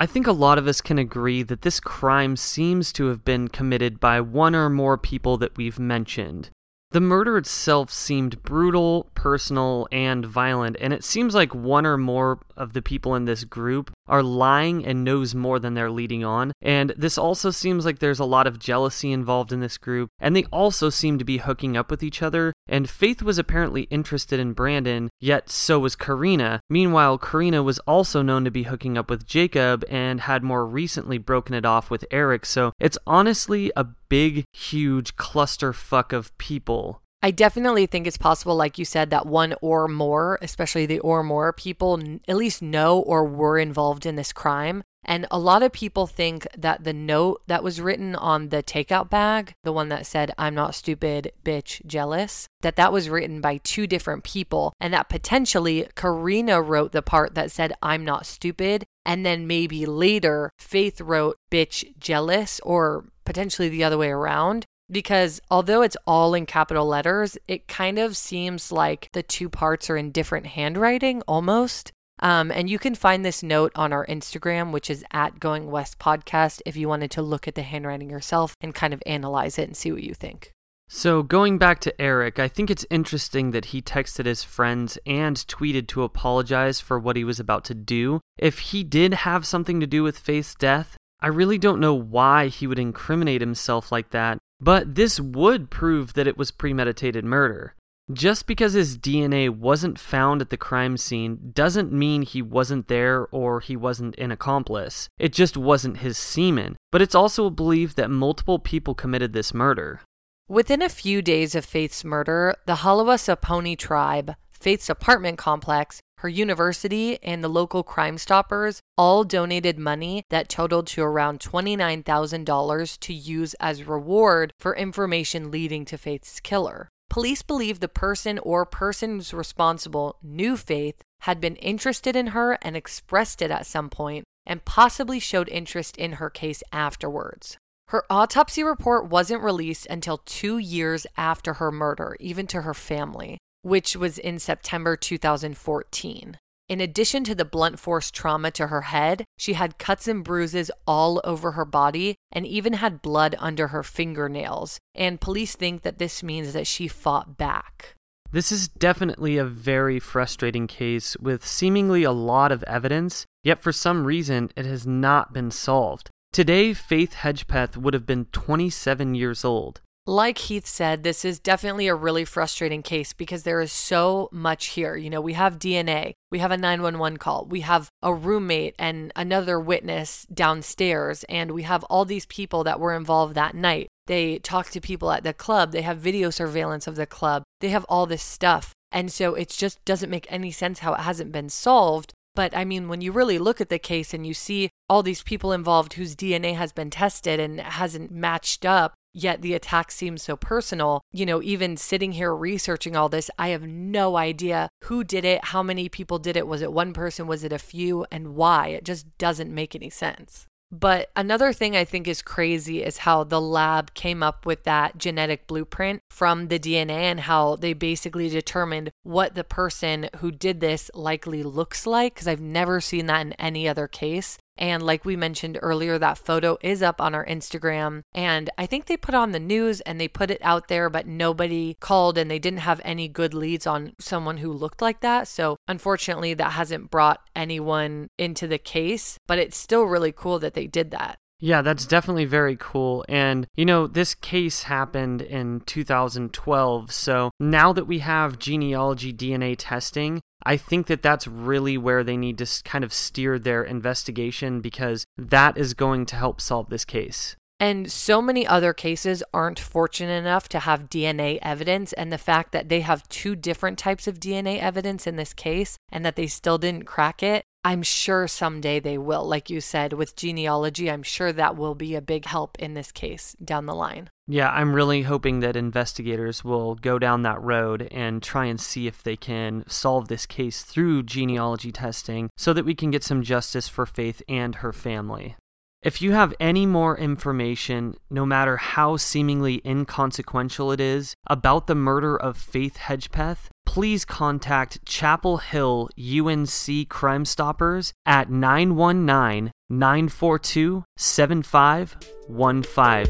I 0.02 0.06
think 0.06 0.28
a 0.28 0.32
lot 0.32 0.58
of 0.58 0.66
us 0.66 0.80
can 0.80 0.98
agree 0.98 1.44
that 1.44 1.62
this 1.62 1.82
crime 1.82 2.38
seems 2.38 2.94
to 2.94 3.08
have 3.08 3.26
been 3.26 3.50
committed 3.50 4.00
by 4.00 4.22
one 4.22 4.56
or 4.56 4.70
more 4.70 4.98
people 4.98 5.36
that 5.40 5.58
we've 5.58 5.78
mentioned. 5.78 6.50
The 6.92 7.00
murder 7.00 7.38
itself 7.38 7.92
seemed 7.92 8.42
brutal, 8.42 9.12
personal, 9.14 9.88
and 9.92 10.26
violent, 10.26 10.76
and 10.82 10.92
it 10.92 11.04
seems 11.04 11.36
like 11.36 11.54
one 11.54 11.86
or 11.86 11.98
more 11.98 12.40
of 12.58 12.74
the 12.74 12.82
people 12.82 13.14
in 13.14 13.26
this 13.26 13.44
group 13.44 13.92
are 14.08 14.24
lying 14.24 14.84
and 14.84 15.04
knows 15.04 15.36
more 15.36 15.60
than 15.60 15.76
they're 15.76 15.92
leading 15.92 16.26
on. 16.26 16.52
And 16.64 16.96
this 16.98 17.16
also 17.16 17.52
seems 17.52 17.86
like 17.86 18.00
there's 18.00 18.20
a 18.20 18.26
lot 18.26 18.48
of 18.48 18.58
jealousy 18.58 19.12
involved 19.12 19.54
in 19.54 19.60
this 19.60 19.78
group, 19.78 20.10
and 20.20 20.36
they 20.36 20.46
also 20.46 20.90
seem 20.90 21.20
to 21.20 21.24
be 21.24 21.38
hooking 21.38 21.78
up 21.78 21.92
with 21.92 22.02
each 22.02 22.24
other. 22.24 22.54
And 22.68 22.90
Faith 22.90 23.22
was 23.22 23.38
apparently 23.38 23.84
interested 23.84 24.40
in 24.40 24.54
Brandon, 24.54 25.10
yet 25.20 25.52
so 25.52 25.78
was 25.78 25.96
Karina. 25.96 26.60
Meanwhile, 26.72 27.20
Karina 27.20 27.62
was 27.62 27.78
also 27.80 28.24
known 28.24 28.46
to 28.46 28.52
be 28.52 28.64
hooking 28.64 28.98
up 28.98 29.12
with 29.12 29.28
Jacob 29.28 29.86
and 29.90 30.22
had 30.22 30.44
more 30.44 30.66
recently 30.66 31.20
broken 31.20 31.54
it 31.54 31.66
off 31.66 31.92
with 31.92 32.04
Eric, 32.10 32.48
so 32.48 32.72
it's 32.80 32.98
honestly 33.06 33.72
a 33.76 33.86
big, 34.10 34.44
huge 34.54 35.16
clusterfuck 35.16 36.12
of 36.12 36.38
people. 36.38 37.02
I 37.22 37.32
definitely 37.32 37.86
think 37.86 38.08
it's 38.08 38.18
possible, 38.18 38.56
like 38.56 38.78
you 38.78 38.86
said, 38.86 39.10
that 39.10 39.26
one 39.26 39.54
or 39.62 39.88
more, 39.90 40.40
especially 40.42 40.86
the 40.86 41.00
or 41.00 41.22
more 41.22 41.52
people, 41.52 42.02
at 42.28 42.38
least 42.38 42.62
know 42.62 43.00
or 43.00 43.26
were 43.26 43.60
involved 43.60 44.06
in 44.06 44.16
this 44.16 44.32
crime. 44.32 44.84
And 45.04 45.26
a 45.32 45.40
lot 45.40 45.64
of 45.64 45.72
people 45.72 46.08
think 46.08 46.48
that 46.58 46.84
the 46.84 46.94
note 46.94 47.42
that 47.48 47.64
was 47.64 47.82
written 47.82 48.16
on 48.16 48.50
the 48.50 48.62
takeout 48.62 49.10
bag, 49.10 49.54
the 49.64 49.74
one 49.74 49.90
that 49.90 50.06
said, 50.06 50.32
I'm 50.38 50.56
not 50.56 50.76
stupid, 50.76 51.32
bitch, 51.44 51.86
jealous, 51.86 52.48
that 52.62 52.76
that 52.76 52.94
was 52.94 53.10
written 53.10 53.42
by 53.42 53.58
two 53.64 53.88
different 53.88 54.24
people. 54.24 54.74
And 54.80 54.94
that 54.94 55.10
potentially 55.10 55.88
Karina 55.96 56.62
wrote 56.62 56.92
the 56.92 57.02
part 57.02 57.36
that 57.36 57.52
said, 57.52 57.74
I'm 57.82 58.06
not 58.06 58.26
stupid. 58.26 58.86
And 59.06 59.26
then 59.26 59.48
maybe 59.48 59.86
later, 59.86 60.52
Faith 60.60 61.02
wrote, 61.02 61.38
bitch, 61.52 61.98
jealous, 61.98 62.60
or 62.64 63.06
potentially 63.30 63.70
the 63.70 63.84
other 63.84 63.96
way 63.96 64.10
around. 64.10 64.66
Because 64.90 65.40
although 65.52 65.84
it's 65.84 65.98
all 66.08 66.34
in 66.34 66.48
capital 66.48 66.88
letters, 66.88 67.38
it 67.48 67.68
kind 67.68 68.00
of 68.00 68.18
seems 68.18 68.72
like 68.72 69.08
the 69.14 69.22
two 69.22 69.50
parts 69.50 69.88
are 69.88 69.98
in 69.98 70.10
different 70.10 70.48
handwriting 70.48 71.22
almost. 71.28 71.92
Um, 72.22 72.50
and 72.50 72.72
you 72.72 72.80
can 72.80 72.96
find 72.96 73.24
this 73.24 73.44
note 73.44 73.72
on 73.76 73.94
our 73.94 74.04
Instagram, 74.08 74.72
which 74.72 74.90
is 74.90 75.06
at 75.12 75.40
Going 75.40 75.70
West 75.70 76.00
Podcast, 76.00 76.64
if 76.66 76.76
you 76.76 76.90
wanted 76.90 77.12
to 77.12 77.22
look 77.22 77.48
at 77.48 77.54
the 77.54 77.62
handwriting 77.62 78.10
yourself 78.10 78.56
and 78.62 78.74
kind 78.74 78.96
of 78.96 79.04
analyze 79.06 79.60
it 79.60 79.68
and 79.68 79.78
see 79.78 79.92
what 79.92 80.02
you 80.02 80.16
think. 80.16 80.52
So, 80.88 81.22
going 81.22 81.60
back 81.60 81.80
to 81.82 82.02
Eric, 82.02 82.40
I 82.40 82.48
think 82.48 82.72
it's 82.72 82.86
interesting 82.90 83.52
that 83.52 83.66
he 83.66 83.80
texted 83.80 84.26
his 84.26 84.44
friends 84.44 84.98
and 85.06 85.38
tweeted 85.38 85.88
to 85.90 86.02
apologize 86.02 86.82
for 86.82 86.98
what 86.98 87.16
he 87.16 87.24
was 87.24 87.40
about 87.40 87.64
to 87.66 87.76
do. 87.76 88.22
If 88.40 88.58
he 88.58 88.84
did 88.84 89.14
have 89.14 89.46
something 89.46 89.80
to 89.82 89.86
do 89.86 90.02
with 90.02 90.18
Faith's 90.18 90.56
death, 90.56 90.98
I 91.22 91.28
really 91.28 91.58
don't 91.58 91.80
know 91.80 91.94
why 91.94 92.48
he 92.48 92.68
would 92.68 92.80
incriminate 92.80 93.42
himself 93.42 93.92
like 93.92 94.12
that, 94.12 94.38
but 94.60 94.96
this 94.96 95.20
would 95.20 95.70
prove 95.70 96.14
that 96.14 96.28
it 96.28 96.38
was 96.38 96.52
premeditated 96.52 97.26
murder. 97.26 97.76
Just 98.12 98.48
because 98.48 98.74
his 98.74 98.98
DNA 98.98 99.50
wasn't 99.50 100.00
found 100.00 100.42
at 100.42 100.50
the 100.50 100.58
crime 100.58 100.98
scene 100.98 101.52
doesn't 101.54 101.92
mean 101.92 102.24
he 102.24 102.42
wasn't 102.42 102.88
there 102.88 103.28
or 103.32 103.60
he 103.60 103.76
wasn't 103.76 104.18
an 104.18 104.32
accomplice. 104.32 105.10
It 105.20 105.32
just 105.32 105.56
wasn't 105.56 105.98
his 105.98 106.18
semen. 106.18 106.76
But 106.92 107.04
it's 107.04 107.14
also 107.14 107.52
believed 107.52 107.98
that 107.98 108.10
multiple 108.10 108.58
people 108.58 108.96
committed 108.96 109.34
this 109.34 109.54
murder. 109.54 110.02
Within 110.48 110.82
a 110.82 110.90
few 110.90 111.22
days 111.22 111.54
of 111.54 111.64
Faith's 111.64 112.04
murder, 112.04 112.56
the 112.66 112.78
Haliwa-Saponi 112.78 113.78
tribe, 113.78 114.34
Faith's 114.60 114.90
apartment 114.90 115.38
complex, 115.38 116.02
her 116.18 116.30
university, 116.30 117.18
and 117.24 117.42
the 117.42 117.48
local 117.48 117.82
Crime 117.82 118.18
Stoppers 118.18 118.82
all 118.98 119.24
donated 119.24 119.80
money 119.80 120.24
that 120.30 120.50
totaled 120.50 120.88
to 120.88 121.02
around 121.02 121.40
$29,000 121.40 123.00
to 123.00 123.14
use 123.14 123.54
as 123.56 123.88
reward 123.88 124.52
for 124.60 124.76
information 124.76 125.50
leading 125.50 125.86
to 125.86 125.98
Faith's 125.98 126.42
killer. 126.42 126.90
Police 127.10 127.42
believe 127.42 127.80
the 127.80 127.88
person 127.88 128.38
or 128.40 128.66
persons 128.66 129.34
responsible 129.34 130.18
knew 130.22 130.58
Faith, 130.58 131.02
had 131.22 131.42
been 131.42 131.56
interested 131.58 132.16
in 132.16 132.28
her 132.28 132.58
and 132.62 132.76
expressed 132.76 133.42
it 133.42 133.52
at 133.52 133.66
some 133.66 133.90
point, 133.90 134.26
and 134.46 134.66
possibly 134.66 135.20
showed 135.20 135.50
interest 135.50 135.98
in 135.98 136.14
her 136.14 136.30
case 136.30 136.64
afterwards. 136.72 137.58
Her 137.88 138.04
autopsy 138.10 138.64
report 138.64 139.10
wasn't 139.10 139.42
released 139.42 139.88
until 139.88 140.20
two 140.20 140.58
years 140.58 141.08
after 141.18 141.56
her 141.56 141.72
murder, 141.72 142.16
even 142.20 142.46
to 142.48 142.62
her 142.62 142.74
family, 142.74 143.38
which 143.62 143.96
was 143.96 144.18
in 144.18 144.40
September 144.40 144.96
2014. 144.96 146.38
In 146.70 146.82
addition 146.82 147.24
to 147.24 147.34
the 147.34 147.46
blunt 147.46 147.80
force 147.80 148.12
trauma 148.12 148.52
to 148.52 148.68
her 148.68 148.82
head, 148.82 149.26
she 149.38 149.54
had 149.54 149.80
cuts 149.80 150.08
and 150.08 150.24
bruises 150.24 150.70
all 150.86 151.20
over 151.24 151.54
her 151.54 151.66
body 151.66 152.16
and 152.32 152.46
even 152.46 152.74
had 152.74 153.02
blood 153.02 153.36
under 153.40 153.70
her 153.70 153.82
fingernails. 153.82 154.78
And 154.94 155.20
police 155.20 155.56
think 155.56 155.82
that 155.82 155.98
this 155.98 156.22
means 156.22 156.54
that 156.54 156.68
she 156.68 156.88
fought 156.88 157.38
back. 157.38 157.96
This 158.32 158.52
is 158.52 158.68
definitely 158.68 159.38
a 159.38 159.46
very 159.46 160.00
frustrating 160.00 160.68
case 160.68 161.18
with 161.18 161.44
seemingly 161.44 162.04
a 162.04 162.12
lot 162.12 162.52
of 162.52 162.62
evidence, 162.64 163.26
yet 163.44 163.64
for 163.64 163.72
some 163.72 164.06
reason 164.06 164.52
it 164.56 164.66
has 164.66 164.86
not 164.86 165.34
been 165.34 165.50
solved. 165.50 166.12
Today, 166.32 166.76
Faith 166.76 167.16
Hedgepeth 167.16 167.76
would 167.76 167.96
have 167.96 168.06
been 168.06 168.26
27 168.26 169.16
years 169.16 169.44
old. 169.44 169.82
Like 170.10 170.40
Heath 170.40 170.66
said, 170.66 171.04
this 171.04 171.24
is 171.24 171.40
definitely 171.40 171.88
a 171.88 171.94
really 171.94 172.26
frustrating 172.26 172.82
case 172.82 173.14
because 173.14 173.44
there 173.44 173.62
is 173.62 173.72
so 173.72 174.28
much 174.32 174.70
here. 174.70 174.96
You 174.96 175.08
know, 175.08 175.22
we 175.22 175.34
have 175.34 175.60
DNA, 175.60 176.14
we 176.32 176.40
have 176.40 176.50
a 176.50 176.58
911 176.58 177.18
call, 177.18 177.46
we 177.46 177.62
have 177.62 177.90
a 178.02 178.12
roommate 178.12 178.74
and 178.80 179.12
another 179.16 179.60
witness 179.60 180.26
downstairs, 180.34 181.26
and 181.30 181.52
we 181.52 181.62
have 181.62 181.84
all 181.84 182.06
these 182.06 182.26
people 182.26 182.64
that 182.64 182.80
were 182.80 182.96
involved 182.96 183.36
that 183.36 183.54
night. 183.54 183.88
They 184.08 184.40
talk 184.40 184.72
to 184.72 184.82
people 184.82 185.12
at 185.12 185.24
the 185.24 185.32
club, 185.32 185.74
they 185.74 185.84
have 185.84 186.00
video 186.00 186.32
surveillance 186.32 186.88
of 186.88 186.96
the 186.96 187.06
club, 187.06 187.44
they 187.62 187.70
have 187.70 187.86
all 187.88 188.08
this 188.08 188.24
stuff. 188.24 188.74
And 188.92 189.12
so 189.12 189.36
it 189.36 189.50
just 189.50 189.86
doesn't 189.86 190.10
make 190.10 190.26
any 190.32 190.50
sense 190.50 190.80
how 190.80 190.96
it 190.96 191.02
hasn't 191.02 191.32
been 191.32 191.50
solved. 191.50 192.14
But 192.34 192.58
I 192.58 192.66
mean, 192.66 192.88
when 192.88 193.02
you 193.02 193.12
really 193.12 193.38
look 193.38 193.62
at 193.62 193.70
the 193.70 193.78
case 193.78 194.12
and 194.12 194.26
you 194.26 194.34
see 194.34 194.70
all 194.90 195.04
these 195.04 195.22
people 195.22 195.52
involved 195.52 195.94
whose 195.94 196.16
DNA 196.16 196.56
has 196.56 196.72
been 196.72 196.90
tested 196.90 197.40
and 197.40 197.60
hasn't 197.60 198.10
matched 198.10 198.66
up, 198.66 198.96
yet 199.14 199.42
the 199.42 199.54
attack 199.54 199.92
seems 199.92 200.24
so 200.24 200.36
personal. 200.36 201.02
You 201.12 201.26
know, 201.26 201.42
even 201.42 201.78
sitting 201.78 202.14
here 202.14 202.36
researching 202.36 202.96
all 202.96 203.10
this, 203.10 203.30
I 203.38 203.50
have 203.50 203.64
no 203.64 204.18
idea 204.18 204.70
who 204.86 205.04
did 205.04 205.26
it, 205.26 205.46
how 205.46 205.64
many 205.64 205.90
people 205.90 206.20
did 206.20 206.38
it. 206.38 206.48
Was 206.48 206.62
it 206.62 206.74
one 206.74 206.94
person? 206.94 207.28
Was 207.28 207.44
it 207.44 207.54
a 207.54 207.60
few? 207.60 208.06
And 208.12 208.36
why? 208.36 208.68
It 208.68 208.86
just 208.86 209.18
doesn't 209.18 209.54
make 209.54 209.76
any 209.76 209.90
sense. 209.90 210.46
But 210.72 211.10
another 211.16 211.52
thing 211.52 211.76
I 211.76 211.84
think 211.84 212.08
is 212.08 212.22
crazy 212.22 212.84
is 212.84 213.00
how 213.00 213.24
the 213.24 213.42
lab 213.42 213.96
came 213.96 214.22
up 214.22 214.46
with 214.46 214.66
that 214.66 215.00
genetic 215.00 215.48
blueprint 215.48 216.02
from 216.12 216.48
the 216.48 216.60
DNA 216.60 217.10
and 217.10 217.22
how 217.22 217.56
they 217.56 217.74
basically 217.74 218.30
determined 218.30 218.92
what 219.02 219.34
the 219.34 219.44
person 219.44 220.10
who 220.18 220.32
did 220.32 220.60
this 220.60 220.92
likely 220.94 221.42
looks 221.42 221.88
like. 221.88 222.14
Because 222.14 222.28
I've 222.28 222.42
never 222.42 222.82
seen 222.82 223.08
that 223.08 223.22
in 223.22 223.34
any 223.34 223.68
other 223.68 223.88
case. 223.88 224.38
And 224.60 224.84
like 224.84 225.06
we 225.06 225.16
mentioned 225.16 225.58
earlier, 225.62 225.98
that 225.98 226.18
photo 226.18 226.58
is 226.62 226.84
up 226.84 227.00
on 227.02 227.16
our 227.16 227.26
Instagram. 227.26 228.02
And 228.14 228.50
I 228.58 228.66
think 228.66 228.86
they 228.86 228.98
put 228.98 229.16
on 229.16 229.32
the 229.32 229.40
news 229.40 229.80
and 229.82 230.00
they 230.00 230.10
put 230.10 230.30
it 230.30 230.42
out 230.44 230.68
there, 230.68 230.90
but 230.90 231.08
nobody 231.08 231.78
called 231.80 232.18
and 232.18 232.30
they 232.30 232.40
didn't 232.40 232.60
have 232.60 232.82
any 232.84 233.08
good 233.08 233.34
leads 233.34 233.66
on 233.66 233.94
someone 234.00 234.38
who 234.38 234.52
looked 234.52 234.82
like 234.82 235.00
that. 235.00 235.28
So 235.30 235.56
unfortunately, 235.68 236.34
that 236.36 236.52
hasn't 236.52 236.92
brought 236.92 237.22
anyone 237.36 238.10
into 238.18 238.46
the 238.48 238.58
case, 238.58 239.18
but 239.28 239.40
it's 239.40 239.58
still 239.58 239.84
really 239.84 240.12
cool 240.12 240.40
that 240.40 240.54
they 240.54 240.68
did 240.68 240.92
that. 240.92 241.18
Yeah, 241.40 241.62
that's 241.62 241.86
definitely 241.86 242.26
very 242.26 242.58
cool. 242.58 243.06
And, 243.08 243.48
you 243.56 243.66
know, 243.66 243.88
this 243.88 244.14
case 244.14 244.64
happened 244.64 245.22
in 245.22 245.62
2012. 245.62 246.92
So 246.92 247.32
now 247.40 247.72
that 247.74 247.86
we 247.86 248.00
have 248.00 248.40
genealogy 248.40 249.14
DNA 249.14 249.56
testing, 249.58 250.22
I 250.44 250.58
think 250.58 250.88
that 250.88 251.02
that's 251.02 251.28
really 251.28 251.78
where 251.78 252.04
they 252.04 252.18
need 252.18 252.38
to 252.40 252.64
kind 252.64 252.84
of 252.84 252.94
steer 252.94 253.40
their 253.40 253.64
investigation 253.64 254.60
because 254.62 255.06
that 255.18 255.58
is 255.58 255.74
going 255.74 256.06
to 256.08 256.16
help 256.16 256.42
solve 256.42 256.70
this 256.70 256.86
case. 256.86 257.36
And 257.62 257.92
so 257.92 258.22
many 258.22 258.48
other 258.48 258.72
cases 258.72 259.22
aren't 259.34 259.60
fortunate 259.60 260.14
enough 260.14 260.48
to 260.50 260.60
have 260.60 260.90
DNA 260.90 261.40
evidence. 261.42 261.92
And 261.94 262.12
the 262.12 262.18
fact 262.18 262.54
that 262.54 262.70
they 262.70 262.82
have 262.82 263.08
two 263.10 263.36
different 263.36 263.78
types 263.78 264.08
of 264.08 264.20
DNA 264.20 264.60
evidence 264.60 265.06
in 265.06 265.18
this 265.18 265.34
case 265.34 265.78
and 265.92 266.06
that 266.06 266.16
they 266.16 266.28
still 266.28 266.58
didn't 266.58 266.86
crack 266.86 267.22
it, 267.22 267.44
I'm 267.64 267.84
sure 267.84 268.28
someday 268.28 268.80
they 268.80 268.98
will. 268.98 269.28
Like 269.28 269.50
you 269.50 269.60
said, 269.60 269.94
with 269.94 270.16
genealogy, 270.16 270.90
I'm 270.90 271.04
sure 271.04 271.34
that 271.34 271.58
will 271.58 271.76
be 271.76 271.94
a 271.94 272.02
big 272.02 272.26
help 272.26 272.58
in 272.58 272.74
this 272.74 272.92
case 272.92 273.36
down 273.44 273.66
the 273.66 273.76
line. 273.76 274.10
Yeah, 274.28 274.50
I'm 274.50 274.74
really 274.74 275.02
hoping 275.02 275.42
that 275.42 275.58
investigators 275.58 276.44
will 276.44 276.76
go 276.76 277.00
down 277.00 277.24
that 277.24 277.42
road 277.42 277.88
and 277.92 278.24
try 278.24 278.46
and 278.46 278.62
see 278.62 278.88
if 278.88 279.04
they 279.04 279.18
can 279.18 279.66
solve 279.68 280.08
this 280.08 280.26
case 280.26 280.62
through 280.62 281.04
genealogy 281.04 281.72
testing 281.72 282.30
so 282.38 282.54
that 282.54 282.66
we 282.66 282.76
can 282.76 282.92
get 282.92 283.04
some 283.04 283.24
justice 283.24 283.68
for 283.68 283.86
Faith 283.86 284.22
and 284.30 284.56
her 284.56 284.72
family. 284.72 285.36
If 285.82 286.02
you 286.02 286.12
have 286.12 286.34
any 286.42 286.66
more 286.66 286.98
information, 286.98 287.96
no 288.10 288.26
matter 288.26 288.58
how 288.58 288.98
seemingly 288.98 289.62
inconsequential 289.66 290.74
it 290.74 290.82
is, 290.82 291.16
about 291.28 291.68
the 291.68 291.76
murder 291.76 292.18
of 292.18 292.38
Faith 292.38 292.76
Hedgepeth, 292.78 293.50
please 293.70 294.04
contact 294.04 294.84
Chapel 294.84 295.38
Hill 295.38 295.90
UNC 295.96 296.90
Crime 296.90 297.24
Stoppers 297.24 297.94
at 298.04 298.28
919 298.28 299.52
942 299.70 300.84
7515. 300.98 303.06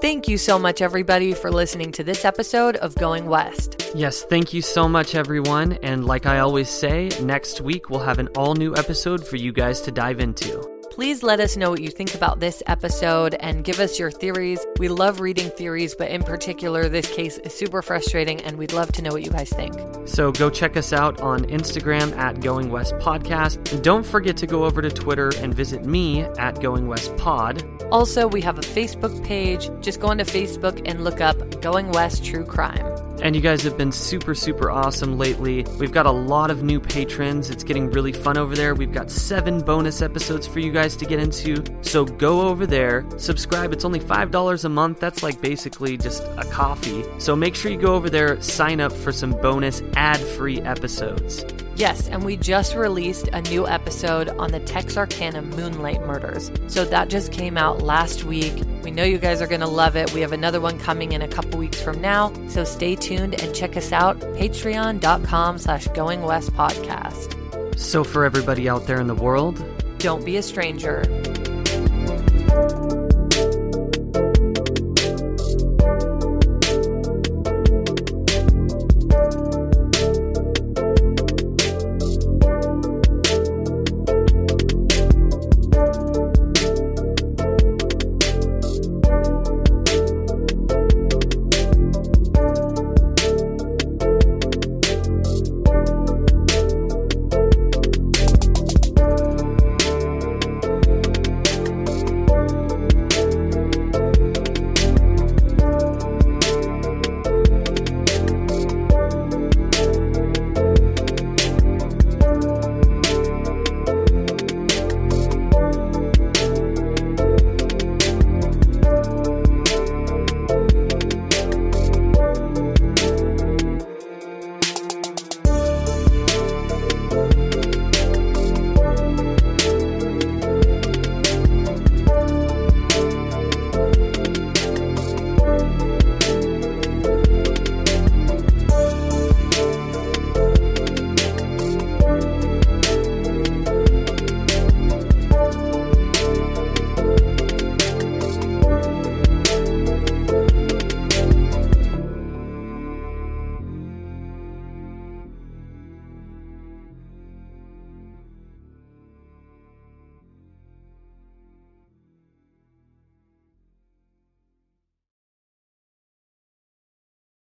Thank 0.00 0.26
you 0.26 0.38
so 0.38 0.58
much, 0.58 0.82
everybody, 0.82 1.34
for 1.34 1.52
listening 1.52 1.92
to 1.92 2.02
this 2.02 2.24
episode 2.24 2.74
of 2.78 2.96
Going 2.96 3.26
West. 3.26 3.92
Yes, 3.94 4.24
thank 4.24 4.52
you 4.52 4.60
so 4.60 4.88
much, 4.88 5.14
everyone. 5.14 5.74
And 5.84 6.04
like 6.04 6.26
I 6.26 6.40
always 6.40 6.68
say, 6.68 7.10
next 7.22 7.60
week 7.60 7.90
we'll 7.90 8.00
have 8.00 8.18
an 8.18 8.26
all 8.36 8.56
new 8.56 8.74
episode 8.74 9.24
for 9.24 9.36
you 9.36 9.52
guys 9.52 9.80
to 9.82 9.92
dive 9.92 10.18
into. 10.18 10.73
Please 10.94 11.24
let 11.24 11.40
us 11.40 11.56
know 11.56 11.70
what 11.70 11.82
you 11.82 11.90
think 11.90 12.14
about 12.14 12.38
this 12.38 12.62
episode 12.68 13.34
and 13.40 13.64
give 13.64 13.80
us 13.80 13.98
your 13.98 14.12
theories. 14.12 14.64
We 14.78 14.86
love 14.86 15.18
reading 15.18 15.50
theories, 15.50 15.92
but 15.92 16.08
in 16.08 16.22
particular, 16.22 16.88
this 16.88 17.12
case 17.12 17.36
is 17.38 17.52
super 17.52 17.82
frustrating 17.82 18.40
and 18.42 18.56
we'd 18.56 18.72
love 18.72 18.92
to 18.92 19.02
know 19.02 19.10
what 19.10 19.24
you 19.24 19.30
guys 19.32 19.50
think. 19.50 19.74
So 20.04 20.30
go 20.30 20.48
check 20.50 20.76
us 20.76 20.92
out 20.92 21.20
on 21.20 21.46
Instagram 21.46 22.16
at 22.16 22.40
Going 22.40 22.70
West 22.70 22.94
Podcast. 22.98 23.72
And 23.72 23.82
don't 23.82 24.06
forget 24.06 24.36
to 24.36 24.46
go 24.46 24.62
over 24.62 24.80
to 24.82 24.88
Twitter 24.88 25.32
and 25.38 25.52
visit 25.52 25.84
me 25.84 26.20
at 26.38 26.60
Going 26.60 26.86
West 26.86 27.16
Pod. 27.16 27.64
Also, 27.90 28.28
we 28.28 28.40
have 28.42 28.58
a 28.58 28.62
Facebook 28.62 29.26
page. 29.26 29.70
Just 29.80 29.98
go 29.98 30.06
onto 30.06 30.22
Facebook 30.22 30.80
and 30.84 31.02
look 31.02 31.20
up 31.20 31.60
Going 31.60 31.90
West 31.90 32.24
True 32.24 32.44
Crime. 32.44 33.03
And 33.22 33.34
you 33.34 33.40
guys 33.40 33.62
have 33.62 33.78
been 33.78 33.92
super, 33.92 34.34
super 34.34 34.70
awesome 34.70 35.16
lately. 35.16 35.64
We've 35.78 35.92
got 35.92 36.06
a 36.06 36.10
lot 36.10 36.50
of 36.50 36.62
new 36.62 36.80
patrons. 36.80 37.48
It's 37.48 37.64
getting 37.64 37.90
really 37.90 38.12
fun 38.12 38.36
over 38.36 38.54
there. 38.54 38.74
We've 38.74 38.92
got 38.92 39.10
seven 39.10 39.60
bonus 39.60 40.02
episodes 40.02 40.46
for 40.46 40.58
you 40.58 40.72
guys 40.72 40.96
to 40.96 41.06
get 41.06 41.18
into. 41.18 41.64
So 41.82 42.04
go 42.04 42.42
over 42.42 42.66
there, 42.66 43.06
subscribe. 43.16 43.72
It's 43.72 43.84
only 43.84 44.00
$5 44.00 44.64
a 44.64 44.68
month. 44.68 45.00
That's 45.00 45.22
like 45.22 45.40
basically 45.40 45.96
just 45.96 46.22
a 46.36 46.44
coffee. 46.50 47.04
So 47.18 47.34
make 47.34 47.54
sure 47.54 47.70
you 47.70 47.78
go 47.78 47.94
over 47.94 48.10
there, 48.10 48.40
sign 48.42 48.80
up 48.80 48.92
for 48.92 49.12
some 49.12 49.30
bonus 49.30 49.82
ad 49.96 50.20
free 50.20 50.60
episodes. 50.62 51.44
Yes, 51.76 52.08
and 52.08 52.24
we 52.24 52.36
just 52.36 52.74
released 52.76 53.28
a 53.32 53.42
new 53.42 53.66
episode 53.66 54.28
on 54.28 54.52
the 54.52 54.60
Texarkana 54.60 55.42
Moonlight 55.42 56.00
murders. 56.06 56.52
So 56.68 56.84
that 56.84 57.08
just 57.08 57.32
came 57.32 57.58
out 57.58 57.82
last 57.82 58.24
week. 58.24 58.54
We 58.82 58.92
know 58.92 59.02
you 59.02 59.18
guys 59.18 59.42
are 59.42 59.48
going 59.48 59.60
to 59.60 59.66
love 59.66 59.96
it. 59.96 60.12
We 60.12 60.20
have 60.20 60.32
another 60.32 60.60
one 60.60 60.78
coming 60.78 61.12
in 61.12 61.22
a 61.22 61.28
couple 61.28 61.58
weeks 61.58 61.82
from 61.82 62.00
now. 62.00 62.32
So 62.48 62.62
stay 62.64 62.94
tuned 62.94 63.40
and 63.42 63.54
check 63.54 63.76
us 63.76 63.90
out, 63.90 64.20
patreon.com 64.20 65.58
slash 65.58 65.88
going 65.88 66.22
west 66.22 66.52
podcast. 66.52 67.78
So 67.78 68.04
for 68.04 68.24
everybody 68.24 68.68
out 68.68 68.86
there 68.86 69.00
in 69.00 69.08
the 69.08 69.14
world, 69.14 69.62
don't 69.98 70.24
be 70.24 70.36
a 70.36 70.42
stranger. 70.42 71.02